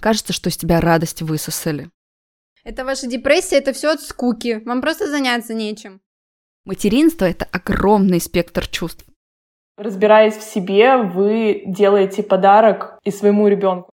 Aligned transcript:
Кажется, 0.00 0.32
что 0.32 0.48
из 0.48 0.56
тебя 0.56 0.80
радость 0.80 1.22
высосали. 1.22 1.90
Это 2.64 2.84
ваша 2.84 3.06
депрессия, 3.06 3.56
это 3.56 3.72
все 3.72 3.92
от 3.92 4.00
скуки. 4.00 4.60
Вам 4.64 4.80
просто 4.80 5.08
заняться 5.08 5.54
нечем. 5.54 6.00
Материнство– 6.64 7.24
это 7.26 7.44
огромный 7.52 8.20
спектр 8.20 8.66
чувств. 8.66 9.04
Разбираясь 9.76 10.36
в 10.36 10.42
себе, 10.42 10.96
вы 10.96 11.62
делаете 11.66 12.22
подарок 12.22 12.98
и 13.04 13.10
своему 13.10 13.46
ребенку. 13.46 13.90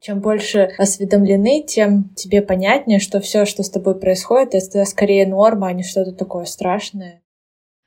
Чем 0.00 0.20
больше 0.20 0.70
осведомлены, 0.78 1.64
тем 1.66 2.10
тебе 2.14 2.42
понятнее, 2.42 3.00
что 3.00 3.20
все, 3.20 3.44
что 3.44 3.62
с 3.62 3.70
тобой 3.70 3.98
происходит, 3.98 4.54
это 4.54 4.84
скорее 4.84 5.26
норма, 5.26 5.68
а 5.68 5.72
не 5.72 5.82
что-то 5.82 6.12
такое 6.12 6.44
страшное. 6.44 7.22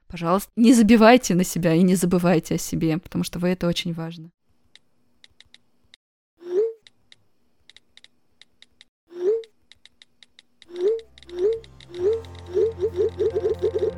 Пожалуйста, 0.07 0.51
не 0.55 0.73
забивайте 0.73 1.33
на 1.35 1.43
себя 1.43 1.73
и 1.73 1.81
не 1.81 1.95
забывайте 1.95 2.55
о 2.55 2.57
себе, 2.57 2.97
потому 2.97 3.23
что 3.23 3.39
вы 3.39 3.49
это 3.49 3.67
очень 3.67 3.93
важно. 3.93 4.31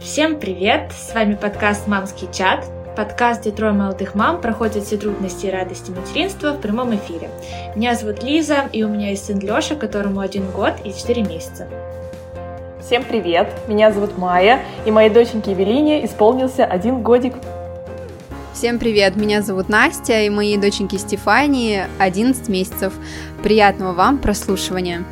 Всем 0.03 0.39
привет! 0.39 0.91
С 0.93 1.13
вами 1.13 1.35
подкаст 1.35 1.85
«Мамский 1.87 2.27
чат», 2.33 2.65
подкаст, 2.97 3.41
где 3.41 3.51
трое 3.51 3.71
молодых 3.71 4.15
мам 4.15 4.41
проходят 4.41 4.83
все 4.83 4.97
трудности 4.97 5.45
и 5.45 5.51
радости 5.51 5.91
материнства 5.91 6.53
в 6.53 6.59
прямом 6.59 6.95
эфире. 6.95 7.29
Меня 7.75 7.93
зовут 7.93 8.23
Лиза, 8.23 8.67
и 8.73 8.83
у 8.83 8.89
меня 8.89 9.11
есть 9.11 9.25
сын 9.25 9.37
Лёша, 9.39 9.75
которому 9.75 10.19
один 10.19 10.49
год 10.49 10.73
и 10.83 10.91
четыре 10.91 11.21
месяца. 11.21 11.67
Всем 12.83 13.03
привет! 13.03 13.53
Меня 13.67 13.91
зовут 13.91 14.17
Майя, 14.17 14.63
и 14.87 14.91
моей 14.91 15.11
доченьке 15.11 15.51
Евелине 15.51 16.03
исполнился 16.03 16.65
один 16.65 17.03
годик. 17.03 17.35
Всем 18.53 18.79
привет! 18.79 19.15
Меня 19.15 19.43
зовут 19.43 19.69
Настя, 19.69 20.23
и 20.23 20.31
моей 20.31 20.57
доченьке 20.57 20.97
Стефании 20.97 21.83
11 21.99 22.49
месяцев. 22.49 22.91
Приятного 23.43 23.93
вам 23.93 24.17
прослушивания! 24.17 25.05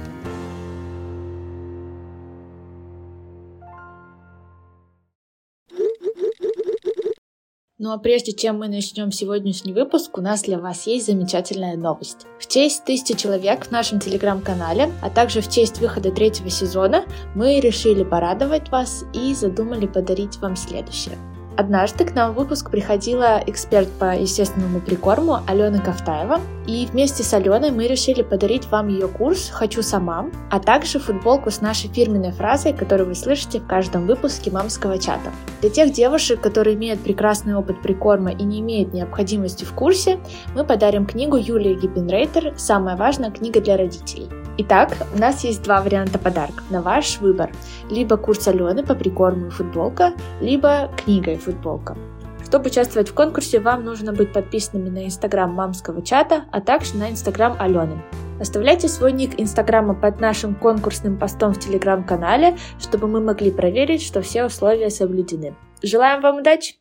Ну 7.81 7.94
а 7.94 7.97
прежде 7.97 8.33
чем 8.33 8.59
мы 8.59 8.67
начнем 8.67 9.09
сегодняшний 9.09 9.72
выпуск, 9.72 10.17
у 10.17 10.22
нас 10.22 10.41
для 10.41 10.59
вас 10.59 10.85
есть 10.85 11.05
замечательная 11.05 11.77
новость. 11.77 12.27
В 12.38 12.45
честь 12.45 12.83
тысячи 12.83 13.16
человек 13.16 13.67
в 13.67 13.71
нашем 13.71 14.02
телеграм-канале, 14.02 14.91
а 15.02 15.09
также 15.09 15.39
в 15.39 15.49
честь 15.49 15.80
выхода 15.80 16.11
третьего 16.11 16.49
сезона, 16.49 17.05
мы 17.36 17.61
решили 17.61 18.03
порадовать 18.03 18.67
вас 18.67 19.05
и 19.13 19.33
задумали 19.33 19.88
подарить 19.88 20.36
вам 20.39 20.58
следующее. 20.58 21.17
Однажды 21.59 22.05
к 22.05 22.15
нам 22.15 22.31
в 22.31 22.38
выпуск 22.38 22.71
приходила 22.71 23.43
эксперт 23.45 23.89
по 23.99 24.15
естественному 24.15 24.79
прикорму 24.79 25.39
Алена 25.45 25.79
Ковтаева, 25.79 26.39
и 26.65 26.88
вместе 26.89 27.21
с 27.21 27.33
Аленой 27.33 27.71
мы 27.71 27.85
решили 27.85 28.21
подарить 28.21 28.65
вам 28.67 28.88
ее 28.88 29.09
курс 29.09 29.49
«Хочу 29.49 29.81
сама», 29.81 30.27
а 30.49 30.61
также 30.61 30.99
футболку 30.99 31.52
с 31.52 31.59
нашей 31.59 31.89
фирменной 31.89 32.31
фразой, 32.31 32.71
которую 32.71 33.09
вы 33.09 33.15
слышите 33.15 33.59
в 33.59 33.67
каждом 33.67 34.07
выпуске 34.07 34.52
мамского 34.52 34.97
чата. 34.97 35.31
Для 35.59 35.69
тех 35.69 35.91
девушек, 35.91 36.39
которые 36.39 36.77
имеют 36.77 37.02
прекрасный 37.02 37.55
опыт 37.55 37.81
прикорма 37.81 38.31
и 38.31 38.43
не 38.43 38.61
имеют 38.61 38.93
необходимости 38.93 39.65
в 39.65 39.73
курсе, 39.73 40.17
мы 40.55 40.63
подарим 40.63 41.05
книгу 41.05 41.35
Юлии 41.35 41.73
Гиппенрейтер 41.73 42.53
«Самая 42.55 42.95
важная 42.95 43.31
книга 43.31 43.59
для 43.59 43.75
родителей». 43.75 44.30
Итак, 44.61 44.91
у 45.15 45.17
нас 45.17 45.45
есть 45.45 45.63
два 45.63 45.81
варианта 45.81 46.19
подарков 46.19 46.69
на 46.69 46.81
ваш 46.81 47.19
выбор. 47.19 47.49
Либо 47.89 48.17
курс 48.17 48.45
Алены 48.45 48.85
по 48.85 48.93
прикорму 48.93 49.47
и 49.47 49.49
футболка, 49.49 50.11
либо 50.41 50.91
книга 50.97 51.31
и 51.31 51.38
футболка. 51.38 51.95
Чтобы 52.43 52.67
участвовать 52.67 53.07
в 53.07 53.13
конкурсе, 53.13 53.61
вам 53.61 53.85
нужно 53.85 54.11
быть 54.11 54.33
подписанными 54.33 54.89
на 54.89 55.05
инстаграм 55.05 55.49
мамского 55.49 56.02
чата, 56.02 56.43
а 56.52 56.59
также 56.59 56.97
на 56.97 57.09
инстаграм 57.09 57.55
Алены. 57.57 58.02
Оставляйте 58.41 58.89
свой 58.89 59.13
ник 59.13 59.39
инстаграма 59.39 59.93
под 59.93 60.19
нашим 60.19 60.55
конкурсным 60.55 61.17
постом 61.17 61.53
в 61.53 61.59
телеграм-канале, 61.61 62.57
чтобы 62.81 63.07
мы 63.07 63.21
могли 63.21 63.52
проверить, 63.52 64.02
что 64.02 64.21
все 64.21 64.43
условия 64.43 64.89
соблюдены. 64.89 65.55
Желаем 65.81 66.19
вам 66.19 66.39
удачи! 66.39 66.75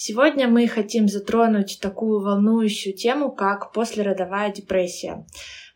Сегодня 0.00 0.46
мы 0.46 0.68
хотим 0.68 1.08
затронуть 1.08 1.80
такую 1.82 2.20
волнующую 2.20 2.94
тему, 2.94 3.32
как 3.32 3.72
послеродовая 3.72 4.52
депрессия. 4.52 5.26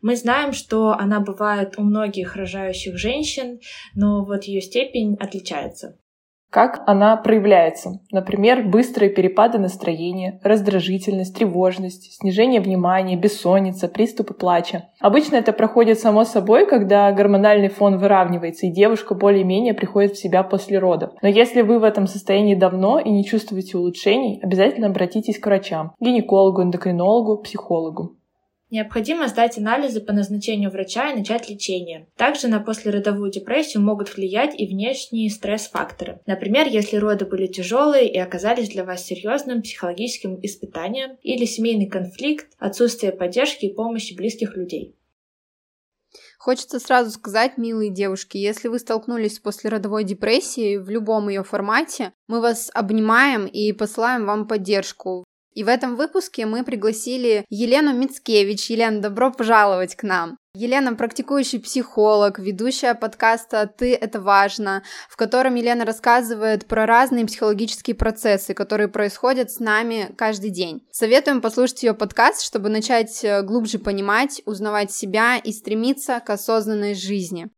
Мы 0.01 0.15
знаем, 0.15 0.53
что 0.53 0.93
она 0.93 1.19
бывает 1.19 1.73
у 1.77 1.81
многих 1.81 2.37
рожающих 2.37 2.97
женщин, 2.97 3.59
но 3.95 4.23
вот 4.23 4.45
ее 4.45 4.61
степень 4.61 5.17
отличается. 5.19 5.99
Как 6.53 6.83
она 6.85 7.17
проявляется? 7.17 7.99
Например, 8.11 8.61
быстрые 8.61 9.09
перепады 9.09 9.57
настроения, 9.57 10.39
раздражительность, 10.43 11.35
тревожность, 11.35 12.13
снижение 12.13 12.61
внимания, 12.61 13.15
бессонница, 13.15 13.87
приступы 13.87 14.35
плача. 14.35 14.83
Обычно 14.99 15.37
это 15.37 15.51
проходит 15.51 15.99
само 15.99 16.25
собой, 16.25 16.67
когда 16.67 17.11
гормональный 17.11 17.69
фон 17.69 17.97
выравнивается, 17.97 18.67
и 18.67 18.71
девушка 18.71 19.15
более-менее 19.15 19.73
приходит 19.73 20.11
в 20.11 20.21
себя 20.21 20.43
после 20.43 20.77
родов. 20.77 21.13
Но 21.23 21.27
если 21.27 21.63
вы 21.63 21.79
в 21.79 21.83
этом 21.83 22.05
состоянии 22.05 22.53
давно 22.53 22.99
и 22.99 23.09
не 23.09 23.25
чувствуете 23.25 23.79
улучшений, 23.79 24.39
обязательно 24.43 24.85
обратитесь 24.85 25.39
к 25.39 25.45
врачам, 25.47 25.93
гинекологу, 25.99 26.61
эндокринологу, 26.61 27.41
психологу. 27.41 28.15
Необходимо 28.73 29.27
сдать 29.27 29.59
анализы 29.59 30.01
по 30.01 30.13
назначению 30.13 30.71
врача 30.71 31.11
и 31.11 31.15
начать 31.15 31.47
лечение. 31.47 32.07
Также 32.17 32.47
на 32.47 32.59
послеродовую 32.59 33.29
депрессию 33.29 33.83
могут 33.83 34.15
влиять 34.15 34.59
и 34.59 34.65
внешние 34.65 35.29
стресс-факторы. 35.29 36.21
Например, 36.25 36.67
если 36.67 36.97
роды 36.97 37.25
были 37.25 37.45
тяжелые 37.45 38.11
и 38.11 38.17
оказались 38.17 38.69
для 38.69 38.83
вас 38.83 39.05
серьезным 39.05 39.61
психологическим 39.61 40.39
испытанием, 40.41 41.17
или 41.21 41.45
семейный 41.45 41.85
конфликт, 41.85 42.47
отсутствие 42.57 43.11
поддержки 43.11 43.65
и 43.65 43.73
помощи 43.75 44.15
близких 44.15 44.57
людей. 44.57 44.95
Хочется 46.39 46.79
сразу 46.79 47.11
сказать, 47.11 47.59
милые 47.59 47.91
девушки, 47.91 48.37
если 48.37 48.69
вы 48.69 48.79
столкнулись 48.79 49.35
с 49.35 49.39
послеродовой 49.39 50.03
депрессией 50.03 50.77
в 50.79 50.89
любом 50.89 51.29
ее 51.29 51.43
формате, 51.43 52.11
мы 52.27 52.41
вас 52.41 52.71
обнимаем 52.73 53.45
и 53.45 53.71
посылаем 53.71 54.25
вам 54.25 54.47
поддержку. 54.47 55.25
И 55.53 55.63
в 55.63 55.67
этом 55.67 55.95
выпуске 55.95 56.45
мы 56.45 56.63
пригласили 56.63 57.45
Елену 57.49 57.93
Мицкевич. 57.93 58.69
Елена, 58.69 59.01
добро 59.01 59.31
пожаловать 59.31 59.95
к 59.95 60.03
нам. 60.03 60.37
Елена 60.55 60.93
практикующий 60.93 61.59
психолог, 61.59 62.37
ведущая 62.37 62.93
подкаста 62.93 63.65
«Ты– 63.65 63.95
это 64.01 64.21
важно», 64.21 64.83
в 65.09 65.15
котором 65.15 65.55
Елена 65.55 65.83
рассказывает 65.83 66.67
про 66.67 66.85
разные 66.85 67.25
психологические 67.25 67.95
процессы, 67.95 68.53
которые 68.53 68.87
происходят 68.87 69.49
с 69.49 69.59
нами 69.59 70.11
каждый 70.15 70.51
день. 70.51 70.85
Советуем 70.91 71.41
послушать 71.41 71.81
ее 71.81 71.95
подкаст, 71.95 72.43
чтобы 72.43 72.69
начать 72.69 73.23
э, 73.23 73.41
глубже 73.41 73.79
понимать, 73.79 74.43
узнавать 74.45 74.91
себя 74.91 75.37
и 75.37 75.51
стремиться 75.51 76.19
к 76.19 76.29
осознанной 76.29 76.93
жизни. 76.93 77.49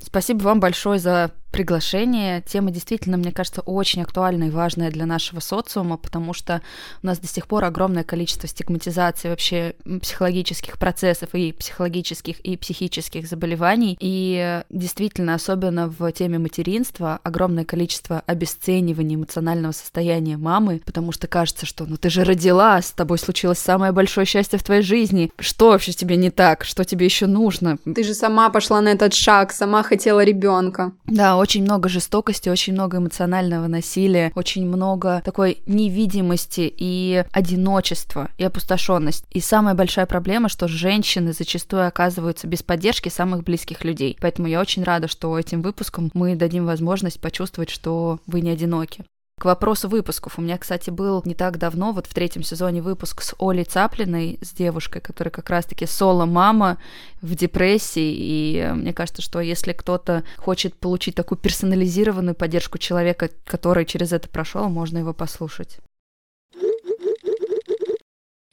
Спасибо 0.00 0.42
вам 0.44 0.60
большое 0.60 1.00
за 1.00 1.32
приглашение. 1.56 2.42
Тема 2.42 2.70
действительно, 2.70 3.16
мне 3.16 3.32
кажется, 3.32 3.62
очень 3.62 4.02
актуальная 4.02 4.48
и 4.48 4.50
важная 4.50 4.90
для 4.90 5.06
нашего 5.06 5.40
социума, 5.40 5.96
потому 5.96 6.34
что 6.34 6.60
у 7.02 7.06
нас 7.06 7.18
до 7.18 7.26
сих 7.26 7.46
пор 7.46 7.64
огромное 7.64 8.04
количество 8.04 8.46
стигматизации 8.46 9.30
вообще 9.30 9.74
психологических 10.02 10.76
процессов 10.78 11.30
и 11.32 11.52
психологических 11.52 12.40
и 12.40 12.58
психических 12.58 13.26
заболеваний. 13.26 13.96
И 14.00 14.60
действительно, 14.68 15.32
особенно 15.32 15.88
в 15.88 16.12
теме 16.12 16.38
материнства, 16.38 17.20
огромное 17.22 17.64
количество 17.64 18.22
обесценивания 18.26 19.16
эмоционального 19.16 19.72
состояния 19.72 20.36
мамы, 20.36 20.82
потому 20.84 21.10
что 21.10 21.26
кажется, 21.26 21.64
что 21.64 21.86
ну 21.86 21.96
ты 21.96 22.10
же 22.10 22.24
родила, 22.24 22.82
с 22.82 22.90
тобой 22.90 23.16
случилось 23.16 23.60
самое 23.60 23.92
большое 23.92 24.26
счастье 24.26 24.58
в 24.58 24.62
твоей 24.62 24.82
жизни. 24.82 25.32
Что 25.38 25.70
вообще 25.70 25.92
тебе 25.92 26.16
не 26.16 26.30
так? 26.30 26.64
Что 26.64 26.84
тебе 26.84 27.06
еще 27.06 27.26
нужно? 27.26 27.78
Ты 27.94 28.04
же 28.04 28.12
сама 28.12 28.50
пошла 28.50 28.82
на 28.82 28.90
этот 28.90 29.14
шаг, 29.14 29.52
сама 29.52 29.82
хотела 29.82 30.22
ребенка. 30.22 30.92
Да, 31.06 31.45
очень 31.46 31.62
много 31.62 31.88
жестокости, 31.88 32.48
очень 32.48 32.72
много 32.72 32.98
эмоционального 32.98 33.68
насилия, 33.68 34.32
очень 34.34 34.66
много 34.66 35.22
такой 35.24 35.58
невидимости 35.66 36.72
и 36.76 37.24
одиночества, 37.30 38.30
и 38.36 38.42
опустошенности. 38.42 39.24
И 39.30 39.38
самая 39.38 39.76
большая 39.76 40.06
проблема, 40.06 40.48
что 40.48 40.66
женщины 40.66 41.32
зачастую 41.32 41.86
оказываются 41.86 42.48
без 42.48 42.64
поддержки 42.64 43.10
самых 43.10 43.44
близких 43.44 43.84
людей. 43.84 44.18
Поэтому 44.20 44.48
я 44.48 44.60
очень 44.60 44.82
рада, 44.82 45.06
что 45.06 45.38
этим 45.38 45.62
выпуском 45.62 46.10
мы 46.14 46.34
дадим 46.34 46.66
возможность 46.66 47.20
почувствовать, 47.20 47.70
что 47.70 48.18
вы 48.26 48.40
не 48.40 48.50
одиноки. 48.50 49.04
К 49.38 49.44
вопросу 49.44 49.90
выпусков. 49.90 50.38
У 50.38 50.42
меня, 50.42 50.56
кстати, 50.56 50.88
был 50.88 51.20
не 51.26 51.34
так 51.34 51.58
давно, 51.58 51.92
вот 51.92 52.06
в 52.06 52.14
третьем 52.14 52.42
сезоне 52.42 52.80
выпуск 52.80 53.20
с 53.20 53.34
Олей 53.38 53.64
Цаплиной, 53.64 54.38
с 54.40 54.52
девушкой, 54.52 55.02
которая 55.02 55.30
как 55.30 55.50
раз-таки 55.50 55.84
соло-мама 55.84 56.78
в 57.20 57.34
депрессии. 57.34 58.14
И 58.16 58.56
э, 58.56 58.72
мне 58.72 58.94
кажется, 58.94 59.20
что 59.20 59.40
если 59.40 59.74
кто-то 59.74 60.24
хочет 60.38 60.74
получить 60.74 61.16
такую 61.16 61.36
персонализированную 61.38 62.34
поддержку 62.34 62.78
человека, 62.78 63.28
который 63.44 63.84
через 63.84 64.12
это 64.12 64.26
прошел, 64.26 64.70
можно 64.70 64.96
его 64.96 65.12
послушать. 65.12 65.80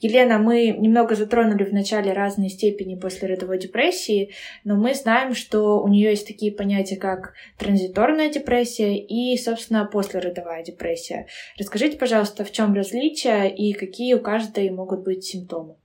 Елена, 0.04 0.38
мы 0.38 0.68
немного 0.68 1.14
затронули 1.14 1.64
в 1.64 1.72
начале 1.72 2.12
разные 2.12 2.50
степени 2.50 2.94
послеродовой 2.94 3.58
депрессии, 3.58 4.34
но 4.62 4.76
мы 4.76 4.94
знаем, 4.94 5.34
что 5.34 5.80
у 5.80 5.88
нее 5.88 6.10
есть 6.10 6.26
такие 6.26 6.52
понятия, 6.52 6.96
как 6.96 7.32
транзиторная 7.56 8.28
депрессия 8.30 8.98
и, 8.98 9.34
собственно, 9.38 9.86
послеродовая 9.86 10.62
депрессия. 10.62 11.26
Расскажите, 11.58 11.96
пожалуйста, 11.96 12.44
в 12.44 12.52
чем 12.52 12.74
различие 12.74 13.54
и 13.56 13.72
какие 13.72 14.12
у 14.12 14.20
каждой 14.20 14.68
могут 14.68 15.04
быть 15.04 15.24
симптомы? 15.24 15.76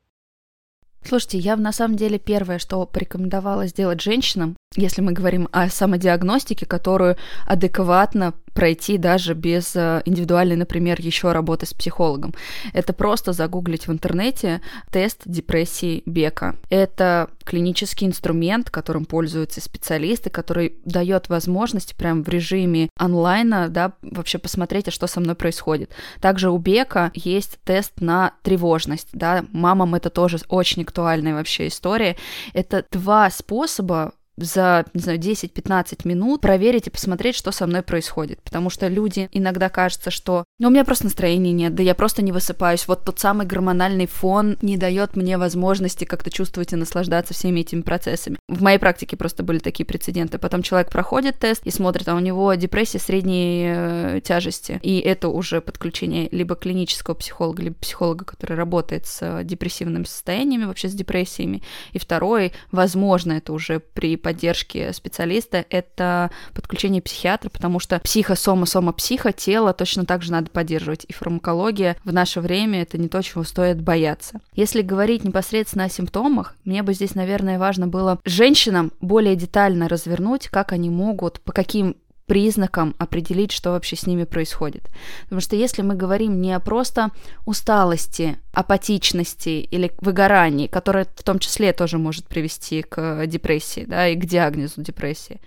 Слушайте, 1.01 1.37
я 1.37 1.55
на 1.55 1.71
самом 1.71 1.95
деле 1.95 2.19
первое, 2.19 2.59
что 2.59 2.85
порекомендовала 2.85 3.67
сделать 3.67 4.01
женщинам, 4.01 4.57
если 4.75 5.01
мы 5.01 5.13
говорим 5.13 5.49
о 5.51 5.67
самодиагностике, 5.69 6.65
которую 6.65 7.17
адекватно 7.47 8.33
пройти 8.53 8.97
даже 8.97 9.33
без 9.33 9.75
э, 9.75 10.01
индивидуальной, 10.05 10.57
например, 10.57 10.99
еще 10.99 11.31
работы 11.31 11.65
с 11.65 11.73
психологом. 11.73 12.33
Это 12.73 12.93
просто 12.93 13.31
загуглить 13.31 13.87
в 13.87 13.91
интернете 13.91 14.61
тест 14.91 15.21
депрессии 15.25 16.03
Бека. 16.05 16.55
Это 16.69 17.29
клинический 17.45 18.05
инструмент, 18.05 18.69
которым 18.69 19.05
пользуются 19.05 19.61
специалисты, 19.61 20.29
который 20.29 20.77
дает 20.83 21.29
возможность 21.29 21.95
прям 21.95 22.23
в 22.23 22.29
режиме 22.29 22.89
онлайна, 22.97 23.69
да, 23.69 23.93
вообще 24.01 24.37
посмотреть, 24.39 24.89
а 24.89 24.91
что 24.91 25.07
со 25.07 25.19
мной 25.19 25.35
происходит. 25.35 25.91
Также 26.19 26.49
у 26.49 26.57
Бека 26.57 27.11
есть 27.13 27.59
тест 27.63 28.01
на 28.01 28.33
тревожность, 28.43 29.09
да, 29.13 29.45
мамам 29.51 29.95
это 29.95 30.09
тоже 30.09 30.37
очень 30.49 30.83
актуальная 30.83 31.33
вообще 31.33 31.67
история. 31.67 32.17
Это 32.53 32.85
два 32.91 33.29
способа 33.29 34.11
за, 34.43 34.85
не 34.93 35.01
знаю, 35.01 35.19
10-15 35.19 36.07
минут 36.07 36.41
проверить 36.41 36.87
и 36.87 36.89
посмотреть, 36.89 37.35
что 37.35 37.51
со 37.51 37.67
мной 37.67 37.81
происходит. 37.81 38.41
Потому 38.43 38.69
что 38.69 38.87
люди 38.87 39.29
иногда 39.31 39.69
кажется, 39.69 40.11
что 40.11 40.45
ну, 40.59 40.67
у 40.67 40.71
меня 40.71 40.83
просто 40.85 41.05
настроения 41.05 41.51
нет, 41.51 41.75
да 41.75 41.83
я 41.83 41.95
просто 41.95 42.21
не 42.21 42.31
высыпаюсь. 42.31 42.87
Вот 42.87 43.05
тот 43.05 43.19
самый 43.19 43.45
гормональный 43.45 44.07
фон 44.07 44.57
не 44.61 44.77
дает 44.77 45.15
мне 45.15 45.37
возможности 45.37 46.05
как-то 46.05 46.29
чувствовать 46.29 46.73
и 46.73 46.75
наслаждаться 46.75 47.33
всеми 47.33 47.61
этими 47.61 47.81
процессами. 47.81 48.37
В 48.47 48.61
моей 48.61 48.77
практике 48.77 49.17
просто 49.17 49.43
были 49.43 49.59
такие 49.59 49.85
прецеденты. 49.85 50.37
Потом 50.37 50.61
человек 50.63 50.91
проходит 50.91 51.39
тест 51.39 51.65
и 51.65 51.71
смотрит, 51.71 52.07
а 52.07 52.15
у 52.15 52.19
него 52.19 52.53
депрессия 52.53 52.99
средней 52.99 53.65
э, 53.67 54.21
тяжести. 54.23 54.79
И 54.83 54.99
это 54.99 55.29
уже 55.29 55.61
подключение 55.61 56.29
либо 56.31 56.55
клинического 56.55 57.15
психолога, 57.15 57.63
либо 57.63 57.75
психолога, 57.75 58.25
который 58.25 58.57
работает 58.57 59.05
с 59.05 59.43
депрессивными 59.43 60.03
состояниями, 60.03 60.65
вообще 60.65 60.89
с 60.89 60.93
депрессиями. 60.93 61.63
И 61.93 61.99
второй, 61.99 62.53
возможно, 62.71 63.33
это 63.33 63.53
уже 63.53 63.79
при 63.79 64.17
поддержки 64.29 64.91
специалиста, 64.91 65.65
это 65.71 66.29
подключение 66.53 67.01
психиатра, 67.01 67.49
потому 67.49 67.79
что 67.79 67.99
психо, 67.99 68.35
сома, 68.35 68.67
сома, 68.67 68.93
психо, 68.93 69.31
тело 69.33 69.73
точно 69.73 70.05
так 70.05 70.21
же 70.21 70.31
надо 70.31 70.51
поддерживать. 70.51 71.03
И 71.07 71.13
фармакология 71.13 71.97
в 72.03 72.13
наше 72.13 72.39
время 72.39 72.83
это 72.83 72.99
не 72.99 73.07
то, 73.07 73.23
чего 73.23 73.43
стоит 73.43 73.81
бояться. 73.81 74.39
Если 74.53 74.83
говорить 74.83 75.23
непосредственно 75.23 75.85
о 75.85 75.89
симптомах, 75.89 76.55
мне 76.63 76.83
бы 76.83 76.93
здесь, 76.93 77.15
наверное, 77.15 77.57
важно 77.57 77.87
было 77.87 78.19
женщинам 78.23 78.91
более 79.01 79.35
детально 79.35 79.89
развернуть, 79.89 80.47
как 80.47 80.73
они 80.73 80.91
могут, 80.91 81.41
по 81.41 81.51
каким 81.51 81.95
признакам 82.29 82.95
определить, 82.99 83.51
что 83.51 83.71
вообще 83.71 83.95
с 83.95 84.05
ними 84.05 84.23
происходит. 84.23 84.87
Потому 85.23 85.41
что 85.41 85.55
если 85.55 85.81
мы 85.81 85.95
говорим 85.95 86.39
не 86.39 86.53
о 86.53 86.59
просто 86.59 87.09
усталости, 87.47 88.37
апатичности 88.53 89.67
или 89.71 89.91
выгорании, 89.99 90.67
которое 90.67 91.05
в 91.15 91.23
том 91.23 91.39
числе 91.39 91.73
тоже 91.73 91.97
может 91.97 92.27
привести 92.27 92.83
к 92.83 93.25
депрессии, 93.25 93.85
да, 93.85 94.07
и 94.07 94.15
к 94.15 94.25
диагнозу 94.25 94.83
депрессии, 94.83 95.41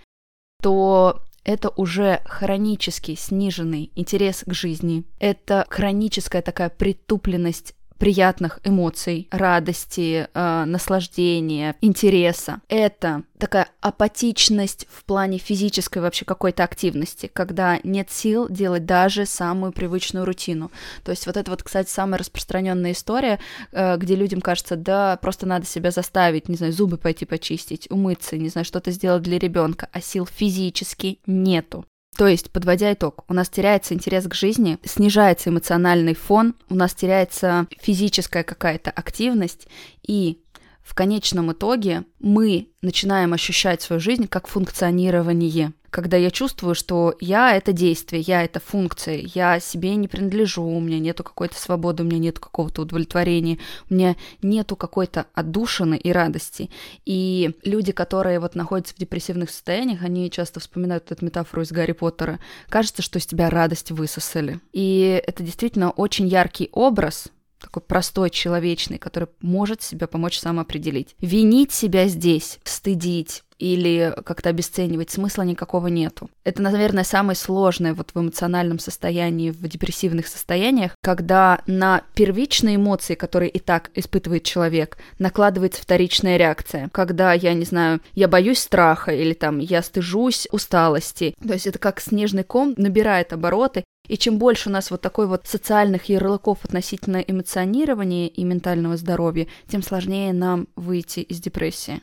то 0.61 1.21
это 1.45 1.69
уже 1.69 2.21
хронически 2.25 3.15
сниженный 3.15 3.89
интерес 3.95 4.43
к 4.45 4.53
жизни, 4.53 5.05
это 5.19 5.65
хроническая 5.69 6.41
такая 6.41 6.69
притупленность 6.69 7.75
приятных 8.03 8.59
эмоций, 8.65 9.29
радости, 9.31 10.27
э, 10.33 10.63
наслаждения, 10.65 11.77
интереса. 11.79 12.59
Это 12.67 13.23
такая 13.37 13.69
апатичность 13.79 14.87
в 14.91 15.05
плане 15.05 15.37
физической 15.37 15.99
вообще 15.99 16.25
какой-то 16.25 16.65
активности, 16.65 17.31
когда 17.31 17.79
нет 17.85 18.11
сил 18.11 18.49
делать 18.49 18.85
даже 18.85 19.25
самую 19.25 19.71
привычную 19.71 20.25
рутину. 20.25 20.69
То 21.05 21.11
есть 21.11 21.25
вот 21.27 21.37
это 21.37 21.49
вот, 21.49 21.63
кстати, 21.63 21.89
самая 21.89 22.19
распространенная 22.19 22.91
история, 22.91 23.39
э, 23.71 23.95
где 23.95 24.15
людям 24.15 24.41
кажется, 24.41 24.75
да, 24.75 25.15
просто 25.21 25.45
надо 25.45 25.65
себя 25.65 25.91
заставить, 25.91 26.49
не 26.49 26.57
знаю, 26.57 26.73
зубы 26.73 26.97
пойти 26.97 27.23
почистить, 27.23 27.89
умыться, 27.89 28.35
не 28.35 28.49
знаю, 28.49 28.65
что-то 28.65 28.91
сделать 28.91 29.23
для 29.23 29.39
ребенка, 29.39 29.87
а 29.93 30.01
сил 30.01 30.25
физически 30.25 31.19
нету. 31.25 31.85
То 32.15 32.27
есть, 32.27 32.51
подводя 32.51 32.93
итог, 32.93 33.25
у 33.27 33.33
нас 33.33 33.49
теряется 33.49 33.93
интерес 33.93 34.27
к 34.27 34.33
жизни, 34.35 34.77
снижается 34.83 35.49
эмоциональный 35.49 36.13
фон, 36.13 36.55
у 36.69 36.75
нас 36.75 36.93
теряется 36.93 37.67
физическая 37.79 38.43
какая-то 38.43 38.91
активность, 38.91 39.67
и 40.05 40.42
в 40.83 40.93
конечном 40.93 41.51
итоге 41.51 42.03
мы 42.19 42.67
начинаем 42.81 43.33
ощущать 43.33 43.81
свою 43.81 43.99
жизнь 43.99 44.27
как 44.27 44.47
функционирование 44.47 45.73
когда 45.93 46.17
я 46.17 46.31
чувствую, 46.31 46.73
что 46.73 47.15
я— 47.19 47.55
это 47.55 47.71
действие, 47.71 48.23
я— 48.23 48.43
это 48.45 48.59
функция, 48.59 49.21
я 49.35 49.59
себе 49.59 49.95
не 49.95 50.07
принадлежу, 50.07 50.63
у 50.63 50.79
меня 50.79 50.97
нету 50.97 51.23
какой-то 51.23 51.55
свободы, 51.55 52.01
у 52.01 52.05
меня 52.07 52.17
нету 52.17 52.41
какого-то 52.41 52.81
удовлетворения, 52.81 53.59
у 53.89 53.93
меня 53.93 54.15
нету 54.41 54.75
какой-то 54.75 55.27
отдушины 55.35 55.95
и 55.95 56.11
радости. 56.11 56.71
И 57.05 57.55
люди, 57.63 57.91
которые 57.91 58.39
вот 58.39 58.55
находятся 58.55 58.95
в 58.95 58.97
депрессивных 58.97 59.51
состояниях, 59.51 60.01
они 60.01 60.31
часто 60.31 60.59
вспоминают 60.59 61.11
эту 61.11 61.23
метафору 61.23 61.61
из 61.61 61.71
Гарри 61.71 61.91
Поттера. 61.91 62.39
Кажется, 62.69 63.03
что 63.03 63.19
из 63.19 63.27
тебя 63.27 63.51
радость 63.51 63.91
высосали. 63.91 64.59
И 64.71 65.21
это 65.25 65.43
действительно 65.43 65.91
очень 65.91 66.27
яркий 66.27 66.69
образ, 66.71 67.27
такой 67.73 67.87
простой, 67.87 68.29
человечный, 68.29 68.99
который 68.99 69.29
может 69.41 69.81
себе 69.81 70.05
помочь 70.05 70.37
самоопределить. 70.37 71.15
Винить 71.19 71.71
себя 71.71 72.07
здесь, 72.07 72.59
стыдить, 72.63 73.43
или 73.59 74.13
как-то 74.25 74.49
обесценивать, 74.49 75.09
смысла 75.09 75.43
никакого 75.43 75.87
нету. 75.87 76.29
Это, 76.43 76.61
наверное, 76.61 77.05
самое 77.05 77.35
сложное 77.35 77.93
вот 77.93 78.11
в 78.13 78.19
эмоциональном 78.19 78.77
состоянии, 78.77 79.51
в 79.51 79.67
депрессивных 79.67 80.27
состояниях, 80.27 80.91
когда 81.01 81.61
на 81.65 82.03
первичные 82.13 82.75
эмоции, 82.75 83.15
которые 83.15 83.49
и 83.49 83.59
так 83.59 83.89
испытывает 83.95 84.43
человек, 84.43 84.97
накладывается 85.17 85.81
вторичная 85.81 86.35
реакция. 86.35 86.89
Когда, 86.91 87.31
я 87.31 87.53
не 87.53 87.63
знаю, 87.63 88.01
я 88.15 88.27
боюсь 88.27 88.59
страха 88.59 89.11
или 89.11 89.33
там 89.33 89.59
я 89.59 89.81
стыжусь 89.81 90.47
усталости. 90.51 91.33
То 91.41 91.53
есть 91.53 91.67
это 91.67 91.79
как 91.79 92.01
снежный 92.01 92.43
ком 92.43 92.73
набирает 92.75 93.31
обороты, 93.31 93.85
и 94.07 94.17
чем 94.17 94.37
больше 94.37 94.69
у 94.69 94.71
нас 94.71 94.91
вот 94.91 95.01
такой 95.01 95.27
вот 95.27 95.47
социальных 95.47 96.09
ярлыков 96.09 96.59
относительно 96.63 97.17
эмоционирования 97.17 98.27
и 98.27 98.43
ментального 98.43 98.97
здоровья, 98.97 99.47
тем 99.67 99.81
сложнее 99.81 100.33
нам 100.33 100.67
выйти 100.75 101.21
из 101.21 101.39
депрессии. 101.39 102.01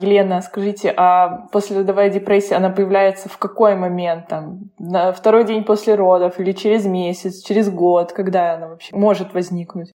Елена, 0.00 0.40
скажите, 0.42 0.94
а 0.96 1.48
после 1.50 1.78
родовая 1.78 2.08
депрессия, 2.08 2.54
она 2.54 2.70
появляется 2.70 3.28
в 3.28 3.36
какой 3.36 3.74
момент? 3.74 4.28
Там, 4.28 4.70
на 4.78 5.12
второй 5.12 5.44
день 5.44 5.64
после 5.64 5.96
родов 5.96 6.38
или 6.38 6.52
через 6.52 6.84
месяц, 6.86 7.42
через 7.42 7.68
год? 7.68 8.12
Когда 8.12 8.54
она 8.54 8.68
вообще 8.68 8.94
может 8.94 9.34
возникнуть? 9.34 9.90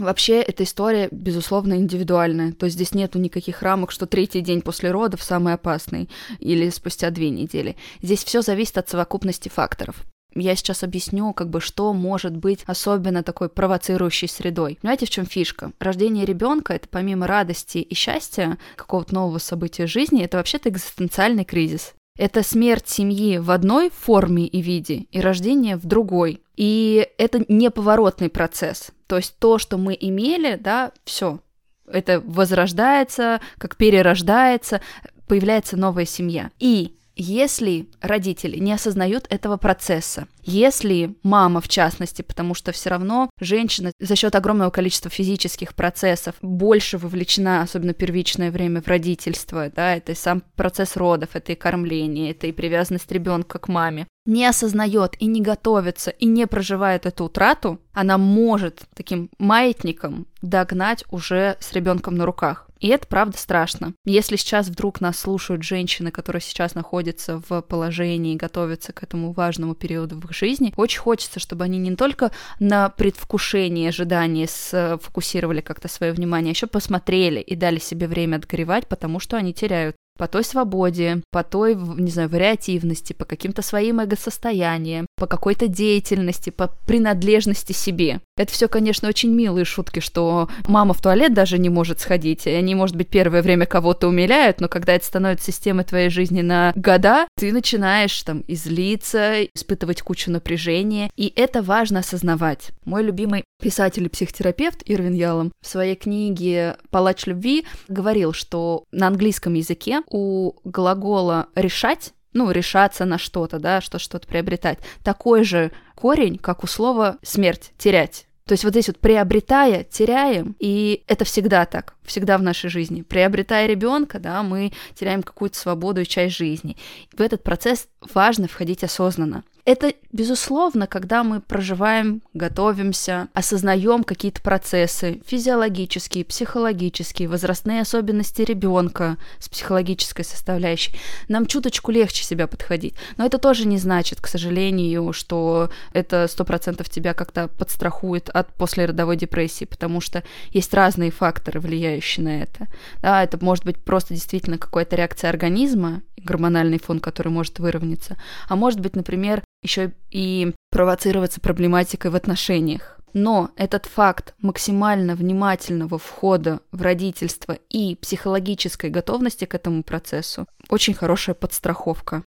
Вообще, 0.00 0.40
эта 0.40 0.64
история, 0.64 1.08
безусловно, 1.10 1.74
индивидуальная. 1.74 2.52
То 2.52 2.64
есть 2.64 2.76
здесь 2.76 2.94
нету 2.94 3.18
никаких 3.18 3.62
рамок, 3.62 3.90
что 3.90 4.06
третий 4.06 4.40
день 4.40 4.62
после 4.62 4.90
родов 4.90 5.22
самый 5.22 5.52
опасный 5.52 6.08
или 6.38 6.70
спустя 6.70 7.10
две 7.10 7.28
недели. 7.28 7.76
Здесь 8.00 8.24
все 8.24 8.40
зависит 8.40 8.78
от 8.78 8.88
совокупности 8.88 9.50
факторов. 9.50 10.06
Я 10.34 10.56
сейчас 10.56 10.84
объясню, 10.84 11.32
как 11.34 11.50
бы, 11.50 11.60
что 11.60 11.92
может 11.92 12.36
быть 12.36 12.60
особенно 12.66 13.22
такой 13.22 13.48
провоцирующей 13.48 14.28
средой. 14.28 14.78
Понимаете, 14.80 15.04
в 15.04 15.10
чем 15.10 15.26
фишка? 15.26 15.72
Рождение 15.80 16.24
ребенка 16.24 16.72
это 16.72 16.88
помимо 16.88 17.26
радости 17.26 17.78
и 17.78 17.94
счастья 17.94 18.56
какого-то 18.76 19.14
нового 19.14 19.38
события 19.38 19.86
жизни, 19.86 20.22
это 20.22 20.38
вообще-то 20.38 20.68
экзистенциальный 20.68 21.44
кризис. 21.44 21.94
Это 22.16 22.42
смерть 22.42 22.88
семьи 22.88 23.38
в 23.38 23.50
одной 23.50 23.90
форме 23.90 24.46
и 24.46 24.62
виде 24.62 25.06
и 25.10 25.20
рождение 25.20 25.76
в 25.76 25.84
другой. 25.84 26.40
И 26.56 27.08
это 27.18 27.44
неповоротный 27.48 28.28
процесс. 28.28 28.92
То 29.10 29.16
есть 29.16 29.36
то, 29.40 29.58
что 29.58 29.76
мы 29.76 29.98
имели, 30.00 30.54
да, 30.54 30.92
все, 31.04 31.40
это 31.84 32.20
возрождается, 32.20 33.40
как 33.58 33.76
перерождается, 33.76 34.80
появляется 35.26 35.76
новая 35.76 36.04
семья. 36.04 36.52
И 36.60 36.94
если 37.16 37.88
родители 38.00 38.56
не 38.58 38.72
осознают 38.72 39.26
этого 39.28 39.56
процесса, 39.56 40.28
если 40.42 41.14
мама, 41.22 41.60
в 41.60 41.68
частности, 41.68 42.22
потому 42.22 42.54
что 42.54 42.72
все 42.72 42.90
равно 42.90 43.30
женщина 43.40 43.92
за 43.98 44.16
счет 44.16 44.34
огромного 44.34 44.70
количества 44.70 45.10
физических 45.10 45.74
процессов 45.74 46.34
больше 46.42 46.98
вовлечена, 46.98 47.62
особенно 47.62 47.94
первичное 47.94 48.50
время 48.50 48.82
в 48.82 48.88
родительство, 48.88 49.70
да, 49.74 49.96
это 49.96 50.12
и 50.12 50.14
сам 50.14 50.42
процесс 50.56 50.96
родов, 50.96 51.30
это 51.34 51.52
и 51.52 51.56
кормление, 51.56 52.30
это 52.30 52.46
и 52.46 52.52
привязанность 52.52 53.10
ребенка 53.12 53.58
к 53.58 53.68
маме, 53.68 54.06
не 54.26 54.46
осознает 54.46 55.16
и 55.18 55.26
не 55.26 55.40
готовится 55.40 56.10
и 56.10 56.26
не 56.26 56.46
проживает 56.46 57.06
эту 57.06 57.24
утрату, 57.24 57.80
она 57.92 58.18
может 58.18 58.82
таким 58.94 59.30
маятником 59.38 60.26
догнать 60.42 61.04
уже 61.10 61.56
с 61.60 61.72
ребенком 61.72 62.16
на 62.16 62.26
руках. 62.26 62.70
И 62.80 62.88
это 62.88 63.06
правда 63.06 63.36
страшно. 63.36 63.92
Если 64.06 64.36
сейчас 64.36 64.68
вдруг 64.68 65.02
нас 65.02 65.18
слушают 65.18 65.62
женщины, 65.62 66.10
которые 66.10 66.40
сейчас 66.40 66.74
находятся 66.74 67.42
в 67.46 67.60
положении 67.60 68.34
и 68.34 68.38
готовятся 68.38 68.92
к 68.92 69.02
этому 69.02 69.32
важному 69.32 69.74
периоду 69.74 70.16
в 70.16 70.24
их 70.30 70.36
жизни, 70.36 70.72
очень 70.76 71.00
хочется, 71.00 71.40
чтобы 71.40 71.64
они 71.64 71.78
не 71.78 71.94
только 71.96 72.30
на 72.58 72.88
предвкушении, 72.88 73.88
ожидании 73.88 74.46
сфокусировали 74.46 75.60
как-то 75.60 75.88
свое 75.88 76.12
внимание, 76.12 76.50
а 76.50 76.54
еще 76.54 76.66
посмотрели 76.66 77.40
и 77.40 77.54
дали 77.56 77.78
себе 77.78 78.06
время 78.06 78.36
отгоревать, 78.36 78.86
потому 78.88 79.20
что 79.20 79.36
они 79.36 79.52
теряют 79.52 79.96
по 80.20 80.28
той 80.28 80.44
свободе, 80.44 81.22
по 81.30 81.42
той, 81.42 81.74
не 81.74 82.10
знаю, 82.10 82.28
вариативности, 82.28 83.14
по 83.14 83.24
каким-то 83.24 83.62
своим 83.62 84.00
эго-состояниям, 84.00 85.06
по 85.16 85.26
какой-то 85.26 85.66
деятельности, 85.66 86.50
по 86.50 86.68
принадлежности 86.86 87.72
себе. 87.72 88.20
Это 88.36 88.52
все, 88.52 88.68
конечно, 88.68 89.08
очень 89.08 89.34
милые 89.34 89.64
шутки, 89.64 90.00
что 90.00 90.50
мама 90.68 90.92
в 90.92 91.00
туалет 91.00 91.32
даже 91.32 91.56
не 91.56 91.70
может 91.70 92.00
сходить, 92.00 92.46
и 92.46 92.50
они, 92.50 92.74
может 92.74 92.96
быть, 92.96 93.08
первое 93.08 93.40
время 93.40 93.64
кого-то 93.64 94.08
умиляют, 94.08 94.60
но 94.60 94.68
когда 94.68 94.92
это 94.92 95.06
становится 95.06 95.52
системой 95.52 95.84
твоей 95.84 96.10
жизни 96.10 96.42
на 96.42 96.74
года, 96.76 97.26
ты 97.38 97.50
начинаешь 97.50 98.22
там 98.22 98.44
излиться, 98.46 99.44
испытывать 99.54 100.02
кучу 100.02 100.30
напряжения, 100.30 101.10
и 101.16 101.32
это 101.34 101.62
важно 101.62 102.00
осознавать. 102.00 102.72
Мой 102.84 103.02
любимый 103.02 103.44
писатель 103.60 104.04
и 104.04 104.08
психотерапевт 104.08 104.82
Ирвин 104.84 105.14
Ялом 105.14 105.52
в 105.62 105.66
своей 105.66 105.94
книге 105.94 106.76
«Палач 106.90 107.26
любви» 107.26 107.64
говорил, 107.88 108.32
что 108.32 108.84
на 108.90 109.06
английском 109.06 109.54
языке 109.54 110.02
у 110.10 110.52
глагола 110.64 111.48
«решать» 111.54 112.12
ну, 112.32 112.50
решаться 112.50 113.04
на 113.04 113.18
что-то, 113.18 113.58
да, 113.58 113.80
что 113.80 113.98
что-то 113.98 114.28
приобретать. 114.28 114.78
Такой 115.02 115.42
же 115.42 115.72
корень, 115.96 116.38
как 116.38 116.62
у 116.62 116.68
слова 116.68 117.18
смерть, 117.22 117.72
терять. 117.76 118.26
То 118.44 118.54
есть 118.54 118.64
вот 118.64 118.70
здесь 118.70 118.88
вот 118.88 118.98
приобретая, 118.98 119.84
теряем, 119.84 120.56
и 120.58 121.04
это 121.06 121.24
всегда 121.24 121.66
так, 121.66 121.94
всегда 122.02 122.36
в 122.36 122.42
нашей 122.42 122.68
жизни. 122.68 123.02
Приобретая 123.02 123.66
ребенка, 123.66 124.18
да, 124.18 124.42
мы 124.42 124.72
теряем 124.94 125.22
какую-то 125.22 125.56
свободу 125.56 126.00
и 126.00 126.06
часть 126.06 126.36
жизни. 126.36 126.76
В 127.12 127.20
этот 127.20 127.44
процесс 127.44 127.86
важно 128.12 128.48
входить 128.48 128.82
осознанно. 128.82 129.44
Это, 129.70 129.94
безусловно, 130.10 130.88
когда 130.88 131.22
мы 131.22 131.40
проживаем, 131.40 132.22
готовимся, 132.34 133.28
осознаем 133.34 134.02
какие-то 134.02 134.42
процессы 134.42 135.22
физиологические, 135.24 136.24
психологические, 136.24 137.28
возрастные 137.28 137.82
особенности 137.82 138.42
ребенка 138.42 139.16
с 139.38 139.48
психологической 139.48 140.24
составляющей, 140.24 140.96
нам 141.28 141.46
чуточку 141.46 141.92
легче 141.92 142.24
себя 142.24 142.48
подходить. 142.48 142.94
Но 143.16 143.24
это 143.24 143.38
тоже 143.38 143.64
не 143.64 143.78
значит, 143.78 144.20
к 144.20 144.26
сожалению, 144.26 145.12
что 145.12 145.70
это 145.92 146.26
сто 146.26 146.44
процентов 146.44 146.90
тебя 146.90 147.14
как-то 147.14 147.46
подстрахует 147.46 148.28
от 148.28 148.52
послеродовой 148.54 149.16
депрессии, 149.16 149.66
потому 149.66 150.00
что 150.00 150.24
есть 150.50 150.74
разные 150.74 151.12
факторы, 151.12 151.60
влияющие 151.60 152.24
на 152.24 152.42
это. 152.42 152.66
Да, 153.02 153.22
это 153.22 153.38
может 153.40 153.64
быть 153.64 153.78
просто 153.78 154.14
действительно 154.14 154.58
какая-то 154.58 154.96
реакция 154.96 155.30
организма, 155.30 156.02
гормональный 156.16 156.80
фон, 156.80 156.98
который 156.98 157.28
может 157.28 157.60
выровняться, 157.60 158.16
а 158.48 158.56
может 158.56 158.80
быть, 158.80 158.96
например, 158.96 159.44
еще 159.62 159.92
и 160.10 160.52
провоцироваться 160.70 161.40
проблематикой 161.40 162.10
в 162.10 162.16
отношениях. 162.16 163.00
Но 163.12 163.50
этот 163.56 163.86
факт 163.86 164.34
максимально 164.38 165.16
внимательного 165.16 165.98
входа 165.98 166.60
в 166.70 166.80
родительство 166.80 167.58
и 167.68 167.96
психологической 167.96 168.90
готовности 168.90 169.46
к 169.46 169.54
этому 169.54 169.82
процессу 169.82 170.46
очень 170.68 170.94
хорошая 170.94 171.34
подстраховка. 171.34 172.24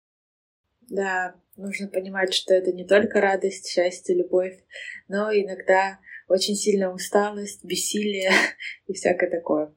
Да, 0.90 1.36
нужно 1.56 1.88
понимать, 1.88 2.34
что 2.34 2.54
это 2.54 2.74
не 2.74 2.86
только 2.86 3.22
радость, 3.22 3.70
счастье, 3.70 4.16
любовь, 4.16 4.60
но 5.08 5.32
иногда 5.32 6.00
очень 6.28 6.56
сильная 6.56 6.90
усталость, 6.90 7.64
бессилие 7.64 8.32
и 8.88 8.94
всякое 8.94 9.30
такое. 9.30 9.74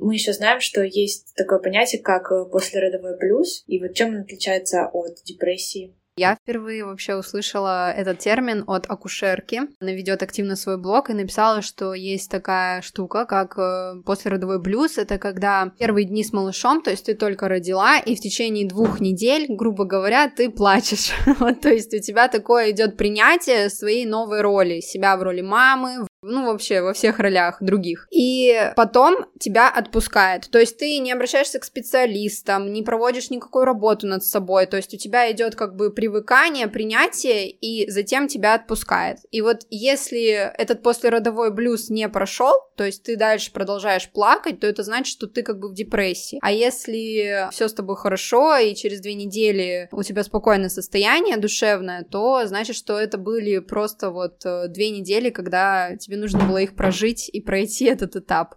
Мы 0.00 0.14
еще 0.14 0.32
знаем, 0.32 0.60
что 0.60 0.82
есть 0.82 1.34
такое 1.36 1.58
понятие, 1.58 2.02
как 2.02 2.32
э, 2.32 2.44
послеродовой 2.50 3.16
плюс, 3.18 3.64
и 3.66 3.78
вот 3.80 3.94
чем 3.94 4.14
он 4.14 4.22
отличается 4.22 4.88
от 4.92 5.22
депрессии? 5.24 5.94
Я 6.16 6.34
впервые 6.34 6.84
вообще 6.84 7.16
услышала 7.16 7.90
этот 7.92 8.18
термин 8.18 8.64
от 8.66 8.84
акушерки. 8.90 9.62
Она 9.80 9.92
ведет 9.92 10.22
активно 10.22 10.54
свой 10.54 10.76
блог 10.76 11.08
и 11.08 11.14
написала, 11.14 11.62
что 11.62 11.94
есть 11.94 12.30
такая 12.30 12.82
штука, 12.82 13.24
как 13.24 13.56
э, 13.56 14.02
послеродовой 14.04 14.60
блюз. 14.60 14.98
Это 14.98 15.18
когда 15.18 15.72
первые 15.78 16.06
дни 16.06 16.22
с 16.22 16.32
малышом, 16.32 16.82
то 16.82 16.90
есть 16.90 17.06
ты 17.06 17.14
только 17.14 17.48
родила, 17.48 17.98
и 17.98 18.14
в 18.16 18.20
течение 18.20 18.68
двух 18.68 19.00
недель, 19.00 19.46
грубо 19.48 19.84
говоря, 19.84 20.28
ты 20.28 20.50
плачешь. 20.50 21.10
то 21.62 21.68
есть 21.70 21.94
у 21.94 22.00
тебя 22.00 22.28
такое 22.28 22.72
идет 22.72 22.96
принятие 22.96 23.70
своей 23.70 24.04
новой 24.04 24.42
роли, 24.42 24.80
себя 24.80 25.16
в 25.16 25.22
роли 25.22 25.40
мамы, 25.40 26.06
ну, 26.22 26.46
вообще, 26.46 26.82
во 26.82 26.92
всех 26.92 27.18
ролях 27.18 27.58
других. 27.60 28.06
И 28.10 28.72
потом 28.76 29.26
тебя 29.38 29.70
отпускает. 29.70 30.48
То 30.50 30.58
есть 30.58 30.76
ты 30.76 30.98
не 30.98 31.12
обращаешься 31.12 31.58
к 31.58 31.64
специалистам, 31.64 32.72
не 32.72 32.82
проводишь 32.82 33.30
никакую 33.30 33.64
работу 33.64 34.06
над 34.06 34.22
собой. 34.24 34.66
То 34.66 34.76
есть 34.76 34.92
у 34.92 34.98
тебя 34.98 35.30
идет 35.32 35.54
как 35.56 35.76
бы 35.76 35.90
привыкание, 35.90 36.68
принятие, 36.68 37.50
и 37.50 37.90
затем 37.90 38.28
тебя 38.28 38.54
отпускает. 38.54 39.18
И 39.30 39.40
вот 39.40 39.66
если 39.70 40.52
этот 40.58 40.82
послеродовой 40.82 41.50
блюз 41.50 41.88
не 41.88 42.08
прошел, 42.08 42.54
то 42.76 42.84
есть 42.84 43.02
ты 43.02 43.16
дальше 43.16 43.52
продолжаешь 43.52 44.10
плакать, 44.10 44.60
то 44.60 44.66
это 44.66 44.82
значит, 44.82 45.12
что 45.12 45.26
ты 45.26 45.42
как 45.42 45.58
бы 45.58 45.68
в 45.68 45.74
депрессии. 45.74 46.38
А 46.42 46.52
если 46.52 47.48
все 47.50 47.68
с 47.68 47.74
тобой 47.74 47.96
хорошо, 47.96 48.56
и 48.56 48.74
через 48.74 49.00
две 49.00 49.14
недели 49.14 49.88
у 49.92 50.02
тебя 50.02 50.22
спокойное 50.22 50.68
состояние 50.68 51.36
душевное, 51.36 52.04
то 52.04 52.46
значит, 52.46 52.76
что 52.76 52.98
это 52.98 53.18
были 53.18 53.58
просто 53.58 54.10
вот 54.10 54.44
э, 54.44 54.68
две 54.68 54.90
недели, 54.90 55.30
когда 55.30 55.96
тебе 56.10 56.18
нужно 56.18 56.44
было 56.44 56.58
их 56.58 56.74
прожить 56.74 57.30
и 57.32 57.40
пройти 57.40 57.84
этот 57.84 58.16
этап. 58.16 58.56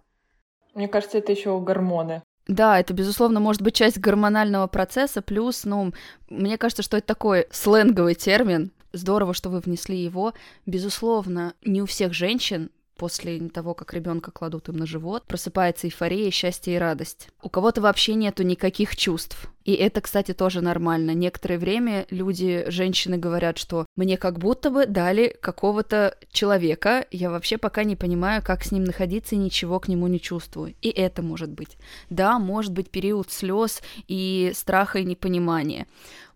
Мне 0.74 0.88
кажется, 0.88 1.18
это 1.18 1.30
еще 1.30 1.60
гормоны. 1.60 2.24
Да, 2.48 2.80
это, 2.80 2.92
безусловно, 2.92 3.38
может 3.38 3.62
быть 3.62 3.76
часть 3.76 3.98
гормонального 3.98 4.66
процесса, 4.66 5.22
плюс, 5.22 5.64
ну, 5.64 5.92
мне 6.28 6.58
кажется, 6.58 6.82
что 6.82 6.96
это 6.96 7.06
такой 7.06 7.46
сленговый 7.52 8.16
термин. 8.16 8.72
Здорово, 8.92 9.34
что 9.34 9.50
вы 9.50 9.60
внесли 9.60 9.96
его. 9.96 10.34
Безусловно, 10.66 11.54
не 11.64 11.80
у 11.80 11.86
всех 11.86 12.12
женщин 12.12 12.70
после 12.96 13.38
того, 13.48 13.74
как 13.74 13.92
ребенка 13.94 14.30
кладут 14.30 14.68
им 14.68 14.76
на 14.76 14.86
живот, 14.86 15.24
просыпается 15.26 15.86
эйфория, 15.86 16.30
счастье 16.30 16.74
и 16.74 16.78
радость. 16.78 17.28
У 17.42 17.48
кого-то 17.48 17.80
вообще 17.80 18.14
нету 18.14 18.42
никаких 18.42 18.96
чувств. 18.96 19.50
И 19.64 19.72
это, 19.72 20.02
кстати, 20.02 20.34
тоже 20.34 20.60
нормально. 20.60 21.12
Некоторое 21.12 21.58
время 21.58 22.06
люди, 22.10 22.64
женщины 22.68 23.16
говорят, 23.16 23.56
что 23.56 23.86
мне 23.96 24.18
как 24.18 24.38
будто 24.38 24.70
бы 24.70 24.86
дали 24.86 25.34
какого-то 25.40 26.18
человека, 26.30 27.06
я 27.10 27.30
вообще 27.30 27.56
пока 27.56 27.84
не 27.84 27.96
понимаю, 27.96 28.42
как 28.44 28.62
с 28.62 28.72
ним 28.72 28.84
находиться 28.84 29.34
и 29.34 29.38
ничего 29.38 29.80
к 29.80 29.88
нему 29.88 30.06
не 30.06 30.20
чувствую. 30.20 30.74
И 30.82 30.88
это 30.88 31.22
может 31.22 31.50
быть. 31.50 31.78
Да, 32.10 32.38
может 32.38 32.72
быть 32.72 32.90
период 32.90 33.32
слез 33.32 33.80
и 34.06 34.52
страха 34.54 34.98
и 34.98 35.04
непонимания. 35.04 35.86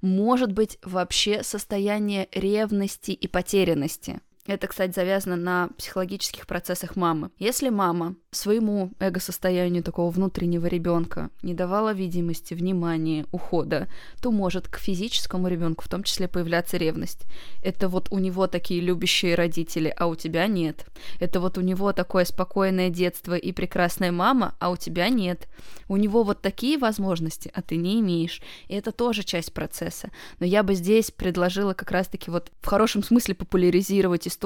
Может 0.01 0.53
быть 0.53 0.79
вообще 0.83 1.43
состояние 1.43 2.29
ревности 2.33 3.11
и 3.11 3.27
потерянности. 3.29 4.21
Это, 4.49 4.67
кстати, 4.67 4.95
завязано 4.95 5.37
на 5.37 5.69
психологических 5.77 6.47
процессах 6.47 6.97
мамы. 6.97 7.31
Если 7.39 7.69
мама 7.69 8.17
своему 8.31 8.93
эго-состоянию 8.99 9.83
такого 9.83 10.11
внутреннего 10.11 10.65
ребенка 10.65 11.29
не 11.43 11.53
давала 11.53 11.93
видимости, 11.93 12.55
внимания, 12.55 13.27
ухода, 13.31 13.89
то 14.23 14.31
может 14.31 14.67
к 14.67 14.79
физическому 14.79 15.49
ребенку 15.49 15.85
в 15.85 15.89
том 15.89 16.03
числе 16.03 16.29
появляться 16.29 16.79
ревность. 16.79 17.27
Это 17.63 17.91
вот 17.91 18.09
у 18.11 18.19
него 18.19 18.47
такие 18.47 18.81
любящие 18.81 19.35
родители, 19.35 19.95
а 19.95 20.07
у 20.07 20.15
тебя 20.15 20.47
нет. 20.47 20.87
Это 21.21 21.41
вот 21.41 21.59
у 21.59 21.61
него 21.61 21.93
такое 21.93 22.25
спокойное 22.25 22.89
детство 22.89 23.35
и 23.35 23.53
прекрасная 23.53 24.13
мама, 24.13 24.55
а 24.61 24.71
у 24.71 24.79
тебя 24.79 25.11
нет. 25.11 25.47
У 25.89 25.97
него 25.99 26.23
вот 26.23 26.41
такие 26.41 26.79
возможности, 26.79 27.51
а 27.55 27.61
ты 27.61 27.77
не 27.77 28.01
имеешь. 28.01 28.41
И 28.69 28.75
это 28.75 28.93
тоже 28.93 29.25
часть 29.25 29.53
процесса. 29.53 30.11
Но 30.41 30.47
я 30.47 30.63
бы 30.63 30.73
здесь 30.73 31.11
предложила 31.11 31.75
как 31.75 31.91
раз-таки 31.91 32.31
вот 32.31 32.51
в 32.63 32.67
хорошем 32.67 33.03
смысле 33.03 33.35
популяризировать 33.35 34.27
историю. 34.27 34.38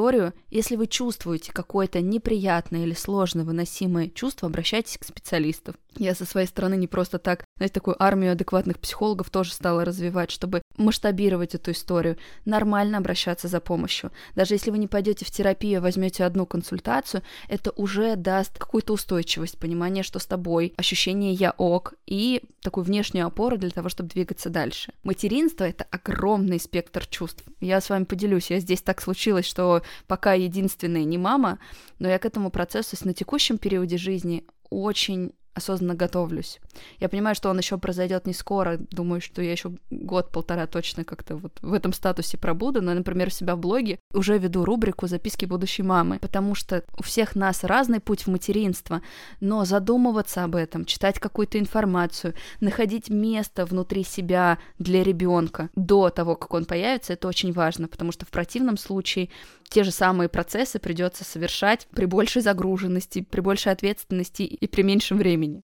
Если 0.50 0.76
вы 0.76 0.86
чувствуете 0.86 1.52
какое-то 1.52 2.00
неприятное 2.00 2.84
или 2.84 2.94
сложное 2.94 3.44
выносимое 3.44 4.08
чувство, 4.08 4.48
обращайтесь 4.48 4.98
к 4.98 5.04
специалисту. 5.04 5.74
Я 5.96 6.14
со 6.14 6.24
своей 6.24 6.46
стороны 6.46 6.76
не 6.76 6.86
просто 6.86 7.18
так, 7.18 7.44
знаете, 7.62 7.74
такую 7.74 8.02
армию 8.02 8.32
адекватных 8.32 8.80
психологов 8.80 9.30
тоже 9.30 9.52
стала 9.52 9.84
развивать, 9.84 10.32
чтобы 10.32 10.62
масштабировать 10.78 11.54
эту 11.54 11.70
историю, 11.70 12.16
нормально 12.44 12.98
обращаться 12.98 13.46
за 13.46 13.60
помощью. 13.60 14.10
Даже 14.34 14.54
если 14.54 14.72
вы 14.72 14.78
не 14.78 14.88
пойдете 14.88 15.24
в 15.24 15.30
терапию, 15.30 15.78
а 15.78 15.82
возьмете 15.82 16.24
одну 16.24 16.44
консультацию, 16.44 17.22
это 17.48 17.70
уже 17.76 18.16
даст 18.16 18.58
какую-то 18.58 18.94
устойчивость, 18.94 19.58
понимание, 19.58 20.02
что 20.02 20.18
с 20.18 20.26
тобой, 20.26 20.74
ощущение 20.76 21.34
я 21.34 21.52
ок 21.52 21.94
и 22.04 22.42
такую 22.62 22.82
внешнюю 22.82 23.26
опору 23.26 23.56
для 23.56 23.70
того, 23.70 23.88
чтобы 23.88 24.08
двигаться 24.08 24.50
дальше. 24.50 24.92
Материнство— 25.04 25.62
это 25.68 25.84
огромный 25.84 26.58
спектр 26.58 27.06
чувств. 27.06 27.44
Я 27.60 27.80
с 27.80 27.90
вами 27.90 28.04
поделюсь, 28.04 28.50
я 28.50 28.58
здесь 28.58 28.82
так 28.82 29.00
случилось, 29.00 29.46
что 29.46 29.82
пока 30.08 30.32
единственная 30.32 31.04
не 31.04 31.16
мама, 31.16 31.60
но 32.00 32.08
я 32.08 32.18
к 32.18 32.26
этому 32.26 32.50
процессу 32.50 32.96
на 33.04 33.14
текущем 33.14 33.56
периоде 33.56 33.98
жизни 33.98 34.44
очень 34.68 35.32
осознанно 35.54 35.94
готовлюсь. 35.94 36.60
Я 36.98 37.08
понимаю, 37.08 37.34
что 37.34 37.50
он 37.50 37.58
еще 37.58 37.78
произойдет 37.78 38.26
не 38.26 38.32
скоро. 38.32 38.78
Думаю, 38.90 39.20
что 39.20 39.42
я 39.42 39.52
еще 39.52 39.72
год-полтора 39.90 40.66
точно 40.66 41.04
как-то 41.04 41.36
вот 41.36 41.58
в 41.60 41.72
этом 41.72 41.92
статусе 41.92 42.38
пробуду. 42.38 42.80
Но, 42.80 42.94
например, 42.94 43.28
у 43.28 43.30
себя 43.30 43.54
в 43.56 43.58
блоге 43.58 43.98
уже 44.12 44.38
веду 44.38 44.64
рубрику 44.64 45.06
«Записки 45.06 45.44
будущей 45.44 45.82
мамы», 45.82 46.18
потому 46.20 46.54
что 46.54 46.84
у 46.98 47.02
всех 47.02 47.36
нас 47.36 47.64
разный 47.64 48.00
путь 48.00 48.22
в 48.22 48.28
материнство, 48.28 49.02
но 49.40 49.64
задумываться 49.64 50.44
об 50.44 50.56
этом, 50.56 50.84
читать 50.84 51.18
какую-то 51.18 51.58
информацию, 51.58 52.34
находить 52.60 53.10
место 53.10 53.66
внутри 53.66 54.04
себя 54.04 54.58
для 54.78 55.02
ребенка 55.02 55.70
до 55.74 56.10
того, 56.10 56.36
как 56.36 56.54
он 56.54 56.64
появится, 56.64 57.12
это 57.12 57.28
очень 57.28 57.52
важно, 57.52 57.88
потому 57.88 58.12
что 58.12 58.26
в 58.26 58.30
противном 58.30 58.76
случае 58.76 59.28
те 59.72 59.84
же 59.84 59.90
самые 59.90 60.28
процессы 60.28 60.78
придется 60.78 61.24
совершать 61.24 61.88
при 61.94 62.04
большей 62.04 62.42
загруженности, 62.42 63.22
при 63.22 63.40
большей 63.40 63.72
ответственности 63.72 64.42
и 64.42 64.66
при 64.66 64.82
меньшем 64.82 65.16
времени. 65.16 65.62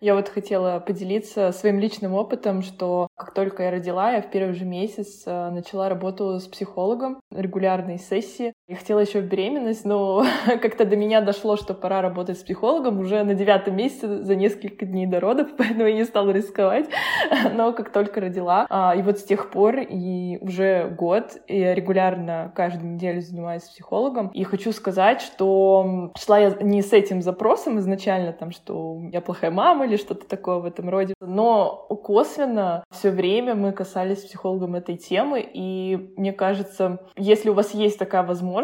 Я 0.00 0.14
вот 0.14 0.30
хотела 0.30 0.80
поделиться 0.80 1.52
своим 1.52 1.78
личным 1.78 2.14
опытом, 2.14 2.62
что 2.62 3.08
как 3.14 3.34
только 3.34 3.64
я 3.64 3.70
родила, 3.70 4.12
я 4.12 4.22
в 4.22 4.30
первый 4.30 4.54
же 4.54 4.64
месяц 4.64 5.24
э, 5.26 5.50
начала 5.50 5.90
работу 5.90 6.40
с 6.40 6.46
психологом, 6.46 7.20
регулярные 7.30 7.98
сессии. 7.98 8.54
Я 8.70 8.76
хотела 8.76 9.00
еще 9.00 9.20
беременность, 9.20 9.84
но 9.84 10.24
как-то 10.46 10.84
до 10.84 10.94
меня 10.94 11.20
дошло, 11.20 11.56
что 11.56 11.74
пора 11.74 12.02
работать 12.02 12.38
с 12.38 12.44
психологом 12.44 13.00
уже 13.00 13.24
на 13.24 13.34
девятом 13.34 13.74
месяце 13.74 14.22
за 14.22 14.36
несколько 14.36 14.86
дней 14.86 15.06
до 15.06 15.18
родов, 15.18 15.48
поэтому 15.58 15.86
я 15.86 15.92
не 15.92 16.04
стала 16.04 16.30
рисковать. 16.30 16.88
Но 17.52 17.72
как 17.72 17.90
только 17.90 18.20
родила, 18.20 18.68
а, 18.70 18.94
и 18.96 19.02
вот 19.02 19.18
с 19.18 19.24
тех 19.24 19.50
пор 19.50 19.80
и 19.80 20.38
уже 20.40 20.88
год 20.88 21.36
я 21.48 21.74
регулярно 21.74 22.52
каждую 22.54 22.92
неделю 22.92 23.20
занимаюсь 23.20 23.64
с 23.64 23.70
психологом. 23.70 24.28
И 24.28 24.44
хочу 24.44 24.70
сказать, 24.70 25.20
что 25.20 26.12
шла 26.16 26.38
я 26.38 26.50
не 26.60 26.82
с 26.82 26.92
этим 26.92 27.22
запросом 27.22 27.80
изначально, 27.80 28.32
там, 28.32 28.52
что 28.52 29.00
я 29.10 29.20
плохая 29.20 29.50
мама 29.50 29.86
или 29.86 29.96
что-то 29.96 30.28
такое 30.28 30.58
в 30.58 30.64
этом 30.64 30.88
роде. 30.88 31.14
Но 31.20 31.88
косвенно 32.04 32.84
все 32.92 33.10
время 33.10 33.56
мы 33.56 33.72
касались 33.72 34.20
с 34.20 34.26
психологом 34.26 34.76
этой 34.76 34.96
темы, 34.96 35.44
и 35.44 36.12
мне 36.16 36.32
кажется, 36.32 37.00
если 37.16 37.48
у 37.48 37.54
вас 37.54 37.74
есть 37.74 37.98
такая 37.98 38.22
возможность, 38.22 38.59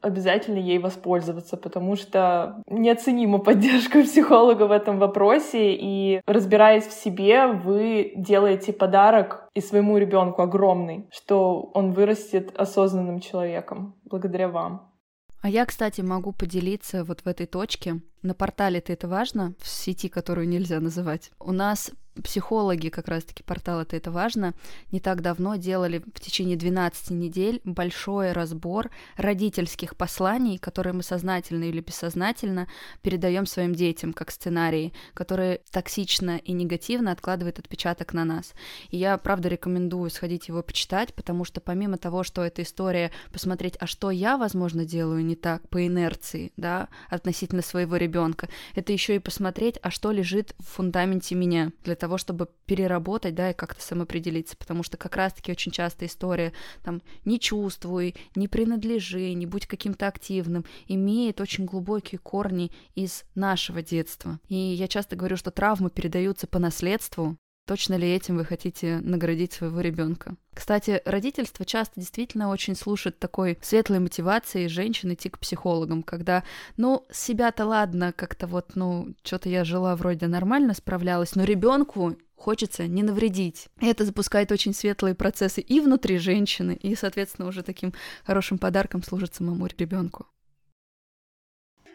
обязательно 0.00 0.58
ей 0.58 0.78
воспользоваться, 0.78 1.56
потому 1.56 1.96
что 1.96 2.62
неоценима 2.68 3.38
поддержка 3.38 4.02
психолога 4.04 4.64
в 4.64 4.72
этом 4.72 4.98
вопросе, 4.98 5.74
и 5.74 6.20
разбираясь 6.26 6.86
в 6.86 6.92
себе, 6.92 7.46
вы 7.46 8.12
делаете 8.16 8.72
подарок 8.72 9.48
и 9.54 9.60
своему 9.60 9.98
ребенку 9.98 10.42
огромный, 10.42 11.08
что 11.10 11.70
он 11.74 11.92
вырастет 11.92 12.56
осознанным 12.58 13.20
человеком 13.20 13.94
благодаря 14.04 14.48
вам. 14.48 14.92
А 15.40 15.48
я, 15.48 15.64
кстати, 15.66 16.00
могу 16.00 16.32
поделиться 16.32 17.04
вот 17.04 17.20
в 17.20 17.28
этой 17.28 17.46
точке. 17.46 18.00
На 18.22 18.34
портале-то 18.34 18.92
это 18.92 19.06
важно, 19.06 19.54
в 19.60 19.68
сети, 19.68 20.08
которую 20.08 20.48
нельзя 20.48 20.80
называть. 20.80 21.30
У 21.38 21.52
нас 21.52 21.92
психологи, 22.22 22.88
как 22.88 23.08
раз-таки 23.08 23.42
портал 23.42 23.80
это, 23.80 23.96
это 23.96 24.10
важно, 24.10 24.54
не 24.90 25.00
так 25.00 25.22
давно 25.22 25.56
делали 25.56 26.02
в 26.14 26.20
течение 26.20 26.56
12 26.56 27.10
недель 27.10 27.60
большой 27.64 28.32
разбор 28.32 28.90
родительских 29.16 29.96
посланий, 29.96 30.58
которые 30.58 30.92
мы 30.92 31.02
сознательно 31.02 31.64
или 31.64 31.80
бессознательно 31.80 32.68
передаем 33.02 33.46
своим 33.46 33.74
детям 33.74 34.12
как 34.12 34.30
сценарии, 34.30 34.92
которые 35.14 35.60
токсично 35.70 36.38
и 36.38 36.52
негативно 36.52 37.12
откладывают 37.12 37.58
отпечаток 37.58 38.12
на 38.14 38.24
нас. 38.24 38.54
И 38.90 38.96
я, 38.96 39.16
правда, 39.18 39.48
рекомендую 39.48 40.10
сходить 40.10 40.48
его 40.48 40.62
почитать, 40.62 41.14
потому 41.14 41.44
что 41.44 41.60
помимо 41.60 41.98
того, 41.98 42.22
что 42.22 42.42
эта 42.42 42.62
история 42.62 43.10
посмотреть, 43.32 43.76
а 43.80 43.86
что 43.86 44.10
я, 44.10 44.36
возможно, 44.38 44.84
делаю 44.84 45.24
не 45.24 45.36
так 45.36 45.68
по 45.68 45.86
инерции, 45.86 46.52
да, 46.56 46.88
относительно 47.10 47.62
своего 47.62 47.96
ребенка, 47.96 48.48
это 48.74 48.92
еще 48.92 49.16
и 49.16 49.18
посмотреть, 49.18 49.78
а 49.82 49.90
что 49.90 50.10
лежит 50.12 50.54
в 50.58 50.64
фундаменте 50.64 51.34
меня 51.34 51.72
для 51.84 51.94
того, 51.94 52.07
того, 52.08 52.16
чтобы 52.16 52.48
переработать, 52.64 53.34
да, 53.34 53.50
и 53.50 53.54
как-то 53.54 53.82
самоопределиться, 53.82 54.56
потому 54.56 54.82
что 54.82 54.96
как 54.96 55.14
раз-таки 55.14 55.52
очень 55.52 55.70
часто 55.70 56.06
история 56.06 56.54
там 56.82 57.02
«не 57.26 57.38
чувствуй», 57.38 58.14
«не 58.34 58.48
принадлежи», 58.48 59.34
«не 59.34 59.44
будь 59.44 59.66
каким-то 59.66 60.08
активным» 60.08 60.64
имеет 60.86 61.40
очень 61.42 61.66
глубокие 61.66 62.18
корни 62.18 62.72
из 62.94 63.24
нашего 63.34 63.82
детства. 63.82 64.40
И 64.48 64.56
я 64.56 64.88
часто 64.88 65.16
говорю, 65.16 65.36
что 65.36 65.50
травмы 65.50 65.90
передаются 65.90 66.46
по 66.46 66.58
наследству, 66.58 67.36
Точно 67.68 67.96
ли 67.96 68.10
этим 68.10 68.38
вы 68.38 68.46
хотите 68.46 69.00
наградить 69.02 69.52
своего 69.52 69.82
ребенка? 69.82 70.36
Кстати, 70.54 71.02
родительство 71.04 71.66
часто 71.66 72.00
действительно 72.00 72.48
очень 72.48 72.74
слушает 72.74 73.18
такой 73.18 73.58
светлой 73.60 73.98
мотивации 73.98 74.68
женщин 74.68 75.12
идти 75.12 75.28
к 75.28 75.38
психологам, 75.38 76.02
когда, 76.02 76.44
ну, 76.78 77.06
себя-то 77.12 77.66
ладно, 77.66 78.14
как-то 78.16 78.46
вот, 78.46 78.74
ну, 78.74 79.14
что-то 79.22 79.50
я 79.50 79.64
жила 79.64 79.94
вроде 79.96 80.28
нормально, 80.28 80.72
справлялась, 80.72 81.34
но 81.34 81.44
ребенку 81.44 82.16
хочется 82.36 82.86
не 82.86 83.02
навредить. 83.02 83.68
И 83.82 83.86
это 83.86 84.06
запускает 84.06 84.50
очень 84.50 84.72
светлые 84.72 85.14
процессы 85.14 85.60
и 85.60 85.80
внутри 85.80 86.16
женщины, 86.16 86.72
и, 86.72 86.94
соответственно, 86.94 87.48
уже 87.48 87.62
таким 87.62 87.92
хорошим 88.24 88.56
подарком 88.56 89.02
служит 89.02 89.34
самому 89.34 89.66
ребенку. 89.76 90.26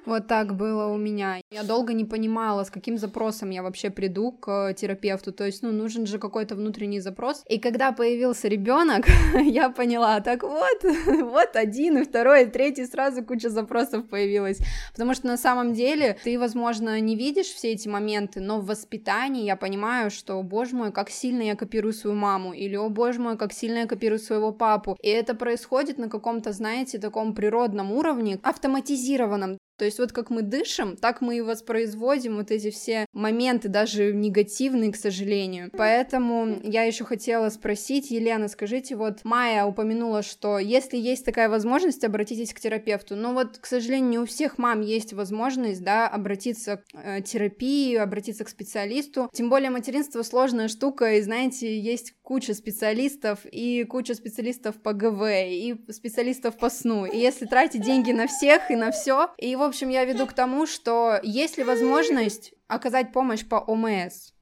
Вот 0.05 0.27
так 0.27 0.55
было 0.55 0.87
у 0.87 0.98
меня. 0.98 1.42
Я 1.50 1.63
долго 1.63 1.94
не 1.94 2.05
понимала, 2.05 2.63
с 2.63 2.70
каким 2.70 2.98
запросом 2.98 3.50
я 3.51 3.63
вообще 3.63 3.89
приду 3.89 4.31
к 4.31 4.74
терапевту. 4.74 5.31
То 5.31 5.46
есть, 5.46 5.63
ну, 5.63 5.72
нужен 5.72 6.05
же 6.05 6.20
какой-то 6.20 6.55
внутренний 6.55 7.00
запрос. 7.00 7.44
И 7.48 7.59
когда 7.59 7.92
появился 7.92 8.48
ребенок, 8.48 9.05
я 9.33 9.70
поняла, 9.70 10.20
так 10.20 10.44
вот, 10.44 10.83
вот 11.07 11.55
один, 11.55 12.00
и 12.00 12.03
второй, 12.03 12.44
и 12.44 12.46
третий, 12.48 12.85
сразу 12.85 13.24
куча 13.24 13.50
запросов 13.50 14.09
появилась. 14.09 14.59
Потому 14.92 15.13
что 15.13 15.27
на 15.27 15.37
самом 15.37 15.74
деле 15.74 16.18
ты, 16.24 16.37
возможно, 16.37 17.00
не 17.00 17.16
видишь 17.16 17.48
все 17.48 17.72
эти 17.72 17.87
моменты, 17.87 18.42
но 18.42 18.59
в 18.59 18.66
воспитании 18.66 19.46
я 19.46 19.55
понимаю, 19.55 20.11
что, 20.11 20.42
боже 20.44 20.75
мой, 20.75 20.92
как 20.92 21.09
сильно 21.09 21.44
я 21.44 21.55
копирую 21.55 21.94
свою 21.94 22.16
маму, 22.16 22.53
или, 22.53 22.75
о 22.75 22.89
боже 22.89 23.22
мой, 23.22 23.37
как 23.37 23.53
сильно 23.53 23.79
я 23.79 23.85
копирую 23.85 24.20
своего 24.20 24.51
папу. 24.51 24.98
И 25.01 25.09
это 25.09 25.33
происходит 25.33 25.98
на 25.98 26.09
каком-то, 26.09 26.51
знаете, 26.51 27.00
таком 27.00 27.33
природном 27.33 27.92
уровне, 27.92 28.39
автоматизированном. 28.44 29.57
То 29.83 29.87
есть 29.87 30.00
вот 30.00 30.13
как 30.13 30.29
мы 30.29 30.43
дышим, 30.43 30.96
так 30.96 31.19
мы 31.19 31.39
и 31.39 31.41
воспроизводим 31.41 32.37
вот 32.37 32.51
эти 32.51 32.72
все 32.72 33.05
моменты, 33.11 33.67
даже 33.67 34.13
негативные, 34.13 34.93
к 34.93 34.96
сожалению. 34.96 35.69
Поэтому 35.77 36.61
я 36.63 36.83
еще 36.83 37.03
хотела 37.03 37.50
спросить, 37.50 38.09
Елена, 38.09 38.48
скажите, 38.48 38.96
вот 38.96 39.25
Майя 39.25 39.65
упомянула, 39.65 40.24
что 40.24 40.57
если 40.57 40.96
есть 40.96 41.25
такая 41.25 41.50
возможность, 41.50 42.05
обратитесь 42.05 42.53
к 42.53 42.61
терапевту. 42.61 43.17
Но 43.17 43.33
вот, 43.33 43.57
к 43.57 43.65
сожалению, 43.65 44.09
не 44.09 44.19
у 44.19 44.25
всех 44.25 44.57
мам 44.57 44.79
есть 44.79 45.11
возможность, 45.11 45.83
да, 45.83 46.07
обратиться 46.07 46.77
к 46.77 46.83
э, 46.93 47.22
терапии, 47.22 47.98
обратиться 47.98 48.46
к 48.46 48.50
специалисту. 48.50 49.29
Тем 49.33 49.50
более 49.50 49.69
материнство 49.69 50.24
сложная 50.24 50.69
штука, 50.69 51.15
и 51.15 51.22
знаете, 51.22 51.77
есть 51.77 52.13
куча 52.22 52.53
специалистов 52.53 53.39
и 53.51 53.83
куча 53.83 54.13
специалистов 54.13 54.75
по 54.75 54.93
ГВ, 54.93 55.24
и 55.25 55.75
специалистов 55.91 56.55
по 56.55 56.69
сну. 56.69 57.05
И 57.05 57.17
если 57.17 57.46
тратить 57.46 57.81
деньги 57.81 58.13
на 58.13 58.27
всех 58.27 58.72
и 58.72 58.77
на 58.77 58.93
все, 58.93 59.27
и 59.37 59.57
в 59.57 59.61
общем, 59.74 59.90
я 59.90 60.05
веду 60.05 60.27
к 60.27 60.33
тому, 60.33 60.68
что 60.68 61.20
есть 61.24 61.57
ли 61.57 61.64
возможность 61.64 62.53
оказать 62.68 63.12
помощь 63.12 63.44
по 63.46 63.55
ОМС? 63.55 64.32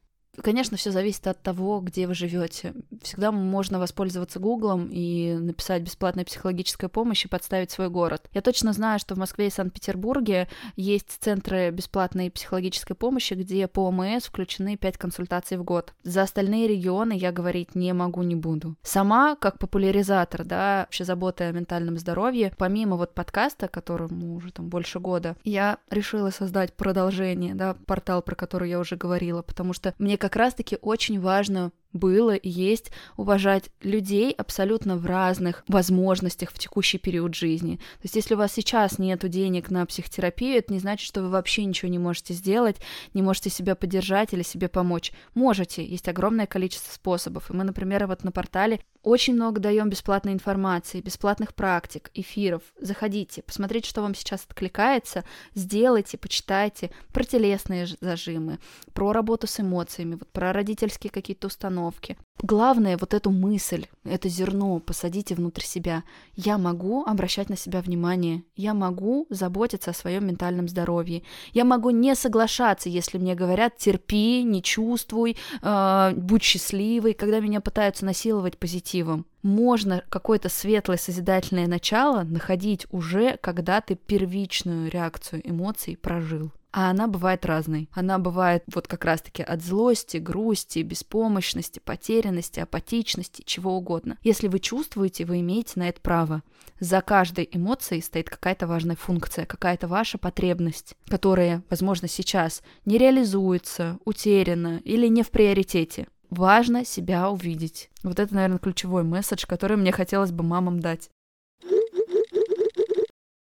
Конечно, 0.41 0.77
все 0.77 0.91
зависит 0.91 1.27
от 1.27 1.41
того, 1.41 1.81
где 1.81 2.07
вы 2.07 2.13
живете. 2.13 2.73
Всегда 3.01 3.31
можно 3.31 3.79
воспользоваться 3.79 4.39
Гуглом 4.39 4.87
и 4.89 5.33
написать 5.33 5.83
бесплатная 5.83 6.23
психологическая 6.23 6.89
помощь 6.89 7.25
и 7.25 7.27
подставить 7.27 7.71
свой 7.71 7.89
город. 7.89 8.29
Я 8.33 8.41
точно 8.41 8.71
знаю, 8.71 8.99
что 8.99 9.15
в 9.15 9.17
Москве 9.17 9.47
и 9.47 9.51
Санкт-Петербурге 9.51 10.47
есть 10.77 11.17
центры 11.19 11.69
бесплатной 11.71 12.31
психологической 12.31 12.95
помощи, 12.95 13.33
где 13.33 13.67
по 13.67 13.87
ОМС 13.87 14.25
включены 14.25 14.77
5 14.77 14.97
консультаций 14.97 15.57
в 15.57 15.63
год. 15.63 15.93
За 16.03 16.21
остальные 16.21 16.67
регионы 16.67 17.13
я 17.13 17.31
говорить 17.31 17.75
не 17.75 17.93
могу, 17.93 18.23
не 18.23 18.35
буду. 18.35 18.75
Сама, 18.83 19.35
как 19.35 19.59
популяризатор, 19.59 20.45
да, 20.45 20.81
вообще 20.81 21.03
заботы 21.03 21.43
о 21.43 21.51
ментальном 21.51 21.97
здоровье, 21.97 22.53
помимо 22.57 22.95
вот 22.95 23.13
подкаста, 23.13 23.67
которому 23.67 24.35
уже 24.35 24.51
там 24.53 24.69
больше 24.69 24.99
года, 24.99 25.35
я 25.43 25.77
решила 25.89 26.29
создать 26.29 26.73
продолжение, 26.73 27.53
да, 27.53 27.75
портал, 27.85 28.21
про 28.21 28.35
который 28.35 28.69
я 28.69 28.79
уже 28.79 28.95
говорила, 28.95 29.41
потому 29.41 29.73
что 29.73 29.93
мне 29.99 30.17
как 30.21 30.35
раз-таки 30.35 30.77
очень 30.81 31.19
важно 31.19 31.71
было 31.93 32.35
и 32.35 32.47
есть 32.47 32.91
уважать 33.17 33.69
людей 33.81 34.31
абсолютно 34.31 34.97
в 34.97 35.05
разных 35.05 35.63
возможностях 35.67 36.51
в 36.51 36.59
текущий 36.59 36.99
период 36.99 37.35
жизни. 37.35 37.77
То 37.77 38.03
есть 38.03 38.15
если 38.15 38.35
у 38.35 38.37
вас 38.37 38.53
сейчас 38.53 38.99
нет 38.99 39.27
денег 39.27 39.71
на 39.71 39.85
психотерапию, 39.85 40.59
это 40.59 40.71
не 40.73 40.79
значит, 40.79 41.05
что 41.05 41.21
вы 41.21 41.29
вообще 41.29 41.65
ничего 41.65 41.89
не 41.89 41.99
можете 41.99 42.33
сделать, 42.33 42.77
не 43.13 43.21
можете 43.21 43.49
себя 43.49 43.75
поддержать 43.75 44.33
или 44.33 44.43
себе 44.43 44.69
помочь. 44.69 45.11
Можете, 45.33 45.83
есть 45.83 46.07
огромное 46.07 46.45
количество 46.45 46.93
способов. 46.93 47.49
И 47.49 47.53
мы, 47.53 47.63
например, 47.63 48.05
вот 48.07 48.23
на 48.23 48.31
портале 48.31 48.79
очень 49.03 49.33
много 49.33 49.59
даем 49.59 49.89
бесплатной 49.89 50.33
информации, 50.33 51.01
бесплатных 51.01 51.53
практик, 51.53 52.11
эфиров. 52.13 52.61
Заходите, 52.79 53.41
посмотрите, 53.41 53.89
что 53.89 54.01
вам 54.01 54.15
сейчас 54.15 54.45
откликается, 54.47 55.23
сделайте, 55.55 56.17
почитайте 56.17 56.91
про 57.11 57.23
телесные 57.23 57.87
зажимы, 57.99 58.59
про 58.93 59.11
работу 59.13 59.47
с 59.47 59.59
эмоциями, 59.59 60.15
вот 60.15 60.27
про 60.29 60.53
родительские 60.53 61.11
какие-то 61.11 61.47
установки. 61.47 62.17
Главное, 62.43 62.97
вот 62.97 63.13
эту 63.13 63.29
мысль, 63.29 63.85
это 64.03 64.27
зерно 64.27 64.79
посадите 64.79 65.35
внутрь 65.35 65.61
себя. 65.61 66.03
Я 66.35 66.57
могу 66.57 67.03
обращать 67.05 67.49
на 67.49 67.57
себя 67.57 67.81
внимание, 67.81 68.43
я 68.55 68.73
могу 68.73 69.27
заботиться 69.29 69.91
о 69.91 69.93
своем 69.93 70.25
ментальном 70.25 70.67
здоровье, 70.67 71.21
я 71.53 71.65
могу 71.65 71.91
не 71.91 72.15
соглашаться, 72.15 72.89
если 72.89 73.19
мне 73.19 73.35
говорят 73.35 73.77
терпи, 73.77 74.41
не 74.43 74.63
чувствуй, 74.63 75.37
э, 75.61 76.13
будь 76.15 76.41
счастливой, 76.41 77.13
когда 77.13 77.39
меня 77.39 77.61
пытаются 77.61 78.05
насиловать 78.05 78.57
позитивом. 78.91 79.25
Можно 79.41 80.03
какое-то 80.09 80.49
светлое 80.49 80.97
созидательное 80.97 81.67
начало 81.67 82.23
находить 82.23 82.85
уже, 82.91 83.37
когда 83.37 83.81
ты 83.81 83.95
первичную 83.95 84.89
реакцию 84.89 85.41
эмоций 85.49 85.97
прожил. 85.97 86.51
а 86.73 86.89
она 86.89 87.07
бывает 87.07 87.45
разной. 87.45 87.89
Она 87.91 88.17
бывает 88.17 88.63
вот 88.73 88.87
как 88.87 89.03
раз-таки 89.03 89.43
от 89.43 89.61
злости, 89.61 90.15
грусти, 90.15 90.83
беспомощности, 90.83 91.81
потерянности, 91.83 92.61
апатичности, 92.61 93.43
чего 93.45 93.75
угодно. 93.75 94.17
Если 94.23 94.47
вы 94.47 94.59
чувствуете, 94.59 95.25
вы 95.25 95.41
имеете 95.41 95.73
на 95.75 95.89
это 95.89 95.99
право. 95.99 96.43
За 96.79 97.01
каждой 97.01 97.49
эмоцией 97.51 98.01
стоит 98.01 98.29
какая-то 98.29 98.67
важная 98.67 98.95
функция, 98.95 99.45
какая-то 99.45 99.89
ваша 99.89 100.17
потребность, 100.17 100.95
которая, 101.09 101.61
возможно, 101.69 102.07
сейчас 102.07 102.63
не 102.85 102.97
реализуется, 102.97 103.99
утеряна 104.05 104.79
или 104.85 105.07
не 105.07 105.23
в 105.23 105.29
приоритете 105.29 106.07
важно 106.31 106.83
себя 106.83 107.29
увидеть. 107.29 107.89
Вот 108.03 108.19
это, 108.19 108.33
наверное, 108.33 108.57
ключевой 108.57 109.03
месседж, 109.03 109.45
который 109.47 109.77
мне 109.77 109.91
хотелось 109.91 110.31
бы 110.31 110.43
мамам 110.43 110.79
дать. 110.79 111.09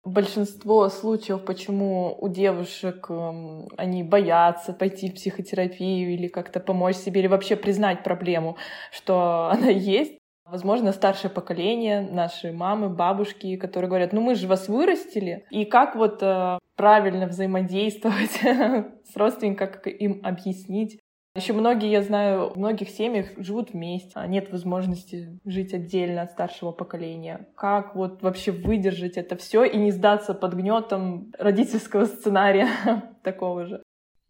Большинство 0.03 0.87
случаев, 0.89 1.43
почему 1.43 2.15
у 2.21 2.29
девушек 2.29 3.07
эм, 3.09 3.67
они 3.75 4.03
боятся 4.03 4.71
пойти 4.71 5.09
в 5.09 5.15
психотерапию 5.15 6.13
или 6.13 6.27
как-то 6.27 6.59
помочь 6.59 6.95
себе, 6.97 7.21
или 7.21 7.27
вообще 7.27 7.55
признать 7.55 8.03
проблему, 8.03 8.55
что 8.91 9.49
она 9.51 9.69
есть, 9.69 10.19
Возможно, 10.47 10.91
старшее 10.91 11.31
поколение, 11.31 12.01
наши 12.01 12.51
мамы, 12.51 12.87
бабушки, 12.87 13.57
которые 13.57 13.89
говорят, 13.89 14.13
ну 14.13 14.21
мы 14.21 14.35
же 14.35 14.47
вас 14.47 14.67
вырастили, 14.67 15.43
и 15.49 15.65
как 15.65 15.95
вот 15.95 16.21
э, 16.21 16.59
правильно 16.75 17.25
взаимодействовать 17.25 18.39
с 19.11 19.15
родственниками, 19.15 19.67
как 19.67 19.87
им 19.87 20.21
объяснить, 20.23 20.99
еще 21.35 21.53
многие, 21.53 21.91
я 21.91 22.01
знаю, 22.01 22.51
в 22.51 22.57
многих 22.57 22.89
семьях 22.89 23.27
живут 23.37 23.73
вместе, 23.73 24.11
а 24.13 24.25
нет 24.25 24.51
возможности 24.51 25.37
жить 25.45 25.73
отдельно 25.73 26.21
от 26.21 26.31
старшего 26.31 26.71
поколения. 26.71 27.47
Как 27.55 27.95
вот 27.95 28.21
вообще 28.21 28.51
выдержать 28.51 29.17
это 29.17 29.35
все 29.35 29.65
и 29.65 29.77
не 29.77 29.91
сдаться 29.91 30.33
под 30.33 30.53
гнетом 30.53 31.33
родительского 31.37 32.05
сценария 32.05 32.69
такого 33.23 33.65
же? 33.65 33.83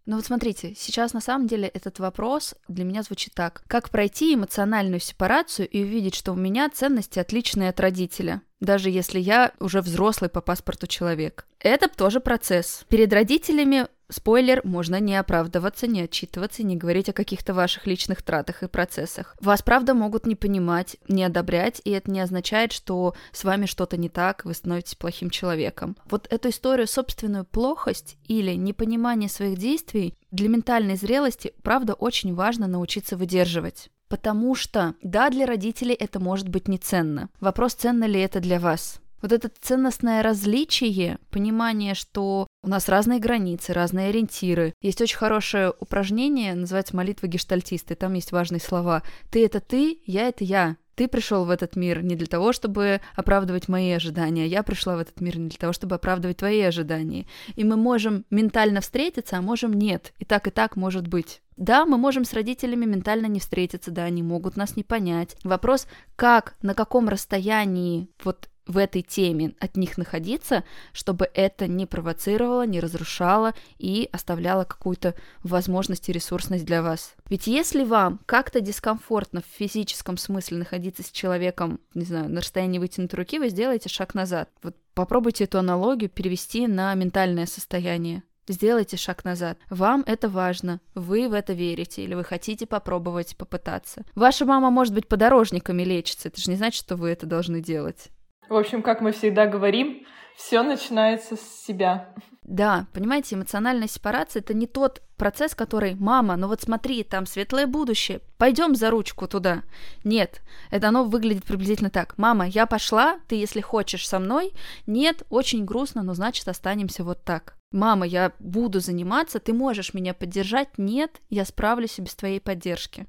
Ну 0.08 0.18
вот 0.18 0.26
смотрите, 0.26 0.74
сейчас 0.76 1.14
на 1.14 1.22
самом 1.22 1.48
деле 1.48 1.68
этот 1.68 1.98
вопрос 2.00 2.56
для 2.68 2.86
меня 2.86 3.02
звучит 3.02 3.34
так. 3.34 3.64
Как 3.68 3.90
пройти 3.90 4.36
эмоциональную 4.36 5.00
сепарацию 5.00 5.68
и 5.68 5.82
увидеть, 5.82 6.14
что 6.14 6.34
у 6.34 6.36
меня 6.36 6.70
ценности 6.70 7.18
отличные 7.18 7.70
от 7.70 7.80
родителя? 7.80 8.42
даже 8.66 8.90
если 8.90 9.20
я 9.20 9.52
уже 9.60 9.82
взрослый 9.82 10.30
по 10.30 10.42
паспорту 10.42 10.88
человек. 10.88 11.46
Это 11.60 11.88
тоже 11.88 12.20
процесс. 12.20 12.86
Перед 12.90 13.14
родителями 13.14 13.88
Спойлер, 14.10 14.62
можно 14.64 15.00
не 15.00 15.16
оправдываться, 15.16 15.88
не 15.88 16.02
отчитываться 16.02 16.64
не 16.64 16.76
говорить 16.76 17.10
о 17.10 17.14
каких-то 17.14 17.54
ваших 17.54 17.88
личных 17.88 18.22
тратах 18.22 18.64
и 18.64 18.68
процессах. 18.68 19.36
Вас, 19.42 19.62
правда, 19.62 19.94
могут 19.94 20.26
не 20.28 20.36
понимать, 20.36 20.98
не 21.08 21.24
одобрять, 21.24 21.82
и 21.84 21.92
это 21.92 22.12
не 22.12 22.20
означает, 22.20 22.72
что 22.72 23.16
с 23.32 23.44
вами 23.44 23.66
что-то 23.66 23.98
не 23.98 24.10
так, 24.10 24.46
вы 24.46 24.54
становитесь 24.54 24.96
плохим 24.96 25.30
человеком. 25.30 25.98
Вот 26.10 26.28
эту 26.32 26.50
историю 26.50 26.88
собственную 26.88 27.46
плохость 27.46 28.18
или 28.26 28.54
непонимание 28.56 29.30
своих 29.30 29.58
действий 29.58 30.16
для 30.32 30.50
ментальной 30.50 30.96
зрелости, 30.96 31.54
правда, 31.64 31.94
очень 31.94 32.34
важно 32.36 32.68
научиться 32.68 33.18
выдерживать. 33.18 33.90
Потому 34.08 34.54
что, 34.54 34.94
да, 35.02 35.30
для 35.30 35.46
родителей 35.46 35.96
это 35.96 36.20
может 36.20 36.48
быть 36.48 36.68
не 36.68 36.78
ценно. 36.78 37.30
Вопрос, 37.40 37.74
ценно 37.74 38.06
ли 38.06 38.20
это 38.20 38.40
для 38.40 38.60
вас. 38.60 39.02
Вот 39.26 39.32
это 39.32 39.50
ценностное 39.60 40.22
различие, 40.22 41.18
понимание, 41.32 41.96
что 41.96 42.46
у 42.62 42.70
нас 42.70 42.88
разные 42.88 43.18
границы, 43.18 43.74
разные 43.74 44.10
ориентиры. 44.10 44.76
Есть 44.84 45.02
очень 45.02 45.18
хорошее 45.18 45.74
упражнение, 45.80 46.54
называется 46.54 46.96
молитва 46.96 47.26
гештальтиста, 47.26 47.96
и 47.96 47.98
там 47.98 48.14
есть 48.14 48.32
важные 48.32 48.60
слова. 48.60 49.02
Ты— 49.32 49.44
это 49.48 49.62
ты, 49.62 49.98
я— 50.06 50.28
это 50.30 50.44
я. 50.44 50.78
Ты 50.94 51.08
пришел 51.08 51.44
в 51.44 51.50
этот 51.50 51.76
мир 51.76 52.04
не 52.04 52.16
для 52.16 52.28
того, 52.28 52.54
чтобы 52.54 53.02
оправдывать 53.16 53.68
мои 53.68 53.90
ожидания, 53.94 54.46
я 54.46 54.62
пришла 54.62 54.96
в 54.96 55.00
этот 55.00 55.20
мир 55.22 55.40
не 55.40 55.50
для 55.50 55.58
того, 55.58 55.74
чтобы 55.74 55.96
оправдывать 55.96 56.38
твои 56.38 56.62
ожидания. 56.62 57.26
И 57.56 57.64
мы 57.64 57.78
можем 57.78 58.26
ментально 58.30 58.80
встретиться, 58.80 59.38
а 59.38 59.42
можем 59.42 59.74
нет. 59.74 60.14
И 60.20 60.26
так 60.26 60.46
и 60.46 60.52
так 60.52 60.76
может 60.76 61.08
быть. 61.08 61.42
Да, 61.58 61.88
мы 61.88 61.98
можем 61.98 62.26
с 62.26 62.34
родителями 62.34 62.86
ментально 62.86 63.26
не 63.26 63.40
встретиться, 63.40 63.90
да, 63.90 64.04
они 64.04 64.22
могут 64.22 64.56
нас 64.56 64.76
не 64.76 64.84
понять. 64.84 65.36
Вопрос, 65.44 65.88
как, 66.16 66.58
на 66.62 66.76
каком 66.76 67.10
расстоянии 67.10 68.08
вот 68.24 68.50
в 68.68 68.78
этой 68.78 69.02
теме 69.02 69.54
от 69.60 69.78
них 69.78 69.98
находиться, 69.98 70.64
чтобы 70.94 71.30
это 71.34 71.68
не 71.68 71.86
провоцировало, 71.86 72.66
не 72.66 72.80
разрушало 72.80 73.54
и 73.78 74.10
оставляло 74.12 74.64
какую-то 74.64 75.16
возможность 75.44 76.10
и 76.10 76.14
ресурсность 76.14 76.66
для 76.66 76.82
вас. 76.82 77.16
Ведь 77.30 77.48
если 77.48 77.84
вам 77.84 78.20
как-то 78.26 78.62
дискомфортно 78.62 79.42
в 79.42 79.58
физическом 79.58 80.18
смысле 80.18 80.58
находиться 80.58 81.04
с 81.04 81.12
человеком, 81.12 81.80
не 81.94 82.06
знаю, 82.06 82.30
на 82.30 82.42
расстоянии 82.42 82.80
вытянутой 82.80 83.18
руки, 83.18 83.40
вы 83.40 83.50
сделаете 83.50 83.90
шаг 83.90 84.14
назад. 84.14 84.50
Вот 84.64 84.76
попробуйте 84.94 85.44
эту 85.44 85.60
аналогию 85.60 86.10
перевести 86.10 86.68
на 86.68 86.94
ментальное 86.96 87.46
состояние. 87.46 88.24
Сделайте 88.48 88.96
шаг 88.96 89.26
назад. 89.26 89.58
Вам 89.72 90.04
это 90.06 90.30
важно. 90.30 90.80
Вы 90.94 91.28
в 91.28 91.34
это 91.34 91.54
верите 91.54 92.04
или 92.04 92.14
вы 92.14 92.24
хотите 92.24 92.68
попробовать, 92.68 93.36
попытаться. 93.36 94.04
Ваша 94.14 94.46
мама 94.46 94.70
может 94.70 94.94
быть 94.94 95.08
подорожниками 95.08 95.82
лечится. 95.84 96.28
Это 96.28 96.40
же 96.40 96.52
не 96.52 96.56
значит, 96.56 96.80
что 96.80 96.96
вы 96.96 97.10
это 97.10 97.26
должны 97.26 97.60
делать. 97.60 98.12
В 98.50 98.56
общем, 98.56 98.82
как 98.82 99.02
мы 99.02 99.12
всегда 99.12 99.48
говорим, 99.48 100.06
все 100.36 100.62
начинается 100.64 101.36
с 101.36 101.66
себя. 101.66 102.14
Да, 102.44 102.86
понимаете, 102.94 103.36
эмоциональная 103.36 103.88
сепарация 103.88 104.42
это 104.42 104.54
не 104.54 104.68
тот 104.68 105.02
процесс, 105.18 105.56
который 105.56 105.96
мама, 105.96 106.36
ну 106.36 106.48
вот 106.48 106.62
смотри, 106.62 107.04
там 107.04 107.26
светлое 107.26 107.66
будущее, 107.66 108.22
пойдем 108.38 108.76
за 108.76 108.92
ручку 108.92 109.28
туда. 109.28 109.64
Нет, 110.04 110.42
это 110.70 110.90
оно 110.90 111.06
выглядит 111.06 111.46
приблизительно 111.46 111.90
так. 111.90 112.16
Мама, 112.18 112.46
я 112.48 112.68
пошла, 112.68 113.18
ты 113.28 113.36
если 113.36 113.62
хочешь 113.62 114.08
со 114.08 114.20
мной, 114.20 114.54
нет, 114.86 115.24
очень 115.30 115.66
грустно, 115.66 116.04
но 116.04 116.14
значит 116.14 116.48
останемся 116.48 117.04
вот 117.04 117.24
так. 117.24 117.56
Мама, 117.72 118.06
я 118.06 118.32
буду 118.38 118.80
заниматься, 118.80 119.40
ты 119.40 119.52
можешь 119.52 119.96
меня 119.96 120.14
поддержать? 120.14 120.78
Нет, 120.78 121.22
я 121.30 121.46
справлюсь 121.46 121.98
без 121.98 122.14
твоей 122.14 122.40
поддержки. 122.40 123.08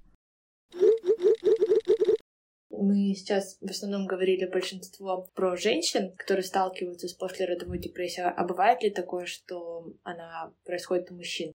Мы 2.79 3.15
сейчас 3.15 3.59
в 3.61 3.71
основном 3.71 4.07
говорили 4.07 4.47
большинство 4.47 5.29
про 5.35 5.57
женщин, 5.57 6.12
которые 6.17 6.45
сталкиваются 6.45 7.09
с 7.09 7.15
послеродовой 7.15 7.79
депрессией. 7.79 8.29
А 8.29 8.45
бывает 8.45 8.83
ли 8.83 8.91
такое, 8.91 9.27
что 9.27 9.93
она 10.03 10.53
происходит 10.65 11.11
у 11.11 11.15
мужчин? 11.15 11.53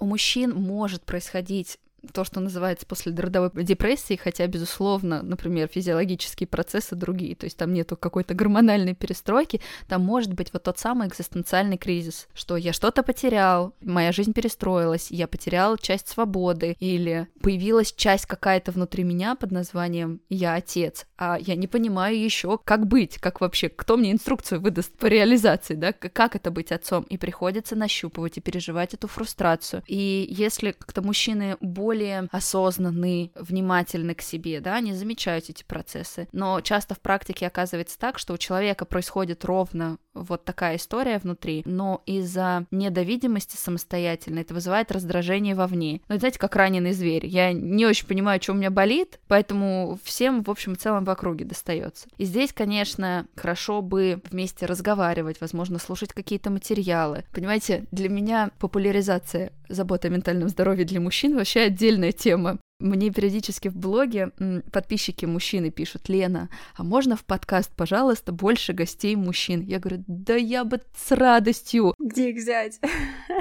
У 0.00 0.06
мужчин 0.06 0.50
может 0.50 1.04
происходить 1.04 1.78
то, 2.12 2.24
что 2.24 2.40
называется 2.40 2.86
после 2.86 3.12
родовой 3.12 3.50
депрессии, 3.54 4.16
хотя, 4.16 4.46
безусловно, 4.46 5.22
например, 5.22 5.68
физиологические 5.68 6.46
процессы 6.46 6.94
другие, 6.94 7.34
то 7.34 7.44
есть 7.44 7.56
там 7.56 7.72
нету 7.72 7.96
какой-то 7.96 8.34
гормональной 8.34 8.94
перестройки, 8.94 9.60
там 9.88 10.02
может 10.02 10.32
быть 10.34 10.52
вот 10.52 10.62
тот 10.62 10.78
самый 10.78 11.08
экзистенциальный 11.08 11.78
кризис, 11.78 12.28
что 12.34 12.56
я 12.56 12.72
что-то 12.72 13.02
потерял, 13.02 13.74
моя 13.80 14.12
жизнь 14.12 14.32
перестроилась, 14.32 15.10
я 15.10 15.26
потерял 15.26 15.76
часть 15.76 16.08
свободы, 16.08 16.76
или 16.80 17.28
появилась 17.40 17.92
часть 17.92 18.26
какая-то 18.26 18.72
внутри 18.72 19.04
меня 19.04 19.34
под 19.34 19.52
названием 19.52 20.20
«я 20.28 20.54
отец», 20.54 21.06
а 21.16 21.38
я 21.40 21.54
не 21.54 21.66
понимаю 21.66 22.18
еще, 22.18 22.58
как 22.64 22.86
быть, 22.86 23.18
как 23.18 23.40
вообще, 23.40 23.68
кто 23.68 23.96
мне 23.96 24.12
инструкцию 24.12 24.60
выдаст 24.60 24.92
по 24.96 25.06
реализации, 25.06 25.74
да, 25.74 25.92
как 25.92 26.36
это 26.36 26.50
быть 26.50 26.72
отцом, 26.72 27.04
и 27.04 27.16
приходится 27.16 27.76
нащупывать 27.76 28.38
и 28.38 28.40
переживать 28.40 28.94
эту 28.94 29.08
фрустрацию. 29.08 29.82
И 29.86 30.26
если 30.30 30.72
как-то 30.72 31.02
мужчины 31.02 31.56
более 31.60 31.93
более 31.94 32.28
осознанны, 32.32 33.30
внимательны 33.36 34.14
к 34.14 34.20
себе, 34.20 34.60
да, 34.60 34.80
не 34.80 34.94
замечают 34.94 35.48
эти 35.48 35.62
процессы. 35.62 36.26
Но 36.32 36.60
часто 36.60 36.96
в 36.96 37.00
практике 37.00 37.46
оказывается 37.46 37.96
так, 38.00 38.18
что 38.18 38.34
у 38.34 38.38
человека 38.38 38.84
происходит 38.84 39.44
ровно 39.44 39.98
вот 40.12 40.44
такая 40.44 40.76
история 40.76 41.18
внутри, 41.18 41.62
но 41.66 42.02
из-за 42.06 42.66
недовидимости 42.70 43.56
самостоятельно 43.56 44.40
это 44.40 44.54
вызывает 44.54 44.90
раздражение 44.90 45.54
вовне. 45.54 46.00
Ну, 46.08 46.18
знаете, 46.18 46.38
как 46.38 46.56
раненый 46.56 46.92
зверь. 46.92 47.26
Я 47.26 47.52
не 47.52 47.86
очень 47.86 48.06
понимаю, 48.06 48.40
что 48.42 48.52
у 48.52 48.56
меня 48.56 48.70
болит, 48.70 49.20
поэтому 49.28 49.98
всем, 50.02 50.42
в 50.42 50.50
общем 50.50 50.72
и 50.72 50.76
целом, 50.76 51.04
в 51.04 51.10
округе 51.10 51.44
достается. 51.44 52.08
И 52.16 52.24
здесь, 52.24 52.52
конечно, 52.52 53.26
хорошо 53.36 53.82
бы 53.82 54.20
вместе 54.30 54.66
разговаривать, 54.66 55.40
возможно, 55.40 55.78
слушать 55.78 56.12
какие-то 56.12 56.50
материалы. 56.50 57.24
Понимаете, 57.32 57.84
для 57.90 58.08
меня 58.08 58.50
популяризация 58.58 59.52
заботы 59.68 60.08
о 60.08 60.10
ментальном 60.10 60.48
здоровье 60.48 60.84
для 60.84 61.00
мужчин 61.00 61.36
вообще 61.36 61.68
отдельная 61.84 62.12
тема. 62.12 62.58
Мне 62.80 63.10
периодически 63.10 63.68
в 63.68 63.76
блоге 63.76 64.32
подписчики 64.72 65.26
мужчины 65.26 65.70
пишут, 65.70 66.08
Лена, 66.08 66.48
а 66.76 66.82
можно 66.82 67.14
в 67.14 67.24
подкаст, 67.24 67.70
пожалуйста, 67.76 68.32
больше 68.32 68.72
гостей 68.72 69.14
мужчин? 69.16 69.60
Я 69.60 69.78
говорю, 69.78 70.02
да 70.06 70.34
я 70.34 70.64
бы 70.64 70.80
с 70.96 71.12
радостью. 71.12 71.94
Где 71.98 72.30
их 72.30 72.36
взять? 72.36 72.80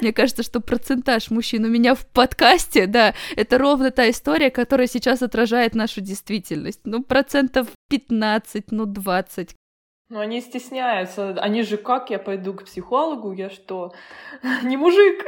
Мне 0.01 0.13
кажется, 0.13 0.43
что 0.43 0.59
процентаж 0.59 1.31
мужчин 1.31 1.65
у 1.65 1.67
меня 1.67 1.95
в 1.95 2.05
подкасте, 2.05 2.85
да, 2.85 3.15
это 3.35 3.57
ровно 3.57 3.91
та 3.91 4.09
история, 4.09 4.51
которая 4.51 4.87
сейчас 4.87 5.21
отражает 5.21 5.73
нашу 5.73 6.01
действительность. 6.01 6.81
Ну, 6.83 7.01
процентов 7.01 7.67
15, 7.89 8.71
ну, 8.71 8.85
20. 8.85 9.55
Ну, 10.09 10.19
они 10.19 10.41
стесняются. 10.41 11.31
Они 11.41 11.63
же, 11.63 11.77
как 11.77 12.11
я 12.11 12.19
пойду 12.19 12.53
к 12.53 12.65
психологу? 12.65 13.33
Я 13.33 13.49
что, 13.49 13.93
не 14.63 14.77
мужик? 14.77 15.25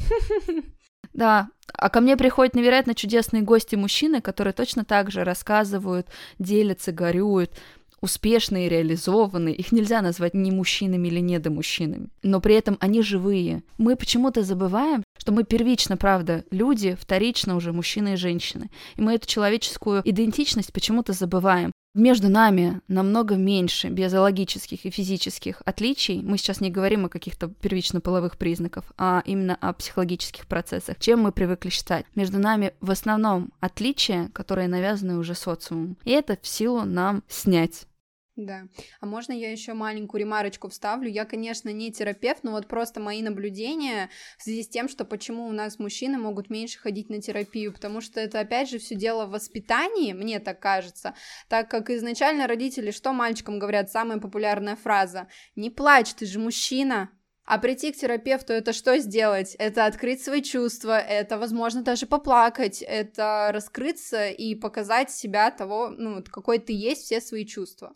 Да, 1.16 1.48
а 1.72 1.88
ко 1.88 2.00
мне 2.00 2.16
приходят 2.16 2.54
невероятно 2.54 2.94
чудесные 2.94 3.42
гости 3.42 3.74
мужчины, 3.74 4.20
которые 4.20 4.52
точно 4.52 4.84
так 4.84 5.10
же 5.10 5.24
рассказывают, 5.24 6.06
делятся, 6.38 6.92
горюют. 6.92 7.52
успешные, 8.00 8.68
реализованные. 8.68 9.54
Их 9.54 9.72
нельзя 9.72 10.02
назвать 10.02 10.34
ни 10.34 10.50
мужчинами 10.50 11.08
или 11.08 11.20
недомужчинами. 11.20 12.08
Но 12.22 12.40
при 12.40 12.54
этом 12.54 12.76
они 12.80 13.02
живые. 13.02 13.62
Мы 13.78 13.96
почему-то 13.96 14.42
забываем, 14.42 15.02
что 15.18 15.32
мы 15.32 15.44
первично, 15.44 15.96
правда, 15.96 16.44
люди, 16.50 16.96
вторично 17.00 17.56
уже 17.56 17.72
мужчины 17.72 18.12
и 18.12 18.16
женщины. 18.16 18.70
И 18.96 19.02
мы 19.02 19.14
эту 19.14 19.26
человеческую 19.26 20.02
идентичность 20.04 20.72
почему-то 20.72 21.12
забываем. 21.14 21.72
Между 21.96 22.28
нами 22.28 22.82
намного 22.88 23.36
меньше 23.36 23.88
биологических 23.88 24.84
и 24.84 24.90
физических 24.90 25.62
отличий. 25.64 26.20
Мы 26.20 26.36
сейчас 26.36 26.60
не 26.60 26.70
говорим 26.70 27.06
о 27.06 27.08
каких-то 27.08 27.48
первично-половых 27.48 28.36
признаках, 28.36 28.84
а 28.98 29.22
именно 29.24 29.56
о 29.62 29.72
психологических 29.72 30.46
процессах, 30.46 30.98
чем 31.00 31.20
мы 31.20 31.32
привыкли 31.32 31.70
считать. 31.70 32.04
Между 32.14 32.38
нами 32.38 32.74
в 32.82 32.90
основном 32.90 33.50
отличия, 33.60 34.28
которые 34.34 34.68
навязаны 34.68 35.16
уже 35.16 35.34
социумом. 35.34 35.96
И 36.04 36.10
это 36.10 36.36
в 36.42 36.46
силу 36.46 36.84
нам 36.84 37.22
снять. 37.28 37.86
Да. 38.36 38.68
А 39.00 39.06
можно 39.06 39.32
я 39.32 39.50
еще 39.50 39.72
маленькую 39.72 40.20
ремарочку 40.20 40.68
вставлю? 40.68 41.08
Я, 41.08 41.24
конечно, 41.24 41.70
не 41.70 41.90
терапевт, 41.90 42.44
но 42.44 42.50
вот 42.50 42.68
просто 42.68 43.00
мои 43.00 43.22
наблюдения 43.22 44.10
в 44.36 44.42
связи 44.42 44.62
с 44.62 44.68
тем, 44.68 44.90
что 44.90 45.06
почему 45.06 45.46
у 45.46 45.52
нас 45.52 45.78
мужчины 45.78 46.18
могут 46.18 46.50
меньше 46.50 46.78
ходить 46.78 47.08
на 47.08 47.22
терапию, 47.22 47.72
потому 47.72 48.02
что 48.02 48.20
это, 48.20 48.40
опять 48.40 48.68
же, 48.68 48.78
все 48.78 48.94
дело 48.94 49.24
в 49.24 49.30
воспитании, 49.30 50.12
мне 50.12 50.38
так 50.38 50.60
кажется, 50.60 51.14
так 51.48 51.70
как 51.70 51.88
изначально 51.88 52.46
родители 52.46 52.90
что 52.90 53.14
мальчикам 53.14 53.58
говорят? 53.58 53.90
Самая 53.90 54.18
популярная 54.18 54.76
фраза 54.76 55.28
«Не 55.54 55.70
плачь, 55.70 56.12
ты 56.12 56.26
же 56.26 56.38
мужчина», 56.38 57.10
а 57.46 57.58
прийти 57.58 57.92
к 57.92 57.96
терапевту 57.96 58.52
это 58.52 58.72
что 58.72 58.98
сделать? 58.98 59.54
Это 59.58 59.86
открыть 59.86 60.22
свои 60.22 60.42
чувства, 60.42 60.98
это, 60.98 61.38
возможно, 61.38 61.82
даже 61.82 62.06
поплакать, 62.06 62.82
это 62.82 63.50
раскрыться 63.52 64.28
и 64.28 64.54
показать 64.56 65.10
себя 65.10 65.50
того, 65.50 65.88
ну, 65.88 66.22
какой 66.24 66.58
ты 66.58 66.74
есть, 66.74 67.04
все 67.04 67.20
свои 67.20 67.46
чувства. 67.46 67.94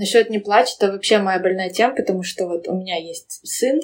Насчет 0.00 0.30
не 0.30 0.38
плачь, 0.38 0.76
это 0.78 0.92
вообще 0.92 1.18
моя 1.18 1.38
больная 1.38 1.68
тема, 1.68 1.94
потому 1.94 2.22
что 2.22 2.46
вот 2.46 2.66
у 2.68 2.74
меня 2.74 2.96
есть 2.96 3.46
сын, 3.46 3.78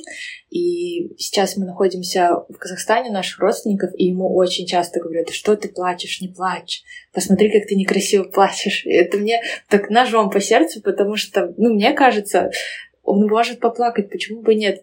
и 0.48 1.14
сейчас 1.18 1.58
мы 1.58 1.66
находимся 1.66 2.46
в 2.48 2.56
Казахстане, 2.56 3.10
наших 3.10 3.38
родственников, 3.38 3.90
и 3.94 4.06
ему 4.06 4.34
очень 4.34 4.64
часто 4.66 4.98
говорят, 4.98 5.28
что 5.28 5.56
ты 5.56 5.68
плачешь, 5.68 6.22
не 6.22 6.28
плачь, 6.28 6.84
посмотри, 7.12 7.52
как 7.52 7.68
ты 7.68 7.74
некрасиво 7.74 8.24
плачешь. 8.24 8.86
И 8.86 8.94
это 8.94 9.18
мне 9.18 9.42
так 9.68 9.90
ножом 9.90 10.30
по 10.30 10.40
сердцу, 10.40 10.80
потому 10.80 11.16
что, 11.16 11.52
ну, 11.58 11.74
мне 11.74 11.92
кажется, 11.92 12.50
он 13.02 13.26
может 13.26 13.60
поплакать, 13.60 14.08
почему 14.08 14.40
бы 14.40 14.54
нет? 14.54 14.82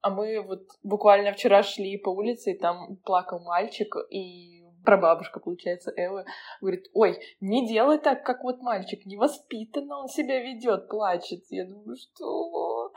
А 0.00 0.10
мы 0.10 0.40
вот 0.40 0.62
буквально 0.84 1.32
вчера 1.32 1.64
шли 1.64 1.98
по 1.98 2.10
улице, 2.10 2.52
и 2.52 2.56
там 2.56 2.98
плакал 3.04 3.40
мальчик, 3.40 3.96
и 4.10 4.57
прабабушка, 4.88 5.38
получается, 5.38 5.92
Эллы, 5.94 6.24
говорит, 6.62 6.86
ой, 6.94 7.20
не 7.40 7.68
делай 7.68 7.98
так, 7.98 8.24
как 8.24 8.42
вот 8.42 8.62
мальчик, 8.62 9.04
невоспитанно 9.04 9.98
он 9.98 10.08
себя 10.08 10.40
ведет, 10.40 10.88
плачет. 10.88 11.44
Я 11.50 11.66
думаю, 11.66 11.96
что 11.98 12.94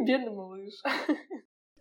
бедный 0.00 0.32
малыш. 0.32 0.74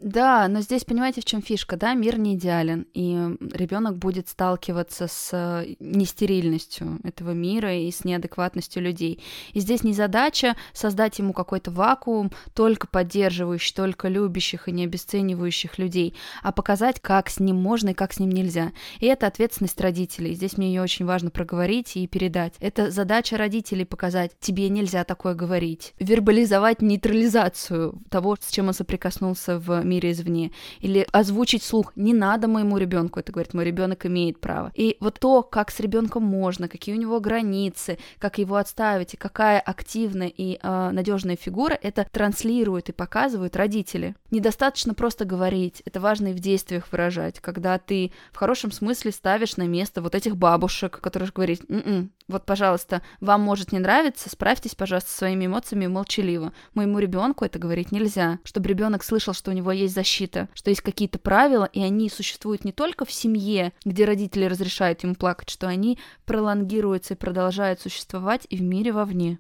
Да, 0.02 0.48
но 0.48 0.62
здесь 0.62 0.84
понимаете, 0.84 1.22
в 1.22 1.26
чем 1.26 1.44
фишка, 1.44 1.78
да, 1.78 1.94
мир 1.94 2.18
не 2.18 2.34
идеален, 2.34 2.88
и 2.96 3.38
ребенок 3.54 3.98
будет 3.98 4.30
сталкиваться 4.30 5.08
с 5.08 5.30
э, 5.32 5.76
нестерильностью 5.80 7.00
этого 7.04 7.32
мира 7.32 7.76
и 7.76 7.92
с 7.92 8.04
неадекватностью 8.04 8.82
людей. 8.82 9.22
И 9.54 9.60
здесь 9.60 9.84
не 9.84 9.94
задача 9.94 10.56
создать 10.74 11.20
ему 11.20 11.34
какой-то 11.34 11.70
вакуум, 11.70 12.32
только 12.56 12.88
поддерживающий, 12.88 13.76
только 13.76 14.08
любящих 14.08 14.68
и 14.68 14.72
не 14.72 14.86
обесценивающих 14.86 15.78
людей, 15.78 16.16
а 16.42 16.52
показать, 16.52 17.00
как 17.00 17.30
с 17.30 17.40
ним 17.40 17.58
можно 17.58 17.90
и 17.90 17.94
как 17.94 18.14
с 18.14 18.20
ним 18.20 18.32
нельзя. 18.32 18.72
И 19.00 19.06
это 19.06 19.28
ответственность 19.28 19.80
родителей. 19.80 20.34
Здесь 20.34 20.58
мне 20.58 20.74
ее 20.74 20.82
очень 20.82 21.06
важно 21.06 21.30
проговорить 21.30 21.96
и 21.96 22.08
передать. 22.08 22.56
Это 22.60 22.90
задача 22.90 23.38
родителей 23.38 23.86
показать, 23.86 24.32
тебе 24.40 24.68
нельзя 24.70 25.04
такое 25.04 25.36
говорить. 25.36 25.94
Вербализовать 26.00 26.82
нейтрализацию 26.82 28.02
того, 28.10 28.36
с 28.42 28.50
чем 28.50 28.70
он 28.70 28.74
соприкоснулся 28.74 29.60
в 29.60 29.91
мире 29.92 30.12
извне, 30.12 30.52
или 30.80 31.08
озвучить 31.12 31.64
слух, 31.64 31.92
не 31.96 32.14
надо 32.14 32.48
моему 32.48 32.78
ребенку 32.78 33.20
это 33.20 33.32
говорить, 33.32 33.54
мой 33.54 33.66
ребенок 33.66 34.06
имеет 34.06 34.40
право. 34.40 34.72
И 34.74 34.98
вот 35.00 35.20
то, 35.20 35.44
как 35.44 35.72
с 35.72 35.80
ребенком 35.80 36.24
можно, 36.24 36.68
какие 36.68 36.96
у 36.96 37.00
него 37.00 37.20
границы, 37.20 37.98
как 38.20 38.38
его 38.38 38.56
отставить, 38.56 39.14
и 39.14 39.18
какая 39.18 39.60
активная 39.60 40.32
и 40.36 40.60
э, 40.62 40.90
надежная 40.92 41.36
фигура, 41.36 41.78
это 41.82 42.08
транслируют 42.12 42.90
и 42.90 42.94
показывают 42.94 43.56
родители. 43.56 44.16
Недостаточно 44.32 44.94
просто 44.94 45.26
говорить, 45.26 45.82
это 45.86 46.00
важно 46.00 46.28
и 46.28 46.34
в 46.34 46.40
действиях 46.40 46.92
выражать, 46.92 47.40
когда 47.40 47.78
ты 47.78 48.12
в 48.32 48.38
хорошем 48.38 48.72
смысле 48.72 49.12
ставишь 49.12 49.58
на 49.58 49.68
место 49.68 50.02
вот 50.02 50.16
этих 50.16 50.38
бабушек, 50.38 51.00
которые 51.02 51.30
говорят, 51.34 51.60
м-м, 51.68 52.12
вот, 52.32 52.46
пожалуйста, 52.46 53.02
вам 53.20 53.42
может 53.42 53.72
не 53.72 53.80
нравиться, 53.80 54.30
справьтесь, 54.30 54.76
пожалуйста, 54.76 55.12
со 55.12 55.18
своими 55.20 55.46
эмоциями 55.46 55.88
молчаливо. 55.88 56.54
Моему 56.74 57.00
ребенку 57.00 57.46
это 57.46 57.60
говорить 57.60 57.92
нельзя, 57.92 58.40
чтобы 58.44 58.70
ребенок 58.70 59.04
слышал, 59.04 59.34
что 59.34 59.52
у 59.52 59.54
него 59.54 59.72
есть 59.72 59.94
защита, 59.94 60.50
что 60.54 60.70
есть 60.70 60.82
какие-то 60.82 61.20
правила, 61.20 61.70
и 61.72 61.82
они 61.82 62.10
существуют 62.10 62.66
не 62.66 62.72
только 62.72 63.06
в 63.06 63.12
семье, 63.12 63.74
где 63.86 64.06
родители 64.06 64.46
разрешают 64.46 65.04
ему 65.04 65.16
плакать, 65.16 65.50
что 65.50 65.68
они 65.68 66.00
пролонгируются 66.26 67.14
и 67.14 67.18
продолжают 67.18 67.82
существовать 67.82 68.48
и 68.50 68.58
в 68.58 68.62
мире 68.62 68.92
вовне. 68.92 69.40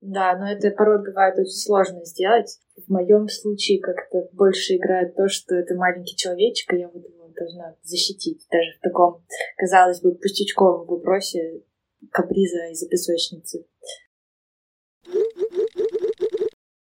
Да, 0.00 0.36
но 0.36 0.50
это 0.50 0.70
порой 0.72 0.98
бывает 0.98 1.38
очень 1.38 1.52
сложно 1.52 2.04
сделать. 2.04 2.58
В 2.76 2.90
моем 2.90 3.28
случае 3.28 3.80
как-то 3.80 4.28
больше 4.32 4.74
играет 4.76 5.14
то, 5.14 5.28
что 5.28 5.54
это 5.54 5.76
маленький 5.76 6.16
человечек, 6.16 6.72
и 6.72 6.78
я 6.78 6.88
вот 6.88 7.04
его 7.04 7.28
должна 7.36 7.76
защитить. 7.82 8.44
Даже 8.50 8.78
в 8.78 8.82
таком, 8.82 9.24
казалось 9.56 10.00
бы, 10.00 10.14
пустячковом 10.14 10.86
вопросе 10.86 11.62
каприза 12.10 12.70
из-за 12.70 12.88
песочницы. 12.88 13.66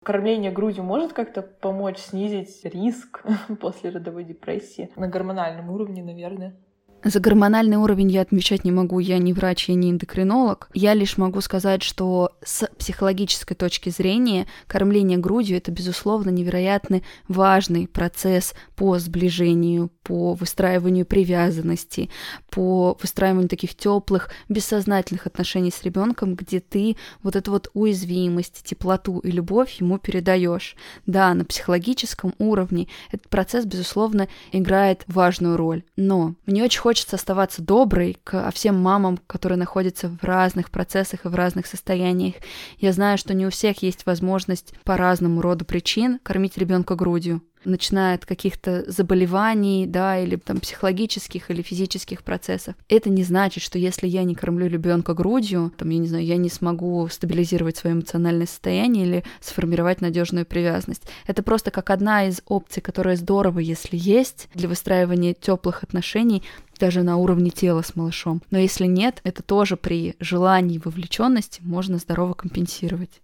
Кормление 0.04 0.52
грудью 0.52 0.84
может 0.84 1.14
как-то 1.14 1.42
помочь 1.42 1.98
снизить 1.98 2.64
риск 2.64 3.24
после 3.62 3.92
родовой 3.92 4.24
депрессии? 4.24 4.92
На 4.96 5.08
гормональном 5.08 5.70
уровне, 5.70 6.04
наверное. 6.04 6.60
За 7.04 7.22
гормональный 7.22 7.78
уровень 7.78 8.12
я 8.12 8.22
отвечать 8.22 8.66
не 8.66 8.72
могу, 8.72 9.00
я 9.00 9.20
не 9.20 9.32
врач, 9.32 9.70
я 9.70 9.76
не 9.76 9.90
эндокринолог. 9.90 10.70
Я 10.74 10.94
лишь 10.94 11.18
могу 11.18 11.40
сказать, 11.40 11.82
что 11.82 12.34
с 12.44 12.70
психологической 12.78 13.56
точки 13.56 13.90
зрения 13.90 14.48
кормление 14.68 15.18
грудью 15.18 15.58
это, 15.58 15.72
безусловно, 15.72 16.30
невероятно 16.30 17.02
важный 17.30 17.88
процесс 17.88 18.54
по 18.76 19.00
сближению, 19.00 19.92
по 20.04 20.34
выстраиванию 20.34 21.06
привязанности, 21.06 22.10
по 22.50 22.98
выстраиванию 23.02 23.48
таких 23.48 23.76
теплых, 23.76 24.30
бессознательных 24.50 25.26
отношений 25.26 25.72
с 25.72 25.82
ребенком, 25.84 26.36
где 26.36 26.60
ты 26.60 26.98
вот 27.24 27.38
эту 27.38 27.52
вот 27.52 27.70
уязвимость, 27.74 28.64
теплоту 28.66 29.20
и 29.20 29.32
любовь 29.32 29.80
ему 29.80 30.00
передаешь. 30.00 30.76
Да, 31.06 31.34
на 31.34 31.46
психологическом 31.46 32.34
уровне 32.40 32.88
этот 33.12 33.30
процесс, 33.30 33.64
безусловно, 33.66 34.28
играет 34.52 35.04
важную 35.08 35.56
роль. 35.56 35.84
Но 35.96 36.36
мне 36.46 36.64
очень 36.64 36.82
хочется 36.90 37.18
оставаться 37.18 37.62
доброй 37.62 38.18
к 38.24 38.50
всем 38.50 38.82
мамам, 38.82 39.20
которые 39.28 39.60
находятся 39.60 40.10
в 40.10 40.24
разных 40.24 40.72
процессах 40.72 41.24
и 41.24 41.28
в 41.28 41.36
разных 41.36 41.68
состояниях. 41.68 42.34
Я 42.80 42.94
знаю, 42.94 43.20
что 43.20 43.36
не 43.36 43.46
у 43.46 43.52
всех 43.52 43.84
есть 43.84 44.08
возможность 44.08 44.74
по 44.86 44.98
разному 44.98 45.40
роду 45.40 45.66
причин 45.66 46.18
кормить 46.24 46.58
ребенка 46.58 46.96
грудью 46.96 47.44
начиная 47.66 48.16
от 48.16 48.26
каких-то 48.26 48.84
заболеваний, 48.90 49.86
да, 49.86 50.20
или 50.20 50.36
там 50.36 50.60
психологических 50.60 51.52
или 51.52 51.62
физических 51.62 52.24
процессов. 52.24 52.76
Это 52.88 53.10
не 53.10 53.24
значит, 53.24 53.64
что 53.64 53.78
если 53.78 54.08
я 54.08 54.24
не 54.24 54.36
кормлю 54.36 54.68
ребенка 54.68 55.14
грудью, 55.14 55.72
там, 55.78 55.90
я 55.90 55.98
не 55.98 56.08
знаю, 56.08 56.26
я 56.26 56.38
не 56.38 56.50
смогу 56.50 57.08
стабилизировать 57.10 57.78
свое 57.78 57.96
эмоциональное 57.96 58.48
состояние 58.48 59.06
или 59.06 59.24
сформировать 59.42 60.02
надежную 60.02 60.46
привязанность. 60.46 61.04
Это 61.28 61.44
просто 61.44 61.72
как 61.72 61.90
одна 61.90 62.28
из 62.28 62.42
опций, 62.46 62.82
которая 62.82 63.16
здорово, 63.16 63.60
если 63.60 63.98
есть, 63.98 64.50
для 64.54 64.68
выстраивания 64.70 65.34
теплых 65.34 65.84
отношений, 65.84 66.44
даже 66.80 67.04
на 67.04 67.18
уровне 67.18 67.50
тела 67.50 67.82
с 67.82 67.96
малышом. 67.96 68.42
Но 68.52 68.58
если 68.58 68.86
нет, 68.86 69.20
это 69.24 69.44
тоже 69.44 69.76
при 69.76 70.16
желании 70.20 70.82
вовлеченности 70.84 71.62
можно 71.64 71.98
здорово 71.98 72.34
компенсировать. 72.34 73.22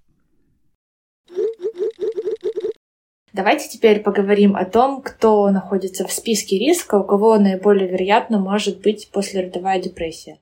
Давайте 3.36 3.68
теперь 3.68 4.00
поговорим 4.00 4.56
о 4.56 4.64
том, 4.64 5.02
кто 5.02 5.50
находится 5.50 6.08
в 6.08 6.12
списке 6.14 6.58
риска, 6.58 6.96
у 6.96 7.04
кого 7.04 7.38
наиболее 7.38 7.90
вероятно 7.90 8.40
может 8.40 8.80
быть 8.80 9.10
послеродовая 9.12 9.82
депрессия. 9.82 10.40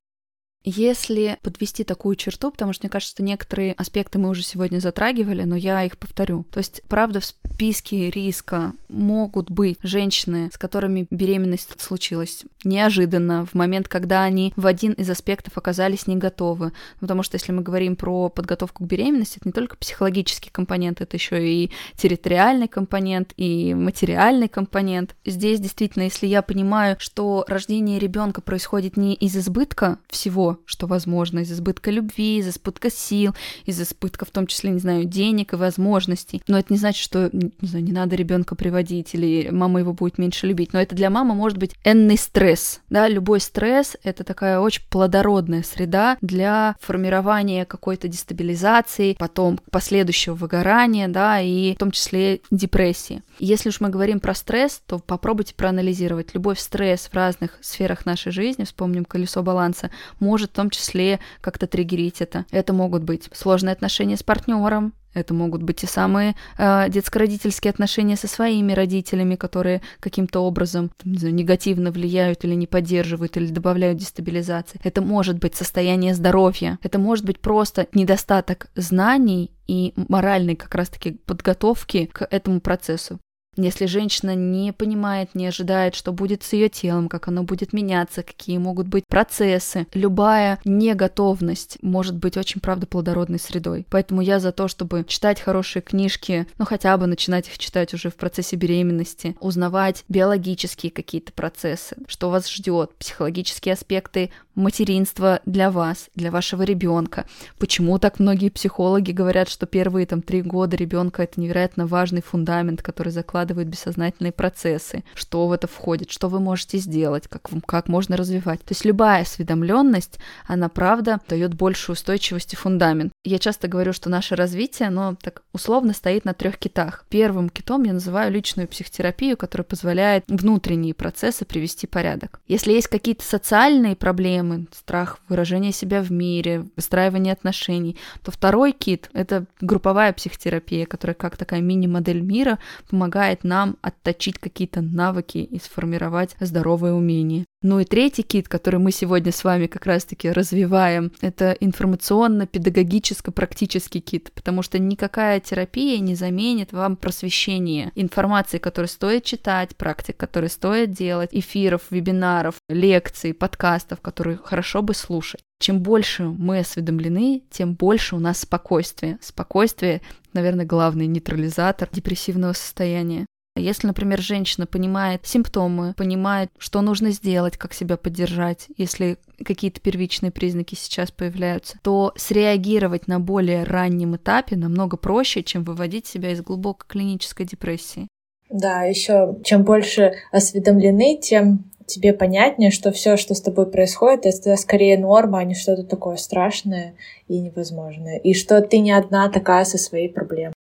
Если 0.64 1.38
подвести 1.42 1.84
такую 1.84 2.16
черту, 2.16 2.50
потому 2.50 2.72
что 2.72 2.86
мне 2.86 2.90
кажется, 2.90 3.16
что 3.16 3.24
некоторые 3.24 3.74
аспекты 3.74 4.18
мы 4.18 4.30
уже 4.30 4.44
сегодня 4.44 4.80
затрагивали, 4.80 5.44
но 5.44 5.56
я 5.56 5.84
их 5.84 5.98
повторю. 5.98 6.46
То 6.52 6.60
есть, 6.60 6.82
правда, 6.88 7.20
в 7.20 7.26
списке 7.26 8.10
риска 8.10 8.74
могут 8.88 9.52
быть 9.52 9.78
женщины, 9.84 10.50
с 10.54 10.58
которыми 10.58 11.06
беременность 11.10 11.82
случилась 11.82 12.44
неожиданно, 12.64 13.46
в 13.46 13.56
момент, 13.56 13.90
когда 13.90 14.24
они 14.24 14.54
в 14.56 14.66
один 14.66 14.94
из 14.94 15.10
аспектов 15.10 15.58
оказались 15.58 16.08
не 16.08 16.16
готовы. 16.16 16.72
Потому 17.02 17.24
что 17.24 17.36
если 17.36 17.52
мы 17.52 17.62
говорим 17.62 17.98
про 17.98 18.30
подготовку 18.30 18.86
к 18.86 18.88
беременности, 18.88 19.40
это 19.40 19.50
не 19.50 19.54
только 19.54 19.76
психологический 19.76 20.50
компонент, 20.50 21.02
это 21.02 21.18
еще 21.18 21.46
и 21.46 21.72
территориальный 21.98 22.70
компонент, 22.70 23.34
и 23.36 23.74
материальный 23.74 24.48
компонент. 24.48 25.16
Здесь 25.26 25.60
действительно, 25.60 26.04
если 26.04 26.28
я 26.28 26.42
понимаю, 26.42 26.96
что 27.00 27.44
рождение 27.50 28.00
ребенка 28.00 28.42
происходит 28.42 28.96
не 28.96 29.14
из 29.14 29.36
избытка 29.36 30.00
всего, 30.08 30.53
что 30.66 30.88
возможно, 30.88 31.40
из 31.40 31.52
избытка 31.52 31.92
любви, 31.92 32.38
из 32.38 32.48
избытка 32.48 32.90
сил, 32.90 33.36
из 33.66 33.82
избытка 33.82 34.26
в 34.26 34.32
том 34.32 34.48
числе, 34.48 34.72
не 34.72 34.80
знаю, 34.80 35.06
денег 35.06 35.54
и 35.54 35.58
возможностей, 35.58 36.42
но 36.48 36.58
это 36.58 36.72
не 36.74 36.80
значит, 36.80 37.04
что 37.04 37.30
не, 37.32 37.52
знаю, 37.62 37.84
не 37.84 37.92
надо 37.92 38.16
ребенка 38.16 38.56
приводить 38.56 39.14
или 39.14 39.50
мама 39.52 39.80
его 39.80 39.94
будет 39.94 40.18
меньше 40.18 40.48
любить. 40.48 40.74
Но 40.74 40.82
это 40.82 40.96
для 40.96 41.10
мамы 41.10 41.36
может 41.36 41.58
быть 41.58 41.76
энный 41.84 42.18
стресс. 42.18 42.82
Да, 42.90 43.08
любой 43.08 43.40
стресс— 43.40 43.98
это 44.04 44.24
такая 44.24 44.60
очень 44.60 44.84
плодородная 44.90 45.64
среда 45.64 46.18
для 46.22 46.76
формирования 46.82 47.66
какой-то 47.66 48.08
дестабилизации, 48.08 49.16
потом 49.18 49.60
последующего 49.72 50.36
выгорания, 50.36 51.08
да, 51.08 51.40
и 51.40 51.76
в 51.76 51.78
том 51.78 51.92
числе 51.92 52.42
депрессии. 52.52 53.24
Если 53.40 53.70
уж 53.70 53.80
мы 53.80 53.90
говорим 53.90 54.20
про 54.20 54.34
стресс, 54.34 54.82
то 54.86 55.00
попробуйте 55.00 55.54
проанализировать. 55.56 56.34
Любой 56.34 56.56
стресс 56.56 57.10
в 57.12 57.14
разных 57.14 57.58
сферах 57.62 58.06
нашей 58.06 58.32
жизни, 58.32 58.64
вспомним 58.64 59.06
колесо 59.06 59.42
баланса, 59.44 59.92
может 60.20 60.43
в 60.48 60.56
том 60.56 60.70
числе 60.70 61.20
как-то 61.42 61.68
триггерить 61.68 62.22
это. 62.22 62.46
Это 62.52 62.74
могут 62.74 63.04
быть 63.04 63.30
сложные 63.34 63.74
отношения 63.74 64.18
с 64.18 64.24
партнером, 64.24 64.94
это 65.14 65.34
могут 65.34 65.62
быть 65.62 65.84
и 65.84 65.88
самые 65.88 66.36
э, 66.58 66.90
детско-родительские 66.90 67.70
отношения 67.70 68.16
со 68.16 68.28
своими 68.28 68.74
родителями, 68.74 69.36
которые 69.36 69.82
каким-то 70.00 70.40
образом 70.40 70.92
не 71.04 71.18
знаю, 71.18 71.36
негативно 71.36 71.92
влияют 71.92 72.44
или 72.46 72.56
не 72.56 72.68
поддерживают, 72.68 73.38
или 73.38 73.48
добавляют 73.48 74.00
дестабилизации. 74.00 74.80
Это 74.84 75.02
может 75.02 75.38
быть 75.38 75.56
состояние 75.56 76.16
здоровья. 76.16 76.80
Это 76.82 76.98
может 76.98 77.26
быть 77.26 77.40
просто 77.40 77.88
недостаток 77.94 78.68
знаний 78.76 79.52
и 79.68 79.94
моральной 79.96 80.56
как 80.56 80.74
раз-таки 80.76 81.12
подготовки 81.12 82.10
к 82.12 82.28
этому 82.30 82.60
процессу. 82.60 83.20
Если 83.56 83.86
женщина 83.86 84.36
не 84.36 84.74
понимает, 84.74 85.36
не 85.36 85.48
ожидает, 85.48 85.96
что 85.96 86.12
будет 86.12 86.44
с 86.44 86.54
ее 86.54 86.70
телом, 86.70 87.10
как 87.10 87.28
оно 87.28 87.44
будет 87.44 87.74
меняться, 87.74 88.24
какие 88.24 88.58
могут 88.58 88.88
быть 88.88 89.06
процессы, 89.08 89.88
любая 89.94 90.60
неготовность 90.66 91.78
может 91.82 92.16
быть 92.16 92.38
очень, 92.38 92.62
правда, 92.62 92.88
плодородной 92.88 93.40
средой. 93.40 93.86
Поэтому 93.90 94.22
я 94.22 94.40
за 94.40 94.52
то, 94.52 94.68
чтобы 94.68 95.06
читать 95.08 95.40
хорошие 95.40 95.82
книжки, 95.82 96.48
ну 96.58 96.66
хотя 96.66 96.98
бы 96.98 97.08
начинать 97.08 97.48
их 97.48 97.58
читать 97.58 97.94
уже 97.94 98.10
в 98.10 98.16
процессе 98.16 98.56
беременности, 98.56 99.36
узнавать 99.40 100.04
биологические 100.10 100.92
какие-то 100.92 101.32
процессы, 101.34 101.96
что 102.08 102.30
вас 102.30 102.50
ждет, 102.50 102.94
психологические 102.96 103.74
аспекты 103.74 104.32
материнства 104.56 105.42
для 105.46 105.72
вас, 105.72 106.10
для 106.16 106.32
вашего 106.32 106.64
ребенка. 106.64 107.26
Почему 107.58 108.00
так 108.00 108.20
многие 108.20 108.50
психологи 108.50 109.12
говорят, 109.12 109.50
что 109.50 109.66
первые 109.66 110.06
там 110.06 110.22
три 110.22 110.42
года 110.42 110.76
ребенка 110.76 111.24
это 111.24 111.40
невероятно 111.40 111.88
важный 111.88 112.22
фундамент, 112.22 112.82
который 112.82 113.12
закладывает 113.12 113.68
бессознательные 113.68 114.32
процессы, 114.32 115.04
что 115.14 115.48
в 115.48 115.52
это 115.52 115.68
входит, 115.68 116.12
что 116.12 116.30
вы 116.30 116.40
можете 116.40 116.78
сделать, 116.78 117.28
как, 117.28 117.50
как 117.66 117.88
можно 117.88 118.18
развивать. 118.18 118.60
То 118.62 118.72
есть 118.72 118.86
любая 118.86 119.22
осведомленность, 119.22 120.20
она 120.46 120.70
правда 120.70 121.20
дает 121.28 121.54
большую 121.54 121.94
устойчивость 121.96 122.54
и 122.54 122.58
фундамент. 122.58 123.12
Я 123.24 123.40
часто 123.40 123.68
говорю, 123.68 123.94
что 123.94 124.10
наше 124.10 124.36
развитие, 124.36 124.90
оно 124.90 125.16
так 125.22 125.44
условно 125.54 125.94
стоит 125.94 126.26
на 126.26 126.34
трех 126.34 126.58
китах. 126.58 127.06
Первым 127.10 127.50
китом 127.50 127.84
я 127.84 127.94
называю 127.94 128.32
личную 128.32 128.68
психотерапию, 128.68 129.38
которая 129.38 129.66
позволяет 129.66 130.26
внутренние 130.28 130.94
процессы 130.94 131.46
привести 131.46 131.88
в 131.88 131.90
порядок. 131.90 132.40
Если 132.48 132.74
есть 132.74 132.88
какие-то 132.88 133.24
социальные 133.24 133.96
проблемы, 133.96 134.43
проблемы, 134.44 134.68
страх 134.72 135.20
выражения 135.30 135.72
себя 135.72 136.02
в 136.02 136.12
мире, 136.12 136.66
выстраивание 136.76 137.34
отношений, 137.34 137.98
то 138.24 138.32
второй 138.32 138.72
кит— 138.72 139.10
это 139.14 139.46
групповая 139.62 140.14
психотерапия, 140.14 140.86
которая 140.86 141.16
как 141.16 141.38
такая 141.38 141.62
мини-модель 141.62 142.22
мира 142.22 142.60
помогает 142.90 143.44
нам 143.44 143.78
отточить 143.82 144.38
какие-то 144.40 144.82
навыки 144.82 145.38
и 145.38 145.60
сформировать 145.60 146.36
здоровые 146.40 146.94
умения. 146.94 147.46
Ну 147.64 147.80
и 147.80 147.86
третий 147.86 148.24
кит, 148.24 148.50
который 148.50 148.82
мы 148.82 148.92
сегодня 148.92 149.32
с 149.32 149.46
вами 149.46 149.68
как 149.68 149.86
раз-таки 149.86 150.30
развиваем, 150.30 151.14
это 151.22 151.56
информационно-педагогическо-практический 151.62 154.02
кит, 154.02 154.34
потому 154.36 154.64
что 154.64 154.80
никакая 154.80 155.40
терапия 155.40 156.00
не 156.00 156.16
заменит 156.16 156.74
вам 156.74 156.98
просвещение 156.98 157.94
информации, 157.96 158.58
которую 158.58 158.90
стоит 158.90 159.24
читать, 159.24 159.78
практик, 159.78 160.18
которые 160.18 160.50
стоит 160.50 160.92
делать, 160.92 161.30
эфиров, 161.32 161.84
вебинаров, 161.90 162.56
лекций, 162.68 163.34
подкастов, 163.34 164.02
которые 164.02 164.40
хорошо 164.44 164.82
бы 164.82 164.94
слушать. 164.94 165.40
Чем 165.60 165.80
больше 165.80 166.24
мы 166.24 166.60
осведомлены, 166.60 167.44
тем 167.50 167.76
больше 167.76 168.18
у 168.18 168.20
нас 168.20 168.42
спокойствия. 168.42 169.18
Спокойствие, 169.22 170.02
наверное, 170.34 170.66
главный 170.66 171.08
нейтрализатор 171.08 171.88
депрессивного 171.90 172.52
состояния. 172.52 173.26
Если, 173.56 173.86
например, 173.86 174.20
женщина 174.20 174.66
понимает 174.66 175.22
симптомы, 175.26 175.94
понимает, 175.94 176.50
что 176.58 176.82
нужно 176.82 177.12
сделать, 177.12 177.56
как 177.58 177.74
себя 177.74 177.98
поддержать, 177.98 178.68
если 178.78 179.18
какие-то 179.46 179.80
первичные 179.80 180.32
признаки 180.32 180.74
сейчас 180.74 181.12
появляются, 181.12 181.78
то 181.84 182.14
среагировать 182.16 183.08
на 183.08 183.20
более 183.20 183.64
раннем 183.64 184.16
этапе 184.16 184.56
намного 184.56 184.98
проще, 184.98 185.44
чем 185.44 185.64
выводить 185.64 186.08
себя 186.08 186.32
из 186.32 186.42
глубокой 186.42 186.88
клинической 186.88 187.46
депрессии. 187.46 188.08
Да, 188.50 188.84
еще 188.84 189.38
чем 189.44 189.64
больше 189.64 190.14
осведомлены, 190.32 191.18
тем 191.18 191.72
тебе 191.86 192.14
понятнее, 192.14 192.72
что 192.72 192.92
все, 192.92 193.18
что 193.18 193.36
с 193.36 193.42
тобой 193.42 193.70
происходит, 193.70 194.26
это 194.26 194.56
скорее 194.56 194.98
норма, 194.98 195.40
а 195.40 195.44
не 195.44 195.54
что-то 195.54 195.84
такое 195.84 196.16
страшное 196.16 196.96
и 197.28 197.40
невозможное. 197.40 198.18
И 198.18 198.34
что 198.34 198.62
ты 198.62 198.80
не 198.80 198.92
одна 198.92 199.30
такая 199.30 199.66
со 199.66 199.78
своей 199.78 200.10
проблемой. 200.10 200.53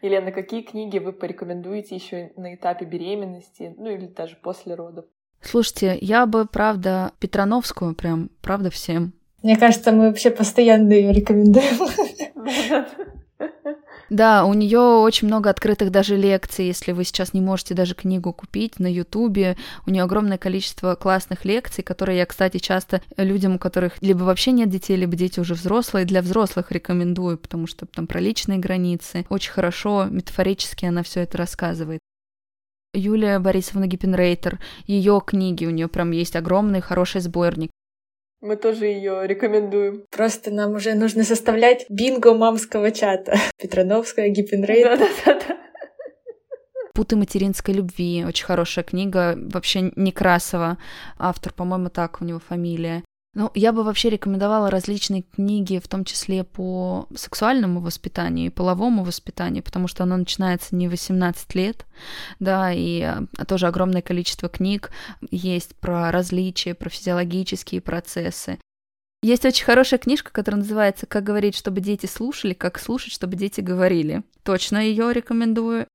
Елена, 0.00 0.30
какие 0.30 0.62
книги 0.62 0.98
вы 0.98 1.12
порекомендуете 1.12 1.96
еще 1.96 2.30
на 2.36 2.54
этапе 2.54 2.84
беременности, 2.84 3.74
ну 3.76 3.90
или 3.90 4.06
даже 4.06 4.36
после 4.36 4.74
родов? 4.74 5.06
Слушайте, 5.40 5.98
я 6.00 6.26
бы, 6.26 6.46
правда, 6.46 7.12
Петрановскую 7.20 7.94
прям, 7.94 8.30
правда, 8.40 8.70
всем. 8.70 9.12
Мне 9.42 9.56
кажется, 9.56 9.92
мы 9.92 10.08
вообще 10.08 10.30
постоянно 10.30 10.92
ее 10.92 11.12
рекомендуем. 11.12 11.78
Да, 14.10 14.46
у 14.46 14.54
нее 14.54 14.78
очень 14.78 15.28
много 15.28 15.50
открытых 15.50 15.90
даже 15.90 16.16
лекций, 16.16 16.66
если 16.66 16.92
вы 16.92 17.04
сейчас 17.04 17.34
не 17.34 17.42
можете 17.42 17.74
даже 17.74 17.94
книгу 17.94 18.32
купить 18.32 18.80
на 18.80 18.90
Ютубе. 18.90 19.58
У 19.86 19.90
нее 19.90 20.02
огромное 20.02 20.38
количество 20.38 20.94
классных 20.94 21.44
лекций, 21.44 21.84
которые 21.84 22.18
я, 22.18 22.26
кстати, 22.26 22.56
часто 22.58 23.02
людям, 23.18 23.56
у 23.56 23.58
которых 23.58 24.00
либо 24.00 24.22
вообще 24.22 24.52
нет 24.52 24.70
детей, 24.70 24.96
либо 24.96 25.14
дети 25.14 25.40
уже 25.40 25.52
взрослые, 25.52 26.06
для 26.06 26.22
взрослых 26.22 26.72
рекомендую, 26.72 27.36
потому 27.36 27.66
что 27.66 27.84
там 27.84 28.06
про 28.06 28.20
личные 28.20 28.58
границы. 28.58 29.26
Очень 29.28 29.52
хорошо, 29.52 30.06
метафорически 30.10 30.86
она 30.86 31.02
все 31.02 31.20
это 31.20 31.36
рассказывает. 31.36 32.00
Юлия 32.94 33.38
Борисовна 33.38 33.86
Гиппенрейтер, 33.86 34.58
ее 34.86 35.20
книги, 35.24 35.66
у 35.66 35.70
нее 35.70 35.88
прям 35.88 36.12
есть 36.12 36.34
огромный 36.36 36.80
хороший 36.80 37.20
сборник. 37.20 37.70
Мы 38.40 38.56
тоже 38.56 38.86
ее 38.86 39.26
рекомендуем. 39.26 40.04
Просто 40.10 40.50
нам 40.52 40.74
уже 40.74 40.94
нужно 40.94 41.24
составлять 41.24 41.86
бинго 41.88 42.34
мамского 42.34 42.92
чата. 42.92 43.36
Петрановская, 43.60 44.28
Гиппенрейт. 44.28 44.84
Да-да-да. 44.84 45.58
«Путы 46.94 47.14
материнской 47.14 47.74
любви». 47.74 48.24
Очень 48.26 48.46
хорошая 48.46 48.84
книга. 48.84 49.36
Вообще 49.36 49.92
Некрасова. 49.94 50.78
Автор, 51.16 51.52
по-моему, 51.52 51.90
так 51.90 52.20
у 52.20 52.24
него 52.24 52.40
фамилия. 52.40 53.04
Ну, 53.34 53.50
я 53.54 53.72
бы 53.72 53.84
вообще 53.84 54.08
рекомендовала 54.10 54.70
различные 54.70 55.22
книги, 55.22 55.78
в 55.78 55.86
том 55.86 56.04
числе 56.04 56.44
по 56.44 57.06
сексуальному 57.14 57.80
воспитанию 57.80 58.46
и 58.46 58.50
половому 58.50 59.04
воспитанию, 59.04 59.62
потому 59.62 59.86
что 59.86 60.02
оно 60.02 60.16
начинается 60.16 60.74
не 60.74 60.88
18 60.88 61.54
лет, 61.54 61.86
да, 62.40 62.72
и 62.72 63.02
а, 63.02 63.26
тоже 63.46 63.66
огромное 63.66 64.02
количество 64.02 64.48
книг 64.48 64.90
есть 65.30 65.76
про 65.76 66.10
различия, 66.10 66.74
про 66.74 66.88
физиологические 66.88 67.80
процессы. 67.80 68.58
Есть 69.22 69.44
очень 69.44 69.64
хорошая 69.64 69.98
книжка, 69.98 70.32
которая 70.32 70.62
называется 70.62 71.06
«Как 71.06 71.24
говорить, 71.24 71.56
чтобы 71.56 71.80
дети 71.80 72.06
слушали, 72.06 72.54
как 72.54 72.78
слушать, 72.78 73.12
чтобы 73.12 73.36
дети 73.36 73.60
говорили». 73.60 74.22
Точно 74.44 74.78
ее 74.78 75.12
рекомендую 75.12 75.86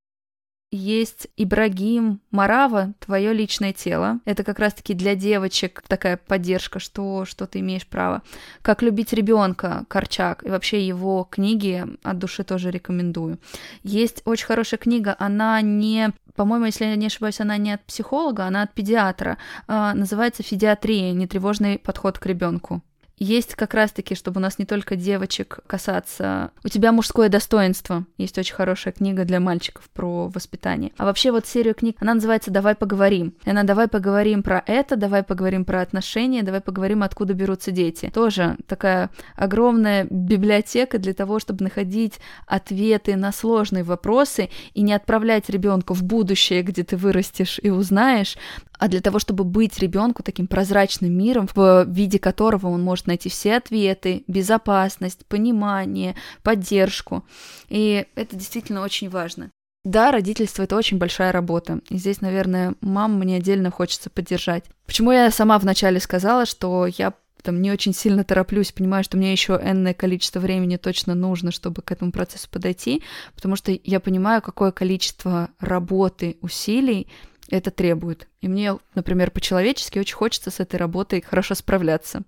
есть 0.75 1.27
Ибрагим 1.37 2.21
Марава 2.31 2.93
«Твое 2.99 3.33
личное 3.33 3.73
тело». 3.73 4.19
Это 4.25 4.43
как 4.43 4.59
раз-таки 4.59 4.93
для 4.93 5.15
девочек 5.15 5.83
такая 5.87 6.17
поддержка, 6.17 6.79
что, 6.79 7.25
что 7.25 7.45
ты 7.45 7.59
имеешь 7.59 7.87
право. 7.87 8.21
«Как 8.61 8.81
любить 8.81 9.13
ребенка» 9.13 9.85
Корчак. 9.87 10.43
И 10.45 10.49
вообще 10.49 10.85
его 10.85 11.27
книги 11.29 11.85
от 12.03 12.17
души 12.17 12.43
тоже 12.43 12.71
рекомендую. 12.71 13.39
Есть 13.83 14.21
очень 14.25 14.45
хорошая 14.45 14.79
книга, 14.79 15.15
она 15.19 15.61
не 15.61 16.11
по-моему, 16.35 16.65
если 16.65 16.85
я 16.85 16.95
не 16.95 17.05
ошибаюсь, 17.05 17.39
она 17.39 17.57
не 17.57 17.71
от 17.73 17.85
психолога, 17.85 18.45
она 18.45 18.63
от 18.63 18.73
педиатра. 18.73 19.37
А, 19.67 19.93
называется 19.93 20.41
«Федиатрия. 20.41 21.13
Нетревожный 21.13 21.77
подход 21.77 22.17
к 22.17 22.25
ребенку». 22.25 22.81
Есть 23.17 23.55
как 23.55 23.73
раз-таки, 23.73 24.15
чтобы 24.15 24.39
у 24.39 24.41
нас 24.41 24.59
не 24.59 24.65
только 24.65 24.95
девочек 24.95 25.59
касаться... 25.67 26.51
У 26.63 26.67
тебя 26.67 26.91
мужское 26.91 27.29
достоинство. 27.29 28.05
Есть 28.17 28.37
очень 28.37 28.55
хорошая 28.55 28.93
книга 28.93 29.23
для 29.23 29.39
мальчиков 29.39 29.89
про 29.91 30.27
воспитание. 30.27 30.91
А 30.97 31.05
вообще 31.05 31.31
вот 31.31 31.45
серию 31.45 31.75
книг, 31.75 31.97
она 31.99 32.15
называется 32.15 32.51
«Давай 32.51 32.75
поговорим». 32.75 33.35
И 33.45 33.49
она 33.49 33.63
«Давай 33.63 33.87
поговорим 33.87 34.43
про 34.43 34.63
это», 34.65 34.95
«Давай 34.95 35.23
поговорим 35.23 35.63
про 35.63 35.81
отношения», 35.81 36.43
«Давай 36.43 36.61
поговорим, 36.61 37.03
откуда 37.03 37.33
берутся 37.33 37.71
дети». 37.71 38.11
Тоже 38.13 38.57
такая 38.67 39.09
огромная 39.35 40.05
библиотека 40.09 40.97
для 40.97 41.13
того, 41.13 41.39
чтобы 41.39 41.63
находить 41.63 42.19
ответы 42.47 43.15
на 43.15 43.31
сложные 43.31 43.83
вопросы 43.83 44.49
и 44.73 44.81
не 44.81 44.93
отправлять 44.93 45.49
ребенка 45.49 45.93
в 45.93 46.03
будущее, 46.03 46.63
где 46.63 46.83
ты 46.83 46.97
вырастешь 46.97 47.59
и 47.61 47.69
узнаешь, 47.69 48.37
а 48.83 48.89
для 48.89 48.99
того, 48.99 49.17
чтобы 49.17 49.45
быть 49.45 49.79
ребенку 49.79 50.23
таким 50.23 50.45
прозрачным 50.45 51.17
миром, 51.17 51.47
в 51.55 51.85
виде 51.85 52.19
которого 52.19 52.67
он 52.67 52.83
может 52.83 53.07
найти 53.07 53.29
все 53.29 53.55
ответы, 53.55 54.25
безопасность, 54.27 55.25
понимание, 55.25 56.15
поддержку. 56.41 57.23
И 57.69 58.05
это 58.15 58.35
действительно 58.35 58.81
очень 58.81 59.09
важно. 59.09 59.51
Да, 59.85 60.11
родительство— 60.11 60.63
это 60.63 60.75
очень 60.75 60.97
большая 60.97 61.31
работа. 61.31 61.79
И 61.89 61.95
здесь, 61.95 62.19
наверное, 62.19 62.75
мам 62.81 63.17
мне 63.17 63.37
отдельно 63.37 63.71
хочется 63.71 64.09
поддержать. 64.09 64.65
Почему 64.85 65.13
я 65.13 65.31
сама 65.31 65.57
вначале 65.59 66.01
сказала, 66.01 66.45
что 66.45 66.85
я 66.85 67.13
там 67.41 67.61
не 67.61 67.71
очень 67.71 67.93
сильно 67.93 68.25
тороплюсь, 68.25 68.73
понимаю, 68.73 69.05
что 69.05 69.15
мне 69.15 69.31
еще 69.31 69.53
энное 69.63 69.93
количество 69.93 70.41
времени 70.41 70.75
точно 70.75 71.15
нужно, 71.15 71.51
чтобы 71.51 71.81
к 71.81 71.91
этому 71.93 72.11
процессу 72.11 72.49
подойти, 72.49 73.01
потому 73.33 73.55
что 73.55 73.71
я 73.83 74.01
понимаю, 74.01 74.41
какое 74.41 74.71
количество 74.71 75.51
работы, 75.61 76.35
усилий 76.41 77.07
это 77.53 77.71
требует. 77.71 78.27
И 78.41 78.47
мне, 78.47 78.77
например, 78.95 79.31
по-человечески 79.31 79.99
очень 79.99 80.15
хочется 80.15 80.51
с 80.51 80.59
этой 80.59 80.75
работой 80.77 81.21
хорошо 81.21 81.55
справляться. 81.55 82.23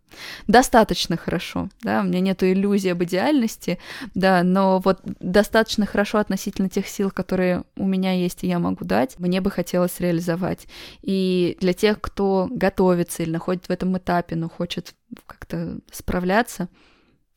Достаточно 0.47 1.17
хорошо, 1.17 1.69
да, 1.81 2.01
у 2.01 2.03
меня 2.03 2.19
нет 2.19 2.43
иллюзии 2.43 2.89
об 2.89 3.03
идеальности, 3.03 3.79
да, 4.13 4.43
но 4.43 4.79
вот 4.79 5.01
достаточно 5.19 5.85
хорошо 5.85 6.19
относительно 6.19 6.69
тех 6.69 6.87
сил, 6.87 7.11
которые 7.11 7.63
у 7.75 7.85
меня 7.85 8.13
есть 8.13 8.43
и 8.43 8.47
я 8.47 8.59
могу 8.59 8.85
дать, 8.85 9.19
мне 9.19 9.41
бы 9.41 9.51
хотелось 9.51 9.99
реализовать. 9.99 10.67
И 11.01 11.57
для 11.59 11.73
тех, 11.73 11.99
кто 11.99 12.47
готовится 12.49 13.23
или 13.23 13.31
находится 13.31 13.71
в 13.71 13.73
этом 13.73 13.97
этапе, 13.97 14.35
но 14.35 14.49
хочет 14.49 14.95
как-то 15.27 15.79
справляться, 15.91 16.69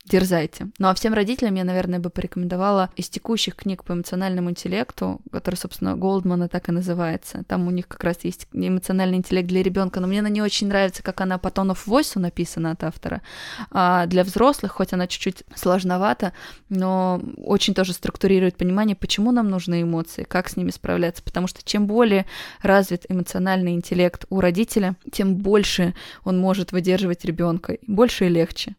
дерзайте. 0.09 0.69
Ну 0.79 0.89
а 0.89 0.95
всем 0.95 1.15
родителям 1.15 1.55
я, 1.55 1.65
наверное, 1.65 1.99
бы 1.99 2.11
порекомендовала 2.11 2.91
из 2.97 3.09
текущих 3.09 3.55
книг 3.55 3.85
по 3.85 3.93
эмоциональному 3.93 4.51
интеллекту, 4.51 5.21
который, 5.31 5.57
собственно, 5.57 5.97
Голдмана 5.97 6.49
так 6.49 6.69
и 6.69 6.73
называется. 6.73 7.45
Там 7.45 7.67
у 7.69 7.71
них 7.71 7.89
как 7.89 8.05
раз 8.05 8.19
есть 8.23 8.49
эмоциональный 8.53 9.19
интеллект 9.19 9.49
для 9.49 9.63
ребенка, 9.63 10.01
но 10.01 10.07
мне 10.07 10.21
она 10.21 10.29
не 10.29 10.43
очень 10.43 10.69
нравится, 10.69 11.03
как 11.03 11.21
она 11.21 11.39
по 11.39 11.51
тону 11.51 11.75
войсу 11.87 12.21
написана 12.21 12.73
от 12.73 12.85
автора. 12.85 13.23
А 13.71 14.07
для 14.07 14.25
взрослых, 14.25 14.73
хоть 14.73 14.93
она 14.93 15.07
чуть-чуть 15.07 15.45
сложновата, 15.55 16.33
но 16.69 17.21
очень 17.37 17.75
тоже 17.75 17.93
структурирует 17.93 18.57
понимание, 18.57 18.97
почему 18.97 19.33
нам 19.33 19.49
нужны 19.49 19.83
эмоции, 19.83 20.25
как 20.25 20.49
с 20.49 20.57
ними 20.57 20.71
справляться. 20.71 21.23
Потому 21.23 21.47
что 21.47 21.63
чем 21.65 21.87
более 21.87 22.27
развит 22.63 23.07
эмоциональный 23.09 23.75
интеллект 23.75 24.25
у 24.31 24.41
родителя, 24.41 24.97
тем 25.13 25.37
больше 25.37 25.95
он 26.25 26.39
может 26.39 26.73
выдерживать 26.73 27.25
ребенка, 27.25 27.79
больше 27.87 28.27
и 28.27 28.29
легче. 28.29 28.77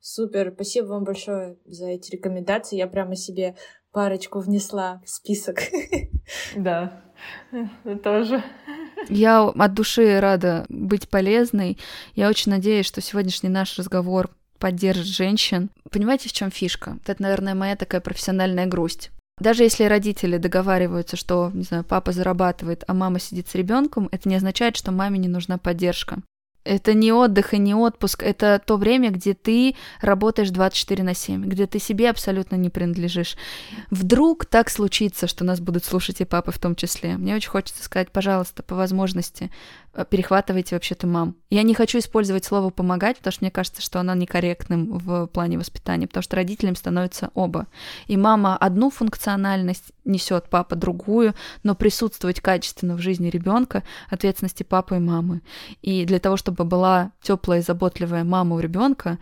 Супер, 0.00 0.52
спасибо 0.54 0.86
вам 0.86 1.04
большое 1.04 1.58
за 1.66 1.88
эти 1.88 2.12
рекомендации. 2.12 2.76
Я 2.76 2.86
прямо 2.86 3.16
себе 3.16 3.54
парочку 3.92 4.40
внесла 4.40 5.02
в 5.04 5.08
список. 5.08 5.60
Да, 6.54 7.02
тоже. 8.04 8.42
Я 9.08 9.48
от 9.48 9.74
души 9.74 10.20
рада 10.20 10.64
быть 10.68 11.08
полезной. 11.08 11.76
Я 12.14 12.28
очень 12.28 12.52
надеюсь, 12.52 12.86
что 12.86 13.00
сегодняшний 13.00 13.48
наш 13.48 13.76
разговор 13.76 14.30
поддержит 14.60 15.06
женщин. 15.06 15.70
Понимаете, 15.90 16.28
в 16.28 16.32
чем 16.32 16.52
фишка? 16.52 16.98
Это, 17.04 17.20
наверное, 17.20 17.56
моя 17.56 17.74
такая 17.74 18.00
профессиональная 18.00 18.66
грусть. 18.66 19.10
Даже 19.40 19.64
если 19.64 19.84
родители 19.84 20.36
договариваются, 20.36 21.16
что, 21.16 21.50
не 21.52 21.62
знаю, 21.62 21.82
папа 21.82 22.12
зарабатывает, 22.12 22.84
а 22.86 22.94
мама 22.94 23.18
сидит 23.18 23.48
с 23.48 23.54
ребенком, 23.54 24.08
это 24.12 24.28
не 24.28 24.36
означает, 24.36 24.76
что 24.76 24.92
маме 24.92 25.18
не 25.18 25.28
нужна 25.28 25.58
поддержка. 25.58 26.22
Это 26.64 26.92
не 26.92 27.12
отдых 27.12 27.54
и 27.54 27.58
не 27.58 27.74
отпуск, 27.74 28.22
это 28.22 28.60
то 28.64 28.76
время, 28.76 29.10
где 29.10 29.34
ты 29.34 29.76
работаешь 30.00 30.50
24 30.50 31.02
на 31.02 31.14
7, 31.14 31.46
где 31.46 31.66
ты 31.66 31.78
себе 31.78 32.10
абсолютно 32.10 32.56
не 32.56 32.68
принадлежишь. 32.68 33.36
Вдруг 33.90 34.44
так 34.44 34.68
случится, 34.68 35.26
что 35.26 35.44
нас 35.44 35.60
будут 35.60 35.84
слушать 35.84 36.20
и 36.20 36.24
папы 36.24 36.52
в 36.52 36.58
том 36.58 36.76
числе. 36.76 37.16
Мне 37.16 37.34
очень 37.34 37.50
хочется 37.50 37.82
сказать, 37.82 38.10
пожалуйста, 38.10 38.62
по 38.62 38.74
возможности, 38.74 39.50
Э, 39.92 40.04
перехватываете 40.08 40.76
вообще-то 40.76 41.06
мам. 41.06 41.34
Я 41.50 41.62
не 41.64 41.74
хочу 41.74 41.98
использовать 41.98 42.44
слово 42.44 42.70
«помогать», 42.70 43.16
потому 43.16 43.32
что 43.32 43.44
мне 43.44 43.50
кажется, 43.50 43.82
что 43.82 43.98
оно 43.98 44.14
некорректным 44.14 44.98
в 44.98 45.26
плане 45.26 45.58
воспитания, 45.58 46.06
потому 46.06 46.22
что 46.22 46.36
родителям 46.36 46.76
становятся 46.76 47.30
оба. 47.34 47.66
И 48.06 48.16
мама 48.16 48.56
одну 48.56 48.90
функциональность 48.90 49.92
несет, 50.04 50.48
папа 50.48 50.76
другую, 50.76 51.34
но 51.64 51.74
присутствовать 51.74 52.40
качественно 52.40 52.94
в 52.94 53.00
жизни 53.00 53.30
ребенка 53.30 53.82
ответственности 54.08 54.62
папы 54.62 54.96
и 54.96 55.00
мамы. 55.00 55.42
И 55.82 56.04
для 56.04 56.20
того, 56.20 56.36
чтобы 56.36 56.49
была 56.52 57.12
теплая 57.22 57.60
и 57.60 57.62
заботливая 57.62 58.24
мама 58.24 58.56
у 58.56 58.60
ребенка, 58.60 59.18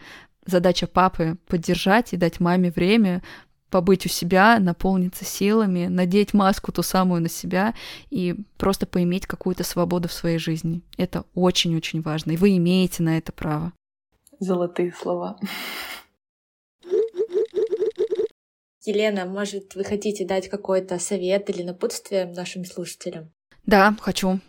задача 0.47 0.87
папы 0.87 1.37
поддержать 1.47 2.13
и 2.13 2.17
дать 2.17 2.41
маме 2.41 2.71
время 2.71 3.23
побыть 3.71 4.07
у 4.07 4.09
себя, 4.09 4.59
наполниться 4.59 5.25
силами, 5.25 5.87
надеть 5.87 6.33
маску 6.33 6.73
ту 6.73 6.83
самую 6.83 7.23
на 7.23 7.29
себя 7.29 7.75
и 8.11 8.35
просто 8.57 8.87
поиметь 8.87 9.27
какую-то 9.27 9.65
свободу 9.65 10.09
в 10.09 10.13
своей 10.13 10.39
жизни. 10.39 10.81
Это 10.97 11.25
очень-очень 11.35 12.01
важно, 12.01 12.33
и 12.33 12.37
вы 12.37 12.57
имеете 12.57 13.03
на 13.03 13.19
это 13.19 13.33
право. 13.33 13.73
Золотые 14.41 14.93
слова. 14.93 15.39
Елена, 18.85 19.27
может, 19.27 19.75
вы 19.75 19.85
хотите 19.85 20.25
дать 20.25 20.49
какой-то 20.49 20.99
совет 20.99 21.51
или 21.51 21.63
напутствие 21.63 22.25
нашим 22.25 22.65
слушателям? 22.65 23.31
Да, 23.67 23.95
хочу. 24.01 24.41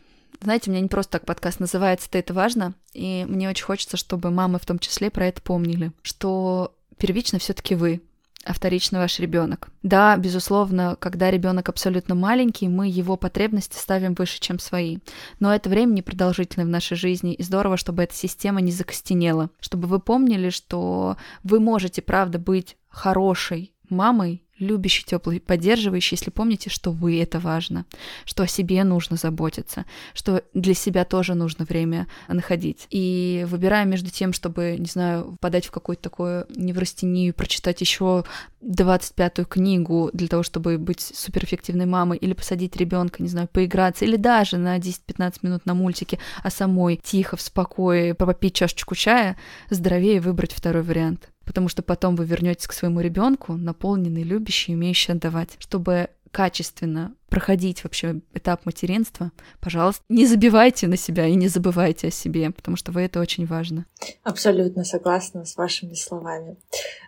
Знаете, 0.42 0.70
у 0.70 0.74
меня 0.74 0.82
не 0.82 0.88
просто 0.88 1.14
так 1.14 1.26
подкаст 1.26 1.60
называется, 1.60 2.08
это 2.14 2.34
важно, 2.34 2.74
и 2.94 3.26
мне 3.28 3.50
очень 3.50 3.66
хочется, 3.66 3.98
чтобы 3.98 4.32
мамы 4.32 4.60
в 4.60 4.66
том 4.66 4.80
числе 4.80 5.10
про 5.10 5.28
это 5.28 5.42
помнили, 5.42 5.92
что 6.02 6.74
первично 6.98 7.40
все-таки 7.40 7.76
вы, 7.76 8.02
а 8.46 8.54
вторично 8.54 9.00
ваш 9.00 9.20
ребенок. 9.20 9.70
Да, 9.84 10.16
безусловно, 10.16 10.96
когда 11.00 11.30
ребенок 11.30 11.68
абсолютно 11.68 12.16
маленький, 12.16 12.70
мы 12.70 12.88
его 12.88 13.18
потребности 13.18 13.78
ставим 13.78 14.14
выше, 14.14 14.40
чем 14.40 14.60
свои. 14.60 15.00
Но 15.40 15.54
это 15.54 15.70
время 15.70 15.92
не 15.92 16.02
продолжительное 16.02 16.66
в 16.66 16.70
нашей 16.70 16.96
жизни, 16.96 17.34
и 17.34 17.44
здорово, 17.44 17.76
чтобы 17.76 18.04
эта 18.04 18.16
система 18.16 18.62
не 18.62 18.72
закостенела. 18.72 19.50
Чтобы 19.60 19.88
вы 19.88 20.00
помнили, 20.00 20.50
что 20.50 21.18
вы 21.44 21.60
можете, 21.60 22.02
правда, 22.02 22.40
быть 22.40 22.78
хорошей 22.88 23.74
мамой, 23.90 24.44
любящий, 24.60 25.04
теплый, 25.06 25.40
поддерживающий, 25.40 26.16
если 26.16 26.30
помните, 26.30 26.70
что 26.70 26.92
вы 26.92 27.22
это 27.22 27.40
важно, 27.40 27.86
что 28.26 28.44
о 28.44 28.48
себе 28.48 28.84
нужно 28.84 29.18
заботиться, 29.18 29.86
что 30.14 30.44
для 30.54 30.74
себя 30.74 31.06
тоже 31.06 31.36
нужно 31.36 31.66
время 31.66 32.08
находить. 32.28 32.88
И 32.90 33.46
выбирая 33.48 33.86
между 33.86 34.10
тем, 34.10 34.34
чтобы, 34.34 34.76
не 34.78 34.86
знаю, 34.86 35.36
впадать 35.38 35.66
в 35.66 35.72
какую-то 35.72 36.04
такую 36.04 36.48
неврастению, 36.56 37.34
прочитать 37.34 37.82
еще 37.82 38.24
25-ю 38.62 39.46
книгу 39.46 40.10
для 40.14 40.28
того, 40.28 40.44
чтобы 40.44 40.78
быть 40.78 41.02
суперэффективной 41.02 41.86
мамой, 41.86 42.18
или 42.18 42.34
посадить 42.34 42.76
ребенка, 42.76 43.24
не 43.24 43.30
знаю, 43.30 43.48
поиграться, 43.48 44.06
или 44.06 44.16
даже 44.16 44.58
на 44.58 44.78
10-15 44.78 45.36
минут 45.42 45.66
на 45.66 45.74
мультике, 45.74 46.20
а 46.44 46.50
самой 46.50 47.00
тихо, 47.02 47.38
в 47.38 47.42
спокое 47.42 48.14
попить 48.14 48.56
чашечку 48.56 48.96
чая, 48.96 49.38
здоровее 49.70 50.22
выбрать 50.22 50.54
второй 50.54 50.84
вариант 50.84 51.30
потому 51.50 51.68
что 51.68 51.82
потом 51.82 52.16
вы 52.16 52.26
вернетесь 52.26 52.68
к 52.68 52.74
своему 52.74 53.02
ребенку, 53.02 53.54
наполненный, 53.54 54.22
любящий, 54.22 54.76
умеющий 54.76 55.16
отдавать, 55.16 55.56
чтобы 55.58 56.10
качественно 56.30 57.16
проходить 57.28 57.84
вообще 57.84 58.22
этап 58.36 58.68
материнства, 58.68 59.32
пожалуйста, 59.60 60.04
не 60.10 60.28
забивайте 60.28 60.86
на 60.86 60.96
себя 60.96 61.26
и 61.26 61.34
не 61.34 61.48
забывайте 61.48 62.10
о 62.10 62.12
себе, 62.12 62.52
потому 62.52 62.78
что 62.78 62.92
вы 62.92 63.02
это 63.02 63.20
очень 63.20 63.48
важно. 63.48 63.88
Абсолютно 64.22 64.84
согласна 64.84 65.44
с 65.44 65.58
вашими 65.58 65.96
словами. 65.96 66.56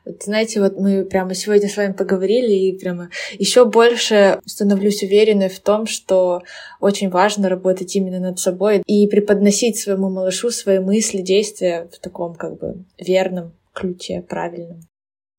Вот, 0.06 0.24
знаете, 0.24 0.60
вот 0.60 0.80
мы 0.80 1.06
прямо 1.06 1.36
сегодня 1.36 1.70
с 1.70 1.78
вами 1.78 1.94
поговорили 1.94 2.52
и 2.52 2.80
прямо 2.80 3.12
еще 3.38 3.66
больше 3.66 4.40
становлюсь 4.48 5.04
уверенной 5.04 5.50
в 5.50 5.60
том, 5.60 5.86
что 5.86 6.42
очень 6.80 7.12
важно 7.12 7.48
работать 7.48 7.96
именно 7.96 8.20
над 8.20 8.40
собой 8.40 8.82
и 8.88 9.06
преподносить 9.06 9.78
своему 9.78 10.10
малышу 10.10 10.50
свои 10.50 10.80
мысли, 10.80 11.22
действия 11.22 11.88
в 11.94 12.00
таком 12.00 12.34
как 12.34 12.58
бы 12.58 12.86
верном 12.98 13.54
ключе 13.74 14.22
правильном. 14.22 14.82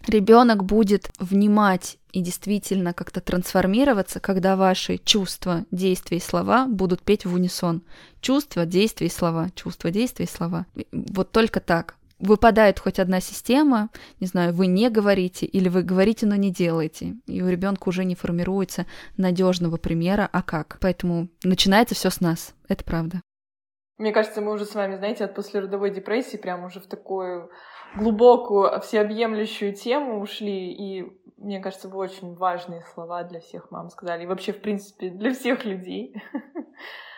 Ребенок 0.06 0.64
будет 0.64 1.10
внимать 1.18 1.98
и 2.12 2.20
действительно 2.20 2.92
как-то 2.92 3.20
трансформироваться, 3.20 4.20
когда 4.20 4.56
ваши 4.56 4.98
чувства, 4.98 5.64
действия 5.70 6.18
и 6.18 6.20
слова 6.20 6.66
будут 6.66 7.02
петь 7.02 7.24
в 7.24 7.34
унисон. 7.34 7.82
Чувства, 8.20 8.66
действия 8.66 9.06
и 9.06 9.10
слова, 9.10 9.50
чувства, 9.54 9.90
действия 9.90 10.26
и 10.26 10.28
слова. 10.28 10.66
Вот 10.90 11.30
только 11.30 11.60
так. 11.60 11.96
Выпадает 12.18 12.78
хоть 12.78 13.00
одна 13.00 13.20
система, 13.20 13.90
не 14.20 14.28
знаю, 14.28 14.52
вы 14.52 14.68
не 14.68 14.90
говорите 14.90 15.44
или 15.44 15.68
вы 15.68 15.82
говорите, 15.82 16.24
но 16.24 16.36
не 16.36 16.52
делаете, 16.52 17.16
и 17.26 17.42
у 17.42 17.48
ребенка 17.48 17.88
уже 17.88 18.04
не 18.04 18.14
формируется 18.14 18.86
надежного 19.16 19.76
примера, 19.76 20.28
а 20.32 20.42
как. 20.42 20.78
Поэтому 20.80 21.28
начинается 21.42 21.96
все 21.96 22.10
с 22.10 22.20
нас, 22.20 22.54
это 22.68 22.84
правда. 22.84 23.22
Мне 24.02 24.10
кажется, 24.10 24.40
мы 24.40 24.50
уже 24.50 24.64
с 24.64 24.74
вами, 24.74 24.96
знаете, 24.96 25.24
от 25.24 25.36
послеродовой 25.36 25.92
депрессии 25.92 26.36
прям 26.36 26.64
уже 26.64 26.80
в 26.80 26.88
такую 26.88 27.52
глубокую, 27.96 28.80
всеобъемлющую 28.80 29.76
тему 29.76 30.20
ушли, 30.20 30.72
и 30.72 31.06
мне 31.36 31.60
кажется, 31.60 31.88
вы 31.88 31.98
очень 31.98 32.34
важные 32.34 32.82
слова 32.82 33.22
для 33.22 33.38
всех 33.38 33.70
мам 33.70 33.90
сказали, 33.90 34.24
и 34.24 34.26
вообще, 34.26 34.52
в 34.52 34.60
принципе, 34.60 35.08
для 35.08 35.32
всех 35.32 35.64
людей. 35.64 36.20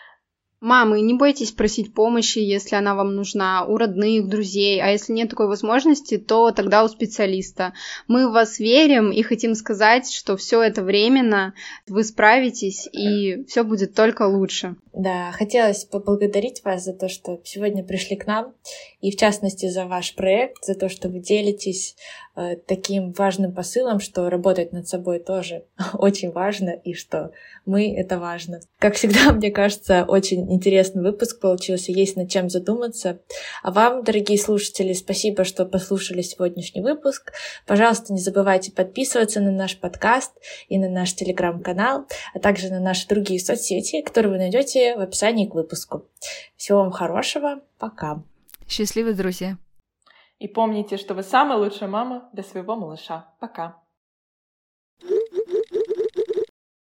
Мамы, 0.64 1.02
не 1.02 1.12
бойтесь 1.12 1.50
просить 1.50 1.92
помощи, 1.92 2.38
если 2.38 2.74
она 2.74 2.94
вам 2.94 3.14
нужна, 3.14 3.66
у 3.66 3.76
родных, 3.76 4.30
друзей, 4.30 4.80
а 4.80 4.88
если 4.88 5.12
нет 5.12 5.28
такой 5.28 5.46
возможности, 5.46 6.16
то 6.16 6.52
тогда 6.52 6.84
у 6.84 6.88
специалиста. 6.88 7.74
Мы 8.08 8.26
в 8.26 8.32
вас 8.32 8.58
верим 8.58 9.12
и 9.12 9.20
хотим 9.20 9.56
сказать, 9.56 10.10
что 10.10 10.38
все 10.38 10.62
это 10.62 10.82
временно, 10.82 11.52
вы 11.86 12.02
справитесь 12.02 12.88
и 12.90 13.44
все 13.44 13.62
будет 13.62 13.94
только 13.94 14.22
лучше. 14.22 14.76
Да, 14.94 15.32
хотелось 15.32 15.84
поблагодарить 15.84 16.64
вас 16.64 16.84
за 16.84 16.94
то, 16.94 17.10
что 17.10 17.38
сегодня 17.44 17.84
пришли 17.84 18.16
к 18.16 18.26
нам, 18.26 18.54
и 19.02 19.10
в 19.10 19.18
частности 19.18 19.68
за 19.68 19.84
ваш 19.84 20.14
проект, 20.14 20.64
за 20.64 20.74
то, 20.76 20.88
что 20.88 21.10
вы 21.10 21.18
делитесь 21.18 21.94
таким 22.66 23.12
важным 23.12 23.53
посылом, 23.53 24.01
что 24.01 24.28
работать 24.28 24.72
над 24.72 24.89
собой 24.89 25.20
тоже 25.20 25.64
очень 25.95 26.32
важно, 26.32 26.70
и 26.70 26.95
что 26.95 27.30
мы— 27.64 27.95
это 27.97 28.18
важно. 28.18 28.61
Как 28.78 28.95
всегда, 28.95 29.32
мне 29.32 29.51
кажется, 29.51 30.05
очень 30.07 30.53
интересный 30.53 31.03
выпуск 31.03 31.41
получился, 31.41 31.93
есть 31.93 32.16
над 32.16 32.28
чем 32.30 32.51
задуматься. 32.51 33.20
А 33.62 33.70
вам, 33.70 34.03
дорогие 34.05 34.39
слушатели, 34.39 34.93
спасибо, 34.93 35.45
что 35.45 35.64
послушали 35.64 36.22
сегодняшний 36.22 36.82
выпуск. 36.82 37.32
Пожалуйста, 37.66 38.12
не 38.12 38.20
забывайте 38.20 38.72
подписываться 38.72 39.41
на 39.41 39.51
наш 39.51 39.78
подкаст 39.78 40.32
и 40.68 40.78
на 40.78 40.89
наш 40.89 41.14
телеграм-канал, 41.14 42.07
а 42.35 42.39
также 42.39 42.68
на 42.68 42.80
наши 42.80 43.07
другие 43.09 43.41
соцсети, 43.41 44.03
которые 44.03 44.32
вы 44.32 44.39
найдете 44.39 44.97
в 44.97 45.01
описании 45.01 45.47
к 45.47 45.55
выпуску. 45.55 46.07
Всего 46.57 46.80
вам 46.80 46.91
хорошего. 46.91 47.61
Пока. 47.78 48.22
Счастливы, 48.66 49.14
друзья. 49.14 49.59
И 50.39 50.49
помните, 50.49 50.97
что 50.97 51.14
вы 51.14 51.22
самая 51.22 51.59
лучшая 51.59 51.89
мама 51.89 52.28
для 52.32 52.43
своего 52.43 52.76
малыша. 52.76 53.35
Пока. 53.41 53.84